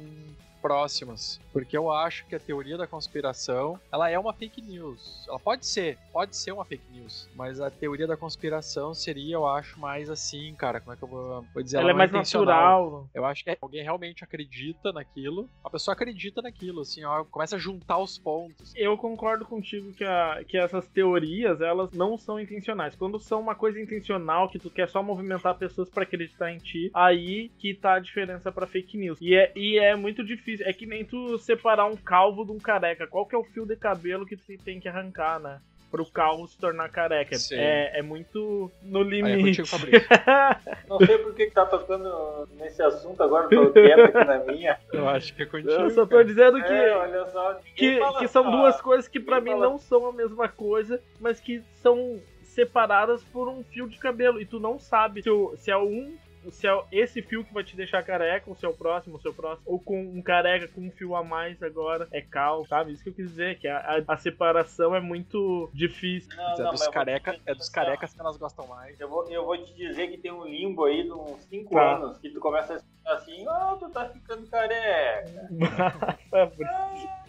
próximas, 0.61 1.39
porque 1.51 1.75
eu 1.75 1.91
acho 1.91 2.25
que 2.27 2.35
a 2.35 2.39
teoria 2.39 2.77
da 2.77 2.87
conspiração, 2.87 3.79
ela 3.91 4.09
é 4.09 4.17
uma 4.17 4.33
fake 4.33 4.61
news. 4.61 5.25
Ela 5.27 5.39
pode 5.39 5.65
ser, 5.65 5.97
pode 6.13 6.35
ser 6.35 6.51
uma 6.51 6.63
fake 6.63 6.83
news, 6.91 7.29
mas 7.35 7.59
a 7.59 7.69
teoria 7.69 8.07
da 8.07 8.15
conspiração 8.15 8.93
seria, 8.93 9.35
eu 9.35 9.47
acho, 9.47 9.79
mais 9.79 10.09
assim, 10.09 10.53
cara, 10.55 10.79
como 10.79 10.93
é 10.93 10.97
que 10.97 11.03
eu 11.03 11.07
vou, 11.07 11.45
vou 11.53 11.63
dizer? 11.63 11.77
Ela, 11.77 11.89
é 11.89 11.93
não 11.93 11.97
mais 11.97 12.11
natural. 12.11 13.09
Eu 13.13 13.25
acho 13.25 13.43
que 13.43 13.57
alguém 13.61 13.83
realmente 13.83 14.23
acredita 14.23 14.91
naquilo, 14.91 15.49
a 15.63 15.69
pessoa 15.69 15.93
acredita 15.93 16.41
naquilo, 16.41 16.81
assim, 16.81 17.03
ó, 17.03 17.23
começa 17.25 17.55
a 17.55 17.59
juntar 17.59 17.97
os 17.97 18.17
pontos. 18.17 18.73
Eu 18.75 18.97
concordo 18.97 19.45
contigo 19.45 19.91
que, 19.93 20.03
a, 20.03 20.43
que 20.47 20.57
essas 20.57 20.87
teorias, 20.87 21.61
elas 21.61 21.91
não 21.91 22.17
são 22.17 22.39
intencionais. 22.39 22.95
Quando 22.95 23.19
são 23.19 23.39
uma 23.39 23.55
coisa 23.55 23.79
intencional, 23.79 24.49
que 24.49 24.59
tu 24.59 24.69
quer 24.69 24.89
só 24.89 25.01
movimentar 25.01 25.57
pessoas 25.57 25.89
pra 25.89 26.03
acreditar 26.03 26.51
em 26.51 26.57
ti, 26.57 26.91
aí 26.93 27.49
que 27.57 27.73
tá 27.73 27.95
a 27.95 27.99
diferença 27.99 28.51
pra 28.51 28.67
fake 28.67 28.97
news. 28.97 29.17
E 29.21 29.35
é, 29.35 29.51
e 29.55 29.77
é 29.79 29.95
muito 29.95 30.23
difícil. 30.23 30.50
É 30.59 30.73
que 30.73 30.85
nem 30.85 31.05
tu 31.05 31.37
separar 31.37 31.85
um 31.85 31.95
calvo 31.95 32.43
de 32.43 32.51
um 32.51 32.59
careca. 32.59 33.07
Qual 33.07 33.25
que 33.25 33.35
é 33.35 33.37
o 33.37 33.43
fio 33.43 33.65
de 33.65 33.75
cabelo 33.75 34.25
que 34.25 34.35
tu 34.35 34.43
tem 34.63 34.79
que 34.79 34.89
arrancar, 34.89 35.39
né? 35.39 35.59
pro 35.91 36.05
calvo 36.09 36.47
se 36.47 36.57
tornar 36.57 36.87
careca. 36.89 37.35
Sim. 37.37 37.57
É, 37.57 37.99
é 37.99 38.01
muito 38.01 38.71
no 38.81 39.01
é 39.01 39.03
limite. 39.03 39.61
contigo. 39.69 39.91
Não 40.87 40.97
sei 40.99 41.17
por 41.17 41.35
que 41.35 41.47
que 41.47 41.51
tá 41.51 41.65
tocando 41.65 42.47
nesse 42.57 42.81
assunto 42.81 43.21
agora, 43.21 43.49
tô 43.49 43.71
quieto 43.73 43.99
aqui 43.99 44.23
na 44.25 44.39
minha. 44.39 44.79
Eu 44.93 45.09
acho 45.09 45.35
que 45.35 45.43
é 45.43 45.45
contigo. 45.45 45.69
Eu 45.69 45.89
só 45.89 46.05
tô 46.05 46.23
dizendo 46.23 46.63
que, 46.63 46.71
É, 46.71 46.95
olha 46.95 47.25
só. 47.27 47.55
que, 47.75 47.99
que 48.19 48.27
são 48.29 48.43
só. 48.45 48.49
duas 48.51 48.79
coisas 48.79 49.09
que 49.09 49.19
pra 49.19 49.41
mim 49.41 49.51
fala- 49.51 49.65
não 49.65 49.77
são 49.77 50.05
a 50.07 50.13
mesma 50.13 50.47
coisa, 50.47 51.01
mas 51.19 51.41
que 51.41 51.61
são 51.81 52.21
separadas 52.41 53.21
por 53.25 53.49
um 53.49 53.61
fio 53.61 53.89
de 53.89 53.97
cabelo. 53.97 54.39
E 54.39 54.45
tu 54.45 54.61
não 54.61 54.79
sabe 54.79 55.21
se, 55.21 55.29
o- 55.29 55.53
se 55.57 55.69
é 55.71 55.77
um. 55.77 56.15
Se 56.49 56.67
é 56.67 56.71
esse 56.91 57.21
fio 57.21 57.43
que 57.45 57.53
vai 57.53 57.63
te 57.63 57.75
deixar 57.75 58.01
careca, 58.03 58.49
ou 58.49 58.55
se 58.55 58.65
é 58.65 58.69
o 58.69 58.73
próximo, 58.73 59.13
ou 59.15 59.19
se 59.21 59.27
é 59.27 59.31
o 59.31 59.33
próximo, 59.33 59.63
ou 59.65 59.79
com 59.79 60.01
um 60.01 60.21
careca 60.21 60.67
com 60.67 60.81
um 60.81 60.91
fio 60.91 61.15
a 61.15 61.23
mais 61.23 61.61
agora, 61.61 62.07
é 62.11 62.21
cal, 62.21 62.65
sabe? 62.65 62.93
Isso 62.93 63.03
que 63.03 63.09
eu 63.09 63.13
quis 63.13 63.29
dizer, 63.29 63.59
que 63.59 63.67
a, 63.67 63.77
a- 63.77 64.03
a 64.13 64.17
separação 64.17 64.95
é 64.95 64.99
muito 64.99 65.69
difícil. 65.73 66.29
Não, 66.35 66.43
é 66.43 66.47
não, 66.47 66.55
dos, 66.71 66.71
mas 66.71 66.81
eu 66.81 66.85
vou 66.85 66.93
careca, 66.93 67.33
te 67.33 67.41
é 67.45 67.53
dos 67.53 67.69
carecas 67.69 68.13
que 68.13 68.19
elas 68.19 68.37
gostam 68.37 68.65
mais. 68.67 68.99
Eu 68.99 69.09
vou, 69.09 69.29
eu 69.29 69.45
vou 69.45 69.57
te 69.63 69.75
dizer 69.75 70.07
que 70.09 70.17
tem 70.17 70.31
um 70.31 70.45
limbo 70.45 70.85
aí 70.85 71.03
de 71.03 71.11
uns 71.11 71.43
5 71.43 71.75
Tá. 71.75 71.95
anos 71.97 72.17
que 72.17 72.29
tu 72.29 72.39
começa 72.39 72.83
a 73.05 73.13
assim, 73.13 73.45
ah, 73.47 73.75
tu 73.79 73.89
tá 73.91 74.09
ficando 74.09 74.47
careca. 74.47 75.49
Tá 76.31 76.47
ficando 76.49 77.20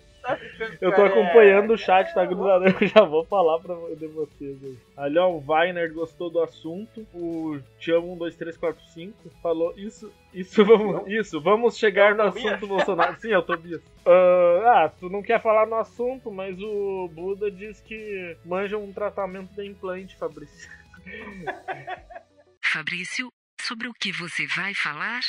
Eu 0.80 0.94
tô 0.94 1.02
acompanhando 1.02 1.72
o 1.72 1.78
chat, 1.78 2.12
tá 2.14 2.24
grudado? 2.24 2.64
Eu 2.66 2.86
já 2.86 3.02
vou 3.04 3.24
falar 3.24 3.58
pra 3.58 3.74
de 3.96 4.06
vocês 4.06 4.62
aí. 4.62 4.78
Ali, 4.96 5.18
ó, 5.18 5.30
o 5.30 5.44
Weiner 5.46 5.92
gostou 5.92 6.30
do 6.30 6.40
assunto. 6.40 7.06
O 7.12 7.58
Tião12345 7.80 9.12
falou 9.42 9.74
isso. 9.76 10.12
Isso 10.32 10.64
vamos, 10.64 11.06
isso, 11.08 11.40
vamos 11.40 11.76
chegar 11.76 12.14
no 12.14 12.22
assunto 12.22 12.66
Bolsonaro. 12.66 13.18
Sim, 13.20 13.32
é 13.32 13.38
o 13.38 13.42
Tobias. 13.42 13.82
Ah, 14.06 14.84
ah, 14.84 14.88
tu 14.88 15.08
não 15.08 15.22
quer 15.22 15.40
falar 15.40 15.66
no 15.66 15.76
assunto, 15.76 16.30
mas 16.30 16.58
o 16.60 17.08
Buda 17.12 17.50
diz 17.50 17.80
que 17.80 18.36
manja 18.44 18.78
um 18.78 18.92
tratamento 18.92 19.52
de 19.54 19.66
implante, 19.66 20.16
Fabrício. 20.16 20.70
Fabrício, 22.62 23.30
sobre 23.60 23.88
o 23.88 23.92
que 23.92 24.12
você 24.12 24.46
vai 24.46 24.72
falar? 24.74 25.20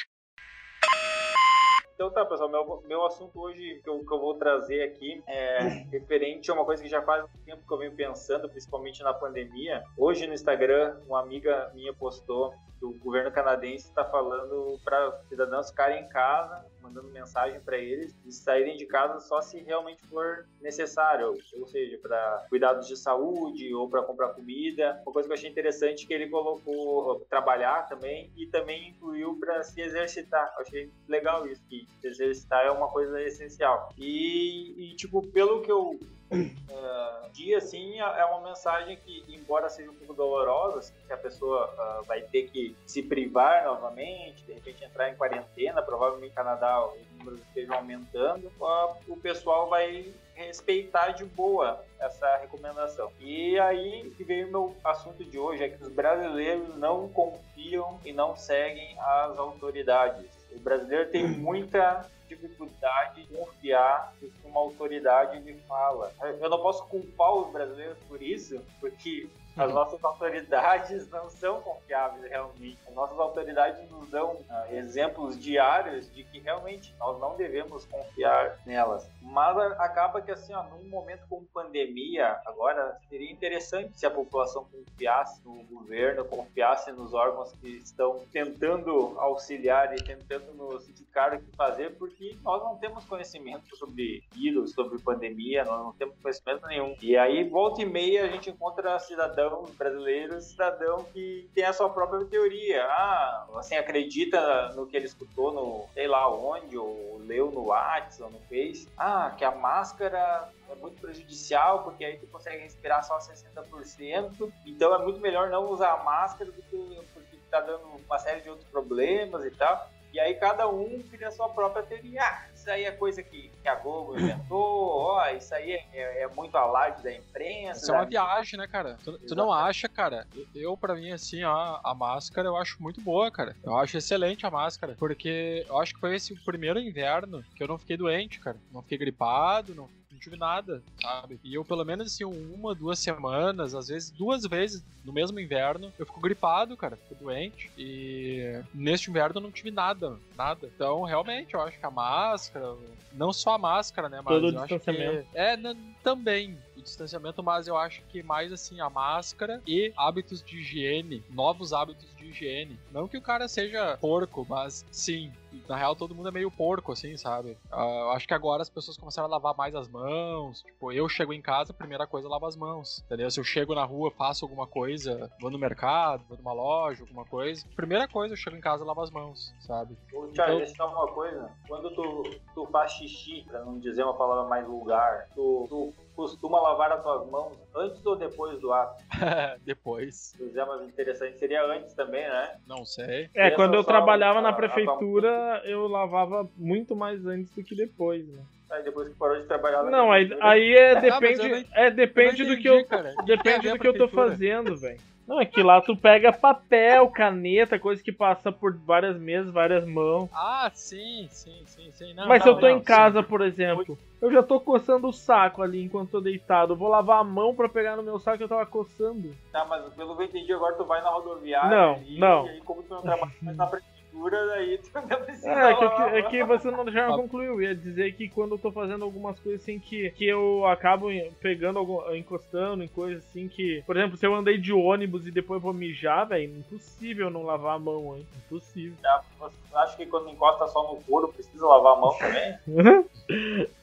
Então 1.96 2.10
tá, 2.10 2.26
pessoal, 2.26 2.50
meu, 2.50 2.84
meu 2.88 3.06
assunto 3.06 3.40
hoje 3.40 3.80
que 3.84 3.90
eu, 3.90 4.00
que 4.00 4.12
eu 4.12 4.20
vou 4.20 4.34
trazer 4.36 4.84
aqui 4.84 5.24
é 5.28 5.60
referente 5.92 6.50
a 6.50 6.54
uma 6.54 6.66
coisa 6.66 6.82
que 6.82 6.90
já 6.90 7.02
faz 7.02 7.24
um 7.24 7.46
tempo 7.46 7.66
que 7.68 7.74
eu 7.74 7.78
venho 7.78 7.96
pensando, 7.96 8.50
principalmente 8.50 9.04
na 9.04 9.14
pandemia. 9.14 9.84
Hoje 9.98 10.26
no 10.26 10.34
Instagram, 10.34 10.98
uma 11.08 11.22
amiga 11.22 11.72
minha 11.74 11.94
postou 11.94 12.52
que 12.80 12.86
o 12.86 12.98
governo 13.00 13.32
canadense 13.32 13.88
está 13.88 14.04
falando 14.04 14.80
para 14.84 15.20
cidadãos 15.30 15.70
ficarem 15.70 16.04
em 16.04 16.10
casa, 16.10 16.66
mandando 16.84 17.08
mensagem 17.08 17.60
para 17.62 17.78
eles 17.78 18.14
e 18.26 18.32
saírem 18.32 18.76
de 18.76 18.86
casa 18.86 19.20
só 19.22 19.42
se 19.42 19.60
realmente 19.62 20.06
for 20.08 20.46
necessário, 20.62 21.34
ou 21.58 21.68
seja, 21.68 21.98
para 21.98 22.46
cuidados 22.50 22.88
de 22.88 22.98
saúde 22.98 23.74
ou 23.74 23.90
para 23.90 24.04
comprar 24.04 24.34
comida. 24.34 25.02
Uma 25.06 25.14
coisa 25.14 25.28
que 25.28 25.34
eu 25.34 25.38
achei 25.38 25.50
interessante 25.50 26.06
que 26.06 26.14
ele 26.14 26.30
colocou 26.30 27.22
trabalhar 27.30 27.88
também 27.88 28.30
e 28.36 28.46
também 28.48 28.90
incluiu 28.90 29.38
para 29.40 29.64
se 29.64 29.80
exercitar. 29.82 30.54
Eu 30.58 30.62
achei 30.62 30.92
legal 31.08 31.48
isso, 31.48 31.62
que 31.70 31.88
exercitar 32.04 32.66
é 32.66 32.72
uma 32.72 32.90
coisa 32.90 33.22
essencial. 33.22 33.90
E, 33.98 34.92
e 34.92 34.96
tipo, 34.96 35.26
pelo 35.28 35.62
que 35.62 35.72
eu 35.72 35.98
uh, 36.34 37.30
dia 37.32 37.58
assim 37.58 38.00
é 38.00 38.04
é 38.04 38.26
uma 38.26 38.50
mensagem 38.50 38.98
que 38.98 39.24
embora 39.28 39.70
seja 39.70 39.90
um 39.90 39.96
pouco 39.96 40.14
dolorosa 40.14 40.80
assim, 40.80 40.94
que 41.06 41.14
a 41.14 41.18
pessoa 41.18 41.70
uh, 41.74 42.04
vai 42.06 42.22
ter 42.22 42.50
que 42.50 42.76
se 42.86 43.02
privar 43.02 43.66
novamente 43.66 44.44
de 44.44 44.54
repente 44.54 44.84
entrar 44.84 45.10
em 45.10 45.16
quarentena 45.16 45.82
provavelmente 45.82 46.30
no 46.30 46.36
Canadá 46.36 46.86
os 46.86 47.18
números 47.18 47.40
estejam 47.42 47.76
aumentando 47.76 48.48
uh, 48.60 48.96
o 49.08 49.18
pessoal 49.18 49.70
vai 49.70 50.14
respeitar 50.36 51.12
de 51.12 51.26
boa 51.26 51.84
essa 52.00 52.38
recomendação. 52.38 53.12
E 53.20 53.58
aí 53.60 54.12
que 54.18 54.24
veio 54.24 54.48
o 54.48 54.52
meu 54.52 54.76
assunto 54.84 55.24
de 55.24 55.38
hoje 55.38 55.64
é 55.64 55.70
que 55.70 55.82
os 55.84 55.92
brasileiros 55.92 56.76
não 56.76 57.08
confiam 57.10 58.00
e 58.04 58.12
não 58.12 58.36
seguem 58.36 58.98
as 59.00 59.38
autoridades. 59.38 60.26
O 60.52 60.60
brasileiro 60.60 61.10
tem 61.10 61.28
muita 61.28 62.06
dificuldade 62.36 63.24
de 63.24 63.36
confiar 63.36 64.14
que 64.20 64.32
uma 64.46 64.60
autoridade 64.60 65.40
lhe 65.40 65.54
fala. 65.68 66.14
Eu 66.40 66.50
não 66.50 66.62
posso 66.62 66.86
culpar 66.88 67.34
os 67.36 67.52
brasileiros 67.52 67.98
por 68.08 68.22
isso, 68.22 68.62
porque 68.80 69.30
as 69.56 69.72
nossas 69.72 70.04
autoridades 70.04 71.10
não 71.10 71.30
são 71.30 71.62
confiáveis 71.62 72.30
realmente. 72.30 72.80
As 72.88 72.94
nossas 72.94 73.20
autoridades 73.20 73.90
nos 73.92 74.10
dão 74.10 74.38
ah, 74.50 74.66
exemplos 74.72 75.40
diários 75.40 76.12
de 76.14 76.24
que 76.24 76.40
realmente 76.40 76.94
nós 77.00 77.20
não 77.20 77.36
devemos 77.36 77.86
confiar 77.86 78.58
nelas. 78.66 79.08
Mas 79.22 79.58
acaba 79.80 80.22
que 80.22 80.32
assim, 80.32 80.54
ó, 80.54 80.64
num 80.64 80.90
momento 80.90 81.24
como 81.30 81.46
pandemia, 81.54 82.40
agora 82.46 82.98
seria 83.10 83.32
interessante 83.32 83.92
se 83.96 84.06
a 84.06 84.12
população 84.12 84.66
confiasse 84.66 85.42
no 85.46 85.64
governo, 85.66 86.26
confiasse 86.26 86.92
nos 86.92 87.14
órgãos 87.14 87.52
que 87.62 87.68
estão 87.78 88.22
tentando 88.32 89.14
auxiliar 89.20 89.96
e 89.96 90.04
tentando 90.04 90.54
nos 90.54 90.88
indicar 90.90 91.34
o 91.36 91.40
que 91.40 91.56
fazer, 91.56 91.96
porque 91.98 92.36
nós 92.44 92.64
não 92.64 92.78
temos 92.78 93.06
conhecimento 93.06 93.76
sobre 93.78 94.24
vírus, 94.32 94.72
sobre 94.72 94.98
pandemia, 95.00 95.64
nós 95.64 95.80
não 95.80 95.94
temos 95.94 96.16
conhecimento 96.20 96.66
nenhum. 96.68 96.96
E 97.02 97.16
aí, 97.16 97.48
volta 97.48 97.82
e 97.82 97.86
meia, 97.86 98.24
a 98.24 98.28
gente 98.28 98.50
encontra 98.50 98.98
cidadãos 99.00 99.43
brasileiros, 99.78 100.46
cidadão 100.46 101.04
que 101.06 101.50
tem 101.54 101.64
a 101.64 101.74
sua 101.74 101.90
própria 101.90 102.26
teoria. 102.26 102.84
Ah, 102.86 103.48
assim, 103.56 103.76
acredita 103.76 104.70
no 104.76 104.86
que 104.86 104.96
ele 104.96 105.06
escutou 105.06 105.52
no, 105.52 105.86
sei 105.94 106.08
lá 106.08 106.30
onde, 106.30 106.78
ou 106.78 107.18
leu 107.20 107.52
no 107.52 107.66
WhatsApp 107.66 108.24
ou 108.24 108.30
no 108.32 108.40
Face. 108.42 108.88
Ah, 108.98 109.34
que 109.38 109.44
a 109.44 109.52
máscara 109.52 110.50
é 110.70 110.76
muito 110.76 111.00
prejudicial, 111.02 111.84
porque 111.84 112.04
aí 112.04 112.18
tu 112.18 112.28
consegue 112.28 112.64
respirar 112.64 113.04
só 113.04 113.18
60%, 113.18 114.52
então 114.66 114.94
é 114.94 115.04
muito 115.04 115.20
melhor 115.20 115.50
não 115.50 115.70
usar 115.70 115.94
a 115.94 116.04
máscara 116.04 116.52
do 116.52 116.62
que 116.64 117.02
porque 117.14 117.38
tá 117.50 117.62
dando 117.62 117.86
uma 118.06 118.20
série 118.20 118.42
de 118.42 118.50
outros 118.50 118.68
problemas 118.70 119.46
e 119.46 119.52
tal. 119.52 119.90
E 120.12 120.20
aí 120.20 120.36
cada 120.36 120.68
um 120.68 121.02
cria 121.10 121.28
a 121.28 121.32
sua 121.32 121.50
própria 121.50 121.84
teoria. 121.84 122.22
Ah, 122.22 122.46
isso 122.64 122.72
aí 122.72 122.86
é 122.86 122.92
coisa 122.92 123.22
que, 123.22 123.52
que 123.62 123.68
a 123.68 123.76
Globo 123.76 124.18
inventou, 124.18 124.58
ó, 125.02 125.28
isso 125.32 125.54
aí 125.54 125.72
é, 125.74 126.24
é 126.24 126.28
muito 126.30 126.56
alarde 126.56 127.04
da 127.04 127.12
imprensa. 127.14 127.82
Isso 127.82 127.92
é 127.92 127.94
uma 127.94 128.04
da- 128.06 128.10
viagem, 128.10 128.58
né, 128.58 128.66
cara? 128.68 128.98
Tu, 129.04 129.20
tu 129.20 129.36
não 129.36 129.52
acha, 129.52 129.90
cara? 129.90 130.26
Eu- 130.56 130.78
pra 130.78 130.96
mim, 130.96 131.12
assim, 131.12 131.44
ó, 131.44 131.80
a 131.84 131.94
máscara 131.94 132.48
eu 132.48 132.56
acho 132.56 132.82
muito 132.82 133.02
boa, 133.02 133.30
cara. 133.30 133.56
Eu 133.64 133.76
acho 133.78 133.98
excelente 133.98 134.46
a 134.46 134.52
máscara. 134.52 134.96
Porque 134.98 135.66
eu 135.68 135.78
acho 135.80 135.94
que 135.94 136.00
foi 136.00 136.16
esse 136.16 136.34
primeiro 136.46 136.80
inverno 136.80 137.44
que 137.56 137.62
eu 137.64 137.68
não 137.68 137.78
fiquei 137.78 137.98
doente, 137.98 138.40
cara. 138.40 138.58
Não 138.72 138.82
fiquei 138.82 138.98
gripado, 138.98 139.76
não 139.76 139.90
tive 140.24 140.38
nada, 140.38 140.82
sabe? 141.02 141.40
E 141.44 141.54
eu, 141.54 141.66
pelo 141.66 141.84
menos, 141.84 142.08
assim, 142.08 142.24
uma, 142.24 142.74
duas 142.74 143.00
semanas, 143.00 143.76
às 143.76 143.88
vezes 143.88 144.10
duas 144.12 144.44
vezes 144.44 144.84
no 145.04 145.12
mesmo 145.12 145.40
inverno, 145.40 145.92
eu 146.00 146.06
fico 146.06 146.22
gripado, 146.22 146.78
cara. 146.78 146.96
Fico 146.96 147.24
doente. 147.24 147.70
E 147.78 148.62
neste 148.74 149.10
inverno 149.10 149.38
eu 149.38 149.42
não 149.42 149.52
tive 149.52 149.72
nada, 149.72 150.18
nada. 150.38 150.70
Então, 150.74 151.04
realmente, 151.04 151.54
eu 151.54 151.62
acho 151.62 151.78
que 151.78 151.86
a 151.86 151.92
máscara, 151.92 152.76
não 153.12 153.34
só 153.34 153.56
a 153.56 153.58
máscara, 153.58 154.10
né, 154.10 154.22
mas 154.24 154.34
Todo 154.34 154.56
eu 154.56 154.62
acho 154.62 154.80
que 154.80 154.92
é 155.34 155.58
né, 155.58 155.76
também 156.04 156.58
distanciamento, 156.84 157.42
mas 157.42 157.68
eu 157.68 157.78
acho 157.78 158.02
que 158.04 158.22
mais 158.22 158.52
assim 158.52 158.80
a 158.82 158.90
máscara 158.90 159.62
e 159.66 159.92
hábitos 159.98 160.44
de 160.44 160.58
higiene, 160.58 161.24
novos 161.30 161.74
hábitos 161.74 162.14
de 162.16 162.26
higiene. 162.26 162.80
Não 162.92 163.08
que 163.08 163.18
o 163.18 163.22
cara 163.22 163.48
seja 163.48 163.98
porco, 164.00 164.46
mas 164.48 164.86
sim, 164.92 165.32
na 165.68 165.76
real 165.76 165.96
todo 165.96 166.14
mundo 166.16 166.30
é 166.30 166.32
meio 166.32 166.52
porco 166.52 166.92
assim, 166.92 167.16
sabe? 167.18 167.58
Ah, 167.72 167.84
eu 168.02 168.12
acho 168.12 168.28
que 168.28 168.34
agora 168.34 168.62
as 168.62 168.70
pessoas 168.70 168.98
começaram 168.98 169.28
a 169.28 169.32
lavar 169.32 169.56
mais 169.56 169.74
as 169.76 169.88
mãos. 169.88 170.62
Tipo, 170.62 170.92
eu 170.92 171.08
chego 171.10 171.34
em 171.34 171.42
casa, 171.42 171.72
a 171.72 171.76
primeira 171.76 172.06
coisa 172.06 172.28
eu 172.28 172.32
lavo 172.32 172.46
as 172.46 172.56
mãos, 172.56 173.02
entendeu? 173.06 173.30
Se 173.32 173.40
eu 173.40 173.44
chego 173.44 173.74
na 173.74 173.84
rua, 173.84 174.12
faço 174.12 174.46
alguma 174.46 174.68
coisa, 174.68 175.32
vou 175.40 175.50
no 175.50 175.58
mercado, 175.60 176.24
vou 176.28 176.38
numa 176.38 176.54
loja, 176.54 177.02
alguma 177.04 177.26
coisa, 177.26 177.66
primeira 177.76 178.08
coisa 178.08 178.34
eu 178.34 178.38
chego 178.38 178.56
em 178.58 178.62
casa, 178.62 178.84
lavo 178.84 179.02
as 179.02 179.12
mãos, 179.12 179.54
sabe? 179.60 179.98
Ô, 180.14 180.28
Thiago, 180.28 180.52
Então- 180.54 180.58
deixa 180.58 180.84
eu 180.84 180.88
uma 180.88 181.08
coisa. 181.14 181.52
Quando 181.68 181.94
tu, 181.96 182.24
tu 182.54 182.66
faz 182.68 182.92
xixi, 182.94 183.44
pra 183.48 183.64
não 183.64 183.80
dizer 183.80 184.04
uma 184.04 184.14
palavra 184.16 184.50
mais 184.50 184.66
vulgar, 184.66 185.28
tu, 185.34 185.66
tu 185.70 185.94
costuma 186.16 186.60
lavar 186.62 186.92
as 186.92 187.04
tuas 187.04 187.30
mãos 187.30 187.58
antes 187.76 188.06
ou 188.06 188.16
depois 188.16 188.60
do 188.62 188.72
ato? 188.72 189.04
Depois, 189.66 190.16
Se 190.32 190.38
quiser, 190.38 190.66
mas 190.66 190.82
interessante 190.88 191.38
seria 191.38 191.64
antes 191.66 191.94
também, 191.94 192.24
né? 192.28 192.58
não 192.68 192.86
sei. 192.86 193.30
É, 193.36 193.48
Essa 193.48 193.56
quando 193.56 193.76
eu 193.76 193.84
trabalhava 193.84 194.40
a- 194.40 194.42
na 194.42 194.50
a- 194.50 194.54
prefeitura, 194.54 195.62
eu 195.66 195.88
lavava 195.88 196.50
muito 196.56 196.96
mais 196.96 197.26
antes 197.26 197.54
do 197.54 197.64
que 197.64 197.76
depois, 197.76 198.28
né? 198.28 198.44
Aí 198.72 198.84
depois 198.84 199.08
que 199.10 199.16
parou 199.16 199.40
de 199.40 199.46
trabalhar 199.48 199.84
na 199.84 199.92
Não, 199.92 200.12
aí, 200.12 200.30
aí 200.42 200.74
é 200.74 200.92
Ah, 200.96 201.00
depende, 201.02 201.48
não- 201.48 201.64
é 201.76 201.92
depende 201.92 202.42
Eu 202.42 202.48
não 202.48 202.56
do 202.56 202.62
que 202.62 202.68
eu 202.68 202.86
cara. 202.86 203.10
A 203.20 203.22
depende 203.24 203.60
ver 203.68 203.70
do 203.72 203.76
a 203.76 203.80
que 203.80 203.88
eu 203.88 203.98
tô 203.98 204.08
fazendo, 204.08 204.78
velho. 204.80 205.00
Não, 205.28 205.40
é 205.40 205.46
que 205.46 205.64
lá 205.64 205.82
tu 205.82 205.96
pega 205.96 206.34
papel, 206.34 207.10
caneta, 207.10 207.80
coisa 207.80 208.04
que 208.04 208.12
passa 208.12 208.52
por 208.52 208.76
várias 208.78 209.18
mesas, 209.18 209.54
várias 209.54 209.86
mãos. 209.88 210.30
Ah, 210.34 210.70
sim, 210.74 211.28
sim, 211.32 211.64
sim, 211.66 211.92
sim. 211.94 212.14
Não, 212.14 212.28
Mas 212.28 212.44
se 212.44 212.50
eu 212.50 212.56
tô 212.56 212.68
não, 212.68 212.78
em 212.78 212.80
sim. 212.80 212.86
casa, 212.86 213.24
por 213.24 213.42
exemplo, 213.42 213.98
eu 214.22 214.32
já 214.32 214.44
tô 214.44 214.60
coçando 214.60 215.08
o 215.08 215.14
saco 215.14 215.62
ali 215.62 215.82
enquanto 215.82 216.12
tô 216.12 216.22
deitado. 216.22 216.74
Eu 216.74 216.78
vou 216.78 216.90
lavar 216.90 217.20
a 217.20 217.24
mão 217.24 217.56
pra 217.56 217.70
pegar 217.70 217.96
no 217.96 218.04
meu 218.04 218.20
saco 218.20 218.38
que 218.38 218.44
eu 218.44 218.50
tava 218.50 218.66
coçando. 218.66 219.32
Tá, 219.52 219.66
mas 219.66 219.94
pelo 219.94 220.16
que 220.16 220.24
eu 220.24 220.26
entendi, 220.28 220.54
agora 220.54 220.76
tu 220.76 220.86
vai 220.86 221.02
na 221.02 221.10
rodoviária 221.10 221.76
Não, 221.76 222.04
e, 222.04 222.20
não. 222.20 222.46
e 222.46 222.50
aí 222.50 222.62
como 222.62 222.84
tu 222.84 222.90
não 222.90 223.02
trabalha 223.02 223.32
mais 223.42 223.58
na 223.58 223.68
mistura, 224.14 224.46
daí 224.48 224.78
tu 224.78 224.90
não 224.94 225.22
precisa 225.22 225.50
É, 225.50 225.72
é 225.72 225.76
que, 225.76 226.18
é 226.18 226.24
que 226.24 226.44
você 226.44 226.72
não, 226.72 226.90
já 226.92 227.08
concluiu. 227.08 227.62
Ia 227.62 227.76
dizer 227.76 228.14
que 228.14 228.30
quando 228.30 228.56
eu 228.56 228.60
tô 228.60 228.72
fazendo 228.72 229.04
algumas 229.04 229.40
coisas 229.40 229.62
assim 229.62 229.80
que, 229.80 230.10
que 230.12 230.26
eu 230.26 230.66
acabo 230.68 231.08
pegando, 231.42 231.80
algum, 231.80 232.14
encostando 232.14 232.84
em 232.84 232.88
coisas 232.88 233.24
assim 233.26 233.48
que. 233.48 233.84
Por 233.86 233.98
exemplo, 233.98 234.18
se 234.18 234.26
eu 234.26 234.36
andei 234.36 234.58
de 234.58 234.72
ônibus 234.72 235.28
e 235.28 235.32
depois 235.32 235.62
vou 235.62 235.74
mijar, 235.74 236.28
velho, 236.28 236.58
impossível 236.58 237.30
não 237.30 237.44
lavar 237.44 237.76
a 237.76 237.80
mão, 237.80 238.16
hein? 238.16 238.28
Impossível. 238.46 238.96
Você 239.40 239.76
acha 239.76 239.98
que 239.98 240.06
quando 240.06 240.30
encosta 240.30 240.68
só 240.68 240.94
no 240.94 241.02
couro 241.04 241.28
precisa 241.30 241.66
lavar 241.66 241.98
a 241.98 242.00
mão 242.00 242.16
também? 242.18 242.58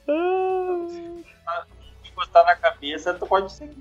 Ah, 0.07 1.65
Se 2.03 2.09
encostar 2.11 2.45
na 2.45 2.55
cabeça, 2.55 3.13
tu 3.13 3.25
pode 3.25 3.51
ser 3.51 3.73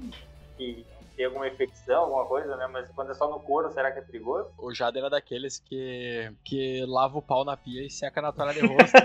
que, 0.57 0.84
alguma 1.24 1.48
infecção, 1.48 2.02
alguma 2.04 2.26
coisa, 2.26 2.56
né? 2.56 2.66
Mas 2.72 2.88
quando 2.92 3.10
é 3.10 3.14
só 3.14 3.30
no 3.30 3.40
couro, 3.40 3.70
será 3.70 3.90
que 3.92 3.98
é 3.98 4.02
perigoso? 4.02 4.48
O 4.58 4.72
Jader 4.74 5.00
era 5.02 5.10
daqueles 5.10 5.58
que, 5.58 6.32
que 6.44 6.84
lava 6.86 7.18
o 7.18 7.22
pau 7.22 7.44
na 7.44 7.56
pia 7.56 7.84
e 7.84 7.90
seca 7.90 8.20
na 8.22 8.32
toalha 8.32 8.52
de 8.54 8.60
rosto. 8.60 8.96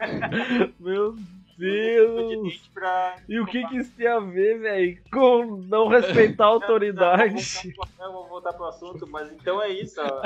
Meu 0.80 1.14
De 1.56 1.56
Deus! 1.56 2.70
E 3.28 3.38
o 3.40 3.46
que 3.46 3.66
que 3.66 3.76
isso 3.76 3.94
tem 3.94 4.06
a 4.06 4.18
ver, 4.18 4.58
velho, 4.60 5.02
com 5.12 5.56
não 5.68 5.88
respeitar 5.88 6.44
a 6.44 6.48
Não, 6.48 6.54
autoridade? 6.54 7.34
Não, 7.34 7.40
vou 7.42 7.42
voltar 7.72 7.92
pro- 7.96 8.04
eu 8.06 8.12
vou 8.12 8.28
voltar 8.28 8.52
pro 8.54 8.64
assunto, 8.66 9.06
mas 9.08 9.30
então 9.32 9.62
é 9.62 9.68
isso. 9.68 10.00
ó. 10.00 10.22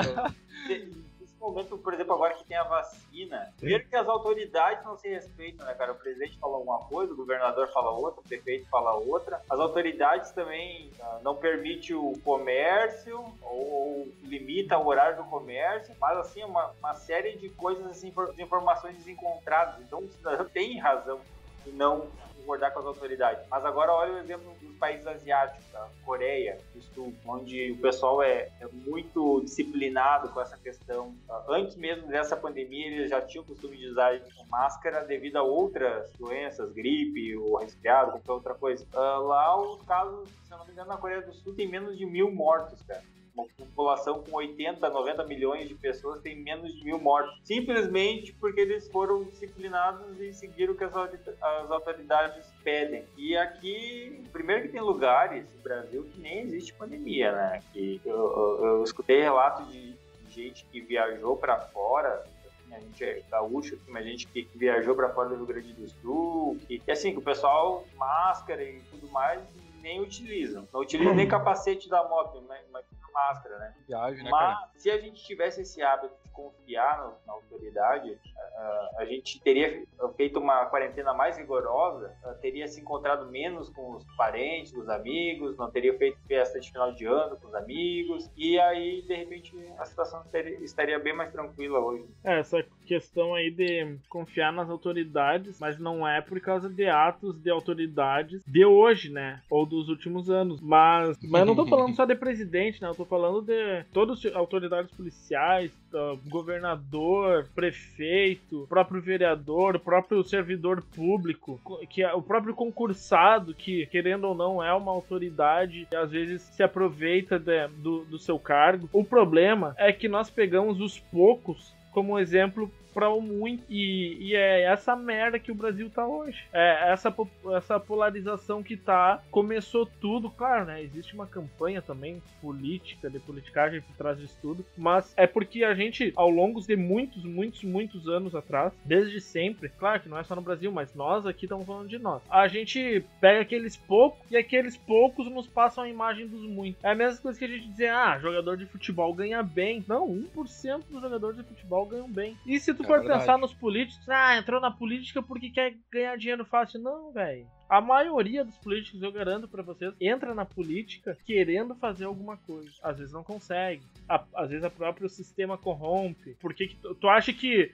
Momento, 1.39 1.77
por 1.77 1.93
exemplo, 1.93 2.13
agora 2.13 2.33
que 2.33 2.43
tem 2.43 2.57
a 2.57 2.63
vacina, 2.63 3.53
primeiro 3.57 3.87
que 3.87 3.95
as 3.95 4.07
autoridades 4.07 4.83
não 4.83 4.97
se 4.97 5.07
respeitam, 5.07 5.65
né, 5.65 5.73
cara? 5.75 5.91
O 5.91 5.95
presidente 5.95 6.37
fala 6.39 6.57
uma 6.57 6.79
coisa, 6.79 7.13
o 7.13 7.15
governador 7.15 7.67
fala 7.71 7.91
outra, 7.91 8.21
o 8.21 8.23
prefeito 8.23 8.67
fala 8.69 8.95
outra. 8.95 9.41
As 9.49 9.59
autoridades 9.59 10.31
também 10.31 10.91
ah, 10.99 11.19
não 11.21 11.35
permitem 11.35 11.95
o 11.95 12.13
comércio 12.23 13.23
ou 13.41 14.07
limita 14.23 14.77
o 14.77 14.87
horário 14.87 15.17
do 15.17 15.29
comércio, 15.29 15.95
mas 16.01 16.17
assim, 16.17 16.43
uma, 16.43 16.71
uma 16.79 16.95
série 16.95 17.37
de 17.37 17.49
coisas, 17.49 17.85
assim, 17.85 18.11
de 18.35 18.41
informações 18.41 18.97
desencontradas. 18.97 19.79
Então 19.81 19.99
o 19.99 20.09
cidadão 20.11 20.49
tem 20.49 20.79
razão 20.79 21.19
em 21.65 21.71
não 21.71 22.07
concordar 22.47 22.71
com 22.71 22.79
as 22.79 22.85
autoridades. 22.85 23.45
Mas 23.49 23.65
agora 23.65 23.91
olha 23.91 24.13
o 24.13 24.19
exemplo 24.19 24.55
dos 24.61 24.77
países 24.77 25.05
asiáticos, 25.05 25.75
a 25.75 25.89
Coreia 26.05 26.57
do 26.73 26.81
Sul, 26.81 27.13
onde 27.25 27.73
o 27.73 27.77
pessoal 27.77 28.23
é, 28.23 28.49
é 28.61 28.67
muito 28.71 29.41
disciplinado 29.41 30.29
com 30.29 30.39
essa 30.39 30.57
questão. 30.57 31.13
Ah, 31.29 31.43
Antes 31.49 31.75
mesmo 31.75 32.07
dessa 32.07 32.37
pandemia, 32.37 32.87
eles 32.87 33.09
já 33.09 33.19
tinham 33.21 33.43
o 33.43 33.47
costume 33.47 33.75
de 33.75 33.87
usar 33.87 34.17
máscara 34.49 35.03
devido 35.03 35.35
a 35.35 35.43
outras 35.43 36.09
doenças, 36.13 36.71
gripe 36.71 37.35
ou 37.35 37.57
resfriado, 37.57 38.11
qualquer 38.11 38.31
outra 38.31 38.53
coisa. 38.55 38.87
Ah, 38.95 39.17
lá 39.17 39.59
os 39.61 39.81
casos, 39.81 40.29
se 40.45 40.53
eu 40.53 40.57
não 40.57 40.65
me 40.65 40.71
engano, 40.71 40.89
na 40.89 40.97
Coreia 40.97 41.21
do 41.21 41.33
Sul 41.33 41.53
tem 41.53 41.67
menos 41.67 41.97
de 41.97 42.05
mil 42.05 42.31
mortos, 42.31 42.81
cara 42.83 43.03
uma 43.37 43.47
população 43.57 44.23
com 44.23 44.35
80, 44.35 44.89
90 44.89 45.23
milhões 45.25 45.67
de 45.67 45.75
pessoas 45.75 46.19
tem 46.21 46.35
menos 46.35 46.73
de 46.73 46.83
mil 46.83 46.97
mortos. 46.99 47.39
Simplesmente 47.43 48.33
porque 48.33 48.59
eles 48.59 48.89
foram 48.89 49.23
disciplinados 49.25 50.19
e 50.19 50.33
seguiram 50.33 50.73
o 50.73 50.77
que 50.77 50.83
as, 50.83 50.95
autori- 50.95 51.19
as 51.41 51.71
autoridades 51.71 52.45
pedem. 52.63 53.05
E 53.15 53.37
aqui, 53.37 54.23
primeiro 54.31 54.63
que 54.63 54.69
tem 54.69 54.81
lugares 54.81 55.45
no 55.53 55.61
Brasil 55.61 56.03
que 56.05 56.19
nem 56.19 56.39
existe 56.41 56.73
pandemia, 56.73 57.31
né? 57.31 57.63
Que 57.71 58.01
eu, 58.03 58.15
eu- 58.15 58.65
eu 58.65 58.83
escutei 58.83 59.21
relatos 59.21 59.71
de 59.71 59.95
gente 60.29 60.65
que 60.71 60.81
viajou 60.81 61.37
para 61.37 61.59
fora. 61.59 62.23
assim, 62.45 62.73
A 62.75 62.79
gente 62.79 63.03
é 63.03 63.21
gaúcho, 63.29 63.77
mas 63.87 64.03
gente 64.05 64.27
que 64.27 64.49
viajou 64.55 64.95
para 64.95 65.09
fora 65.09 65.29
do 65.29 65.35
Rio 65.35 65.45
Grande 65.45 65.73
do 65.73 65.87
Sul, 65.87 66.59
que, 66.67 66.81
e 66.85 66.91
assim, 66.91 67.11
que 67.11 67.19
o 67.19 67.21
pessoal, 67.21 67.85
máscara 67.95 68.63
e 68.63 68.81
tudo 68.89 69.07
mais, 69.09 69.41
nem 69.81 70.01
utilizam. 70.01 70.67
Não 70.73 70.81
utilizam 70.81 71.13
nem 71.15 71.27
capacete 71.27 71.87
da 71.87 72.03
moto, 72.07 72.43
mas 72.47 72.61
mas 72.71 72.83
máscara, 73.17 73.57
né? 73.57 73.73
Viagem, 73.87 74.23
né, 74.23 74.29
cara? 74.29 74.59
Mas 74.71 74.81
se 74.81 74.91
a 74.91 74.97
gente 74.99 75.23
tivesse 75.23 75.61
esse 75.61 75.81
hábito 75.81 76.13
de 76.23 76.29
confiar 76.31 76.99
no- 77.03 77.17
na 77.25 77.33
autoridade, 77.33 78.19
ah, 78.55 78.89
a 78.99 79.05
gente 79.05 79.41
teria 79.41 79.83
feito 80.15 80.39
uma 80.39 80.67
quarentena 80.67 81.13
mais 81.13 81.35
rigorosa, 81.37 82.15
ah, 82.23 82.33
teria 82.35 82.67
se 82.67 82.79
encontrado 82.79 83.25
menos 83.31 83.69
com 83.71 83.93
os 83.95 84.05
parentes, 84.15 84.71
os 84.73 84.87
amigos, 84.87 85.57
não 85.57 85.71
teria 85.71 85.97
feito 85.97 86.19
festa 86.27 86.59
de 86.59 86.71
final 86.71 86.91
de 86.93 87.05
ano 87.05 87.37
com 87.37 87.47
os 87.47 87.55
amigos, 87.55 88.29
e 88.37 88.59
aí, 88.59 89.01
de 89.01 89.15
repente, 89.15 89.51
a 89.79 89.85
situação 89.85 90.23
teria- 90.31 90.59
estaria 90.63 90.99
bem 90.99 91.13
mais 91.15 91.31
tranquila 91.31 91.79
hoje. 91.79 92.05
É, 92.23 92.39
essa 92.39 92.63
questão 92.87 93.35
aí 93.35 93.51
de 93.51 93.97
confiar 94.09 94.51
nas 94.53 94.69
autoridades, 94.69 95.59
mas 95.59 95.77
não 95.77 96.07
é 96.07 96.21
por 96.21 96.39
causa 96.39 96.69
de 96.69 96.87
atos 96.87 97.35
de 97.41 97.49
autoridades 97.49 98.41
de 98.47 98.65
hoje, 98.65 99.11
né? 99.11 99.41
Ou 99.49 99.65
dos 99.65 99.89
últimos 99.89 100.29
anos. 100.29 100.61
Mas, 100.61 101.17
mas 101.23 101.41
eu 101.41 101.45
não 101.45 101.55
tô 101.55 101.65
falando 101.67 101.95
só 101.95 102.05
de 102.05 102.15
presidente, 102.15 102.81
né? 102.81 102.87
Eu 102.87 102.95
tô 102.95 103.05
falando 103.05 103.41
de 103.41 103.83
todas 103.93 104.25
as 104.25 104.33
autoridades 104.35 104.91
policiais, 104.91 105.71
tá, 105.91 106.15
governador, 106.29 107.47
prefeito, 107.53 108.65
próprio 108.69 109.01
vereador, 109.01 109.79
próprio 109.79 110.23
servidor 110.23 110.81
público, 110.95 111.59
co- 111.63 111.79
que 111.89 112.01
é 112.03 112.13
o 112.13 112.21
próprio 112.21 112.53
concursado, 112.53 113.53
que 113.53 113.85
querendo 113.87 114.25
ou 114.25 114.35
não 114.35 114.63
é 114.63 114.73
uma 114.73 114.91
autoridade 114.91 115.87
e 115.91 115.95
às 115.95 116.11
vezes 116.11 116.41
se 116.41 116.63
aproveita 116.63 117.37
de- 117.39 117.67
do, 117.81 118.05
do 118.05 118.17
seu 118.19 118.39
cargo. 118.39 118.89
O 118.93 119.03
problema 119.03 119.75
é 119.77 119.91
que 119.91 120.07
nós 120.07 120.29
pegamos 120.29 120.79
os 120.79 120.99
poucos 120.99 121.75
como 121.91 122.19
exemplo 122.19 122.71
o 123.05 123.21
muito. 123.21 123.63
E, 123.69 124.17
e 124.19 124.35
é 124.35 124.63
essa 124.63 124.95
merda 124.95 125.39
que 125.39 125.51
o 125.51 125.55
Brasil 125.55 125.89
tá 125.89 126.05
hoje. 126.05 126.45
É 126.53 126.91
essa, 126.91 127.13
essa 127.55 127.79
polarização 127.79 128.63
que 128.63 128.77
tá. 128.77 129.21
Começou 129.29 129.85
tudo, 129.99 130.29
claro, 130.29 130.65
né? 130.65 130.81
Existe 130.81 131.13
uma 131.13 131.27
campanha 131.27 131.81
também 131.81 132.21
política, 132.41 133.09
de 133.09 133.19
politicagem 133.19 133.81
por 133.81 133.95
trás 133.95 134.17
disso 134.17 134.37
tudo. 134.41 134.65
Mas 134.77 135.13
é 135.15 135.27
porque 135.27 135.63
a 135.63 135.73
gente, 135.73 136.13
ao 136.15 136.29
longo 136.29 136.61
de 136.61 136.75
muitos, 136.75 137.23
muitos, 137.23 137.63
muitos 137.63 138.07
anos 138.07 138.35
atrás, 138.35 138.73
desde 138.85 139.19
sempre, 139.21 139.69
claro 139.69 139.99
que 139.99 140.09
não 140.09 140.17
é 140.17 140.23
só 140.23 140.35
no 140.35 140.41
Brasil, 140.41 140.71
mas 140.71 140.93
nós 140.93 141.25
aqui 141.25 141.45
estamos 141.45 141.65
falando 141.65 141.87
de 141.87 141.99
nós. 141.99 142.21
A 142.29 142.47
gente 142.47 143.03
pega 143.19 143.41
aqueles 143.41 143.75
poucos 143.75 144.19
e 144.29 144.37
aqueles 144.37 144.77
poucos 144.77 145.29
nos 145.29 145.47
passam 145.47 145.83
a 145.83 145.89
imagem 145.89 146.27
dos 146.27 146.43
muitos. 146.43 146.83
É 146.83 146.91
a 146.91 146.95
mesma 146.95 147.21
coisa 147.21 147.37
que 147.37 147.45
a 147.45 147.47
gente 147.47 147.67
dizer, 147.67 147.89
ah, 147.89 148.17
jogador 148.19 148.57
de 148.57 148.65
futebol 148.65 149.13
ganha 149.13 149.43
bem. 149.43 149.83
Não, 149.87 150.07
1% 150.07 150.83
dos 150.89 151.01
jogadores 151.01 151.37
de 151.37 151.43
futebol 151.43 151.85
ganham 151.85 152.09
bem. 152.09 152.37
E 152.45 152.59
se 152.59 152.73
tu 152.73 152.83
for 152.87 152.99
verdade. 152.99 153.19
pensar 153.19 153.37
nos 153.37 153.53
políticos, 153.53 154.07
ah, 154.09 154.37
entrou 154.37 154.59
na 154.59 154.71
política 154.71 155.21
porque 155.21 155.49
quer 155.49 155.75
ganhar 155.91 156.17
dinheiro 156.17 156.45
fácil. 156.45 156.81
Não, 156.81 157.11
velho. 157.11 157.47
A 157.69 157.81
maioria 157.81 158.43
dos 158.45 158.55
políticos, 158.55 159.01
eu 159.01 159.11
garanto 159.11 159.47
pra 159.47 159.61
vocês, 159.63 159.93
entra 159.99 160.33
na 160.33 160.45
política 160.45 161.17
querendo 161.25 161.75
fazer 161.75 162.05
alguma 162.05 162.37
coisa. 162.37 162.71
Às 162.81 162.97
vezes 162.97 163.13
não 163.13 163.23
consegue. 163.23 163.81
A- 164.07 164.23
às 164.35 164.49
vezes 164.49 164.65
o 164.65 164.71
próprio 164.71 165.09
sistema 165.09 165.57
corrompe. 165.57 166.35
Por 166.39 166.53
que 166.53 166.67
que 166.67 166.75
tu, 166.77 166.95
tu 166.95 167.07
acha 167.09 167.33
que 167.33 167.71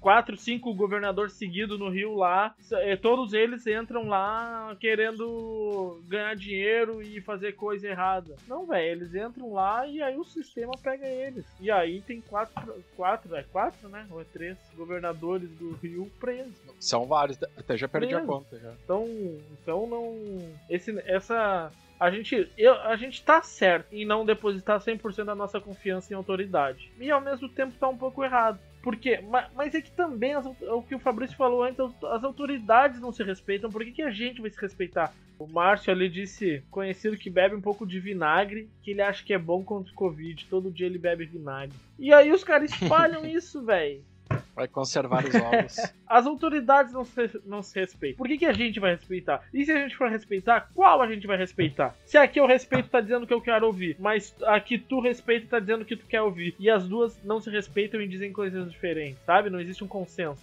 quatro, 0.00 0.36
cinco 0.36 0.74
governadores 0.74 1.32
seguidos 1.32 1.78
no 1.78 1.88
Rio 1.88 2.14
lá, 2.14 2.54
eh, 2.72 2.94
todos 2.94 3.32
eles 3.32 3.66
entram 3.66 4.06
lá 4.06 4.76
querendo 4.78 5.98
ganhar 6.06 6.36
dinheiro 6.36 7.00
e 7.02 7.20
fazer 7.22 7.52
coisa 7.52 7.88
errada? 7.88 8.36
Não, 8.46 8.66
velho. 8.66 9.02
Eles 9.02 9.14
entram 9.14 9.52
lá 9.52 9.86
e 9.86 10.02
aí 10.02 10.16
o 10.16 10.24
sistema 10.24 10.72
pega 10.82 11.06
eles. 11.06 11.44
E 11.58 11.70
aí 11.70 12.00
tem 12.02 12.20
quatro, 12.20 12.74
quatro, 12.94 13.34
é 13.34 13.42
quatro, 13.44 13.88
né? 13.88 14.06
Ou 14.10 14.20
é 14.20 14.24
três 14.24 14.56
governadores 14.76 15.48
do 15.58 15.72
Rio 15.82 16.10
presos. 16.20 16.52
São 16.78 17.06
vários, 17.06 17.42
até 17.56 17.76
já 17.76 17.88
perdi 17.88 18.14
a 18.14 18.18
Mesmo. 18.18 18.32
conta 18.32 18.58
já. 18.58 18.72
Então, 18.84 19.06
então 19.52 19.86
não. 19.86 20.48
Esse, 20.68 20.98
essa. 21.06 21.70
A 22.00 22.10
gente, 22.10 22.50
eu, 22.58 22.74
a 22.82 22.96
gente 22.96 23.22
tá 23.22 23.40
certo 23.42 23.92
em 23.92 24.04
não 24.04 24.26
depositar 24.26 24.80
100% 24.80 25.24
da 25.24 25.36
nossa 25.36 25.60
confiança 25.60 26.12
em 26.12 26.16
autoridade. 26.16 26.90
E 26.98 27.08
ao 27.10 27.20
mesmo 27.20 27.48
tempo 27.48 27.74
tá 27.78 27.88
um 27.88 27.96
pouco 27.96 28.24
errado. 28.24 28.58
Por 28.82 28.96
quê? 28.96 29.20
Ma- 29.20 29.48
Mas, 29.54 29.72
é 29.76 29.80
que 29.80 29.92
também, 29.92 30.34
as 30.34 30.44
o 30.44 30.82
que 30.82 30.96
o 30.96 30.98
Fabrício 30.98 31.36
falou 31.36 31.62
antes, 31.62 31.78
as- 31.78 32.04
as 32.04 32.24
autoridades 32.24 33.00
não 33.00 33.12
se 33.12 33.22
respeitam. 33.22 33.70
Por 33.70 33.84
que, 33.84 33.92
que 33.92 34.02
a 34.02 34.10
gente 34.10 34.40
vai 34.40 34.50
se 34.50 34.60
respeitar? 34.60 35.14
O 35.38 35.46
Márcio 35.46 35.92
ali 35.92 36.08
disse, 36.08 36.64
conhecido 36.72 37.16
que 37.16 37.30
bebe 37.30 37.54
um 37.54 37.60
pouco 37.60 37.86
de 37.86 38.00
vinagre, 38.00 38.68
que 38.82 38.90
ele 38.90 39.00
acha 39.02 39.24
que 39.24 39.32
é 39.32 39.38
bom 39.38 39.62
contra 39.62 39.92
o 39.92 39.96
Covid. 39.96 40.46
Todo 40.50 40.72
dia 40.72 40.86
ele 40.86 40.98
bebe 40.98 41.24
vinagre. 41.24 41.76
E 41.98 42.12
aí 42.12 42.32
os 42.32 42.42
caras 42.42 42.72
espalham 42.72 43.24
isso, 43.26 43.64
velho. 43.64 44.02
Vai 44.54 44.68
conservar 44.68 45.24
os 45.24 45.34
ovos. 45.34 45.76
As 46.06 46.26
autoridades 46.26 46.92
não 46.92 47.04
se, 47.04 47.40
não 47.46 47.62
se 47.62 47.78
respeitam. 47.80 48.18
Por 48.18 48.28
que, 48.28 48.36
que 48.38 48.44
a 48.46 48.52
gente 48.52 48.78
vai 48.78 48.90
respeitar? 48.92 49.42
E 49.52 49.64
se 49.64 49.72
a 49.72 49.78
gente 49.78 49.96
for 49.96 50.10
respeitar, 50.10 50.68
qual 50.74 51.00
a 51.00 51.06
gente 51.10 51.26
vai 51.26 51.38
respeitar? 51.38 51.94
Se 52.04 52.18
aqui 52.18 52.38
eu 52.38 52.46
respeito 52.46 52.90
tá 52.90 53.00
dizendo 53.00 53.26
que 53.26 53.32
eu 53.32 53.40
quero 53.40 53.66
ouvir, 53.66 53.96
mas 53.98 54.34
aqui 54.44 54.76
tu 54.78 55.00
respeita 55.00 55.46
tá 55.48 55.58
dizendo 55.58 55.84
que 55.86 55.96
tu 55.96 56.06
quer 56.06 56.20
ouvir. 56.20 56.54
E 56.58 56.68
as 56.68 56.86
duas 56.86 57.18
não 57.24 57.40
se 57.40 57.48
respeitam 57.50 58.00
e 58.00 58.06
dizem 58.06 58.30
coisas 58.32 58.70
diferentes, 58.70 59.18
sabe? 59.24 59.48
Não 59.48 59.58
existe 59.60 59.82
um 59.82 59.88
consenso. 59.88 60.42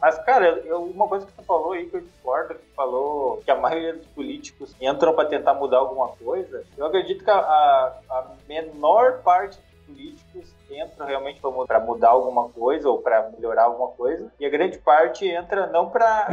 Mas, 0.00 0.18
cara, 0.24 0.46
eu- 0.66 0.82
uma 0.82 1.06
coisa 1.08 1.24
que 1.24 1.32
tu 1.32 1.42
falou 1.44 1.72
aí 1.72 1.86
que 1.88 1.96
eu 1.96 2.00
discordo, 2.00 2.54
que 2.56 2.74
falou 2.74 3.38
que 3.44 3.50
a 3.50 3.56
maioria 3.56 3.94
dos 3.94 4.06
políticos 4.08 4.74
entram 4.80 5.14
para 5.14 5.28
tentar 5.28 5.54
mudar 5.54 5.78
alguma 5.78 6.08
coisa, 6.08 6.62
eu 6.76 6.84
acredito 6.86 7.24
que 7.24 7.30
a, 7.30 7.36
a- 7.38 7.98
a 8.10 8.32
menor 8.48 9.22
parte 9.22 9.56
políticos 9.86 10.54
entra 10.70 11.04
realmente 11.04 11.40
para 11.40 11.80
mudar 11.80 12.10
alguma 12.10 12.48
coisa 12.48 12.88
ou 12.88 12.98
para 12.98 13.30
melhorar 13.30 13.64
alguma 13.64 13.88
coisa, 13.88 14.32
e 14.38 14.46
a 14.46 14.50
grande 14.50 14.78
parte 14.78 15.26
entra 15.26 15.66
não 15.66 15.90
para 15.90 16.28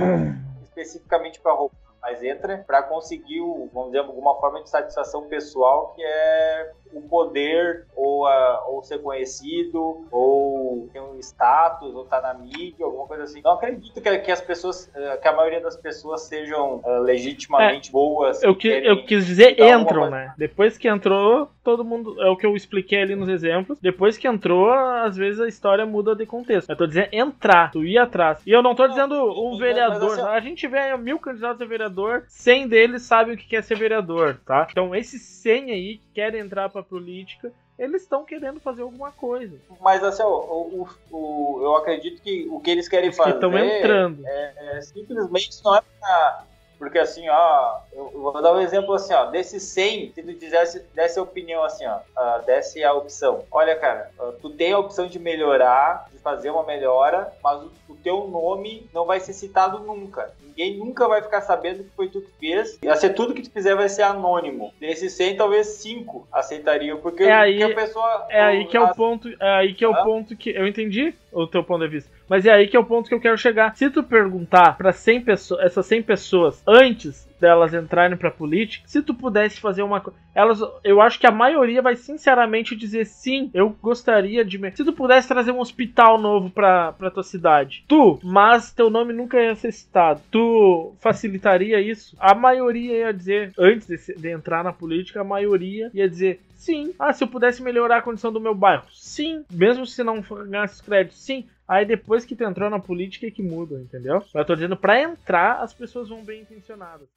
especificamente 0.64 1.40
para 1.40 1.54
roubar, 1.54 1.76
mas 2.02 2.24
entra 2.24 2.64
para 2.66 2.82
conseguir, 2.84 3.42
o, 3.42 3.70
vamos 3.74 3.92
dizer, 3.92 4.00
alguma 4.00 4.36
forma 4.40 4.62
de 4.64 4.70
satisfação 4.70 5.28
pessoal 5.28 5.94
que 5.96 6.04
é 6.04 6.72
o 6.94 7.02
poder 7.02 7.86
ou, 7.96 8.26
a, 8.26 8.66
ou 8.68 8.84
ser 8.84 9.00
conhecido 9.00 10.06
ou 10.12 10.90
ter 10.92 11.00
um 11.00 11.18
status 11.20 11.94
ou 11.94 12.04
estar 12.04 12.22
tá 12.22 12.34
na 12.34 12.40
mídia, 12.40 12.86
alguma 12.86 13.08
coisa 13.08 13.24
assim. 13.24 13.42
Não 13.44 13.54
acredito 13.54 14.02
que, 14.02 14.18
que 14.20 14.32
as 14.32 14.42
pessoas, 14.42 14.90
eh, 14.94 15.18
que 15.18 15.28
a 15.28 15.36
maioria 15.36 15.62
das 15.62 15.78
pessoas 15.78 16.22
sejam 16.24 16.82
uh, 16.84 17.00
legitimamente 17.02 17.90
é, 17.90 17.92
boas. 17.92 18.44
Eu, 18.44 18.56
que, 18.56 18.68
eu 18.68 19.06
quis 19.06 19.26
dizer 19.26 19.60
entram, 19.60 20.10
né? 20.10 20.34
Depois 20.38 20.78
que 20.78 20.88
entrou, 20.88 21.50
todo 21.64 21.84
mundo. 21.84 22.22
É 22.22 22.30
o 22.30 22.36
que 22.36 22.46
eu 22.46 22.56
expliquei 22.56 23.02
ali 23.02 23.16
nos 23.16 23.30
exemplos. 23.30 23.80
Depois 23.80 24.18
que 24.18 24.28
entrou, 24.28 24.72
às 24.72 25.16
vezes 25.16 25.40
a 25.40 25.48
história 25.48 25.86
muda 25.86 26.16
de 26.16 26.26
contexto. 26.26 26.70
Eu 26.70 26.76
tô 26.76 26.88
dizendo 26.88 27.10
entrar, 27.12 27.72
tu 27.72 27.84
ir 27.84 27.98
atrás. 27.98 28.42
E 28.46 28.52
eu 28.52 28.62
não 28.62 28.76
tô 28.76 28.88
dizendo 28.88 29.16
um 29.16 29.58
vereador. 29.58 30.14
Assim, 30.14 30.22
a 30.22 30.40
gente 30.40 30.68
vê 30.68 30.96
mil 30.98 31.20
candidatos 31.20 31.62
a 31.62 31.66
vereador, 31.66 31.91
100 32.28 32.68
deles 32.68 33.04
sabem 33.04 33.36
o 33.36 33.38
que 33.38 33.56
é 33.56 33.62
ser 33.62 33.78
vereador, 33.78 34.40
tá? 34.46 34.68
Então 34.70 34.96
esses 34.96 35.22
100 35.22 35.72
aí 35.72 35.98
que 35.98 36.08
querem 36.14 36.42
entrar 36.42 36.70
pra 36.70 36.84
política, 36.84 37.52
eles 37.78 38.04
estão 38.04 38.24
querendo 38.24 38.60
fazer 38.60 38.84
alguma 38.84 39.12
coisa. 39.12 39.58
Mas 39.80 40.04
assim, 40.04 40.24
o, 40.24 40.28
o, 40.28 40.88
o, 41.12 41.60
eu 41.64 41.76
acredito 41.76 42.22
que 42.22 42.48
o 42.50 42.60
que 42.60 42.70
eles 42.70 42.88
querem 42.88 43.12
fazer. 43.12 43.36
estão 43.36 43.58
entrando. 43.58 44.26
É, 44.26 44.78
é, 44.78 44.82
simplesmente 44.82 45.50
não 45.64 45.76
é 45.76 45.82
pra 46.00 46.46
porque 46.82 46.98
assim, 46.98 47.30
ó, 47.30 47.78
eu 47.94 48.10
vou 48.12 48.42
dar 48.42 48.56
um 48.56 48.60
exemplo 48.60 48.96
assim, 48.96 49.14
ó, 49.14 49.26
desses 49.26 49.62
100, 49.62 50.14
se 50.16 50.24
tu 50.24 50.34
dissesse, 50.34 50.84
desse 50.96 51.20
a 51.20 51.22
opinião 51.22 51.64
assim, 51.64 51.86
ó, 51.86 51.98
uh, 51.98 52.44
desse 52.44 52.84
a 52.84 52.92
opção. 52.92 53.44
Olha, 53.52 53.76
cara, 53.76 54.10
uh, 54.20 54.32
tu 54.42 54.50
tem 54.50 54.74
a 54.74 54.80
opção 54.80 55.06
de 55.06 55.20
melhorar, 55.20 56.08
de 56.12 56.18
fazer 56.18 56.50
uma 56.50 56.64
melhora, 56.64 57.32
mas 57.44 57.62
o, 57.62 57.72
o, 57.88 57.96
teu 57.98 58.28
nome 58.28 58.90
não 58.92 59.06
vai 59.06 59.20
ser 59.20 59.34
citado 59.34 59.78
nunca. 59.78 60.34
Ninguém 60.42 60.76
nunca 60.76 61.08
vai 61.08 61.22
ficar 61.22 61.42
sabendo 61.42 61.84
que 61.84 61.92
foi 61.92 62.08
tu 62.08 62.20
que 62.20 62.32
fez. 62.40 62.80
E 62.82 62.96
ser 62.96 63.12
tudo 63.12 63.36
que 63.36 63.44
tu 63.44 63.52
fizer 63.52 63.76
vai 63.76 63.88
ser 63.88 64.02
anônimo. 64.02 64.74
Desses 64.80 65.14
100, 65.14 65.38
talvez 65.38 65.68
5 65.68 66.28
aceitariam, 66.32 66.98
porque, 66.98 67.26
é 67.26 67.32
aí, 67.32 67.60
porque 67.60 67.74
a 67.74 67.76
pessoa... 67.76 68.26
É 68.28 68.42
aí 68.42 68.66
que 68.66 68.76
é 68.76 68.82
o 68.82 68.92
ponto, 68.96 69.30
é 69.30 69.50
aí 69.58 69.74
que 69.76 69.86
é 69.86 69.88
o 69.88 70.04
ponto 70.04 70.36
que... 70.36 70.50
Eu 70.50 70.66
entendi 70.66 71.14
o 71.32 71.46
teu 71.46 71.64
ponto 71.64 71.84
de 71.84 71.90
vista. 71.90 72.12
Mas 72.32 72.46
é 72.46 72.52
aí 72.54 72.66
que 72.66 72.78
é 72.78 72.80
o 72.80 72.86
ponto 72.86 73.10
que 73.10 73.14
eu 73.14 73.20
quero 73.20 73.38
chegar. 73.38 73.76
Se 73.76 73.90
tu 73.90 74.02
perguntar 74.02 74.78
para 74.78 74.94
100 74.94 75.20
pessoas, 75.20 75.66
essas 75.66 75.86
100 75.86 76.04
pessoas 76.04 76.64
antes 76.66 77.30
delas 77.42 77.74
entrarem 77.74 78.16
pra 78.16 78.32
política, 78.32 78.88
se 78.88 79.02
tu 79.02 79.14
pudesse 79.14 79.60
fazer 79.60 79.82
uma 79.82 80.00
coisa. 80.00 80.18
Elas, 80.34 80.62
eu 80.82 81.02
acho 81.02 81.20
que 81.20 81.28
a 81.28 81.32
maioria 81.32 81.82
vai 81.82 81.98
sinceramente 81.98 82.74
dizer 82.74 83.06
sim, 83.06 83.50
eu 83.54 83.76
gostaria 83.82 84.46
de. 84.46 84.58
Se 84.76 84.86
tu 84.86 84.94
pudesse 84.94 85.28
trazer 85.28 85.52
um 85.52 85.60
hospital 85.60 86.18
novo 86.18 86.50
pra, 86.50 86.94
pra 86.94 87.12
tua 87.12 87.24
cidade, 87.24 87.84
tu, 87.86 88.18
mas 88.24 88.72
teu 88.72 88.90
nome 88.90 89.12
nunca 89.12 89.42
ia 89.42 89.56
ser 89.56 89.74
citado, 89.74 90.22
tu 90.32 90.94
facilitaria 91.02 91.82
isso? 91.82 92.16
A 92.18 92.34
maioria 92.34 93.00
ia 93.00 93.14
dizer, 93.14 93.52
antes 93.58 93.88
de, 93.88 94.16
de 94.16 94.30
entrar 94.30 94.64
na 94.64 94.72
política, 94.72 95.20
a 95.20 95.26
maioria 95.26 95.92
ia 95.94 96.08
dizer 96.08 96.40
sim. 96.56 96.94
Ah, 97.00 97.12
se 97.12 97.24
eu 97.24 97.28
pudesse 97.28 97.62
melhorar 97.62 97.98
a 97.98 98.02
condição 98.02 98.32
do 98.32 98.40
meu 98.40 98.54
bairro, 98.54 98.86
sim. 98.94 99.44
Mesmo 99.52 99.86
se 99.86 100.04
não 100.04 100.22
ganhasse 100.22 100.82
crédito, 100.82 101.16
sim. 101.16 101.46
Aí 101.72 101.86
depois 101.86 102.26
que 102.26 102.36
tu 102.36 102.44
entrou 102.44 102.70
na 102.70 102.80
política 102.80 103.26
é 103.28 103.32
que 103.32 103.42
muda, 103.42 103.80
entendeu? 103.80 104.22
Eu 104.36 104.44
tô 104.44 104.56
dizendo, 104.56 104.76
pra 104.76 105.02
entrar, 105.02 105.62
as 105.62 105.74
pessoas 105.74 106.10
vão 106.10 106.22
bem 106.22 106.42
intencionadas. 106.42 107.08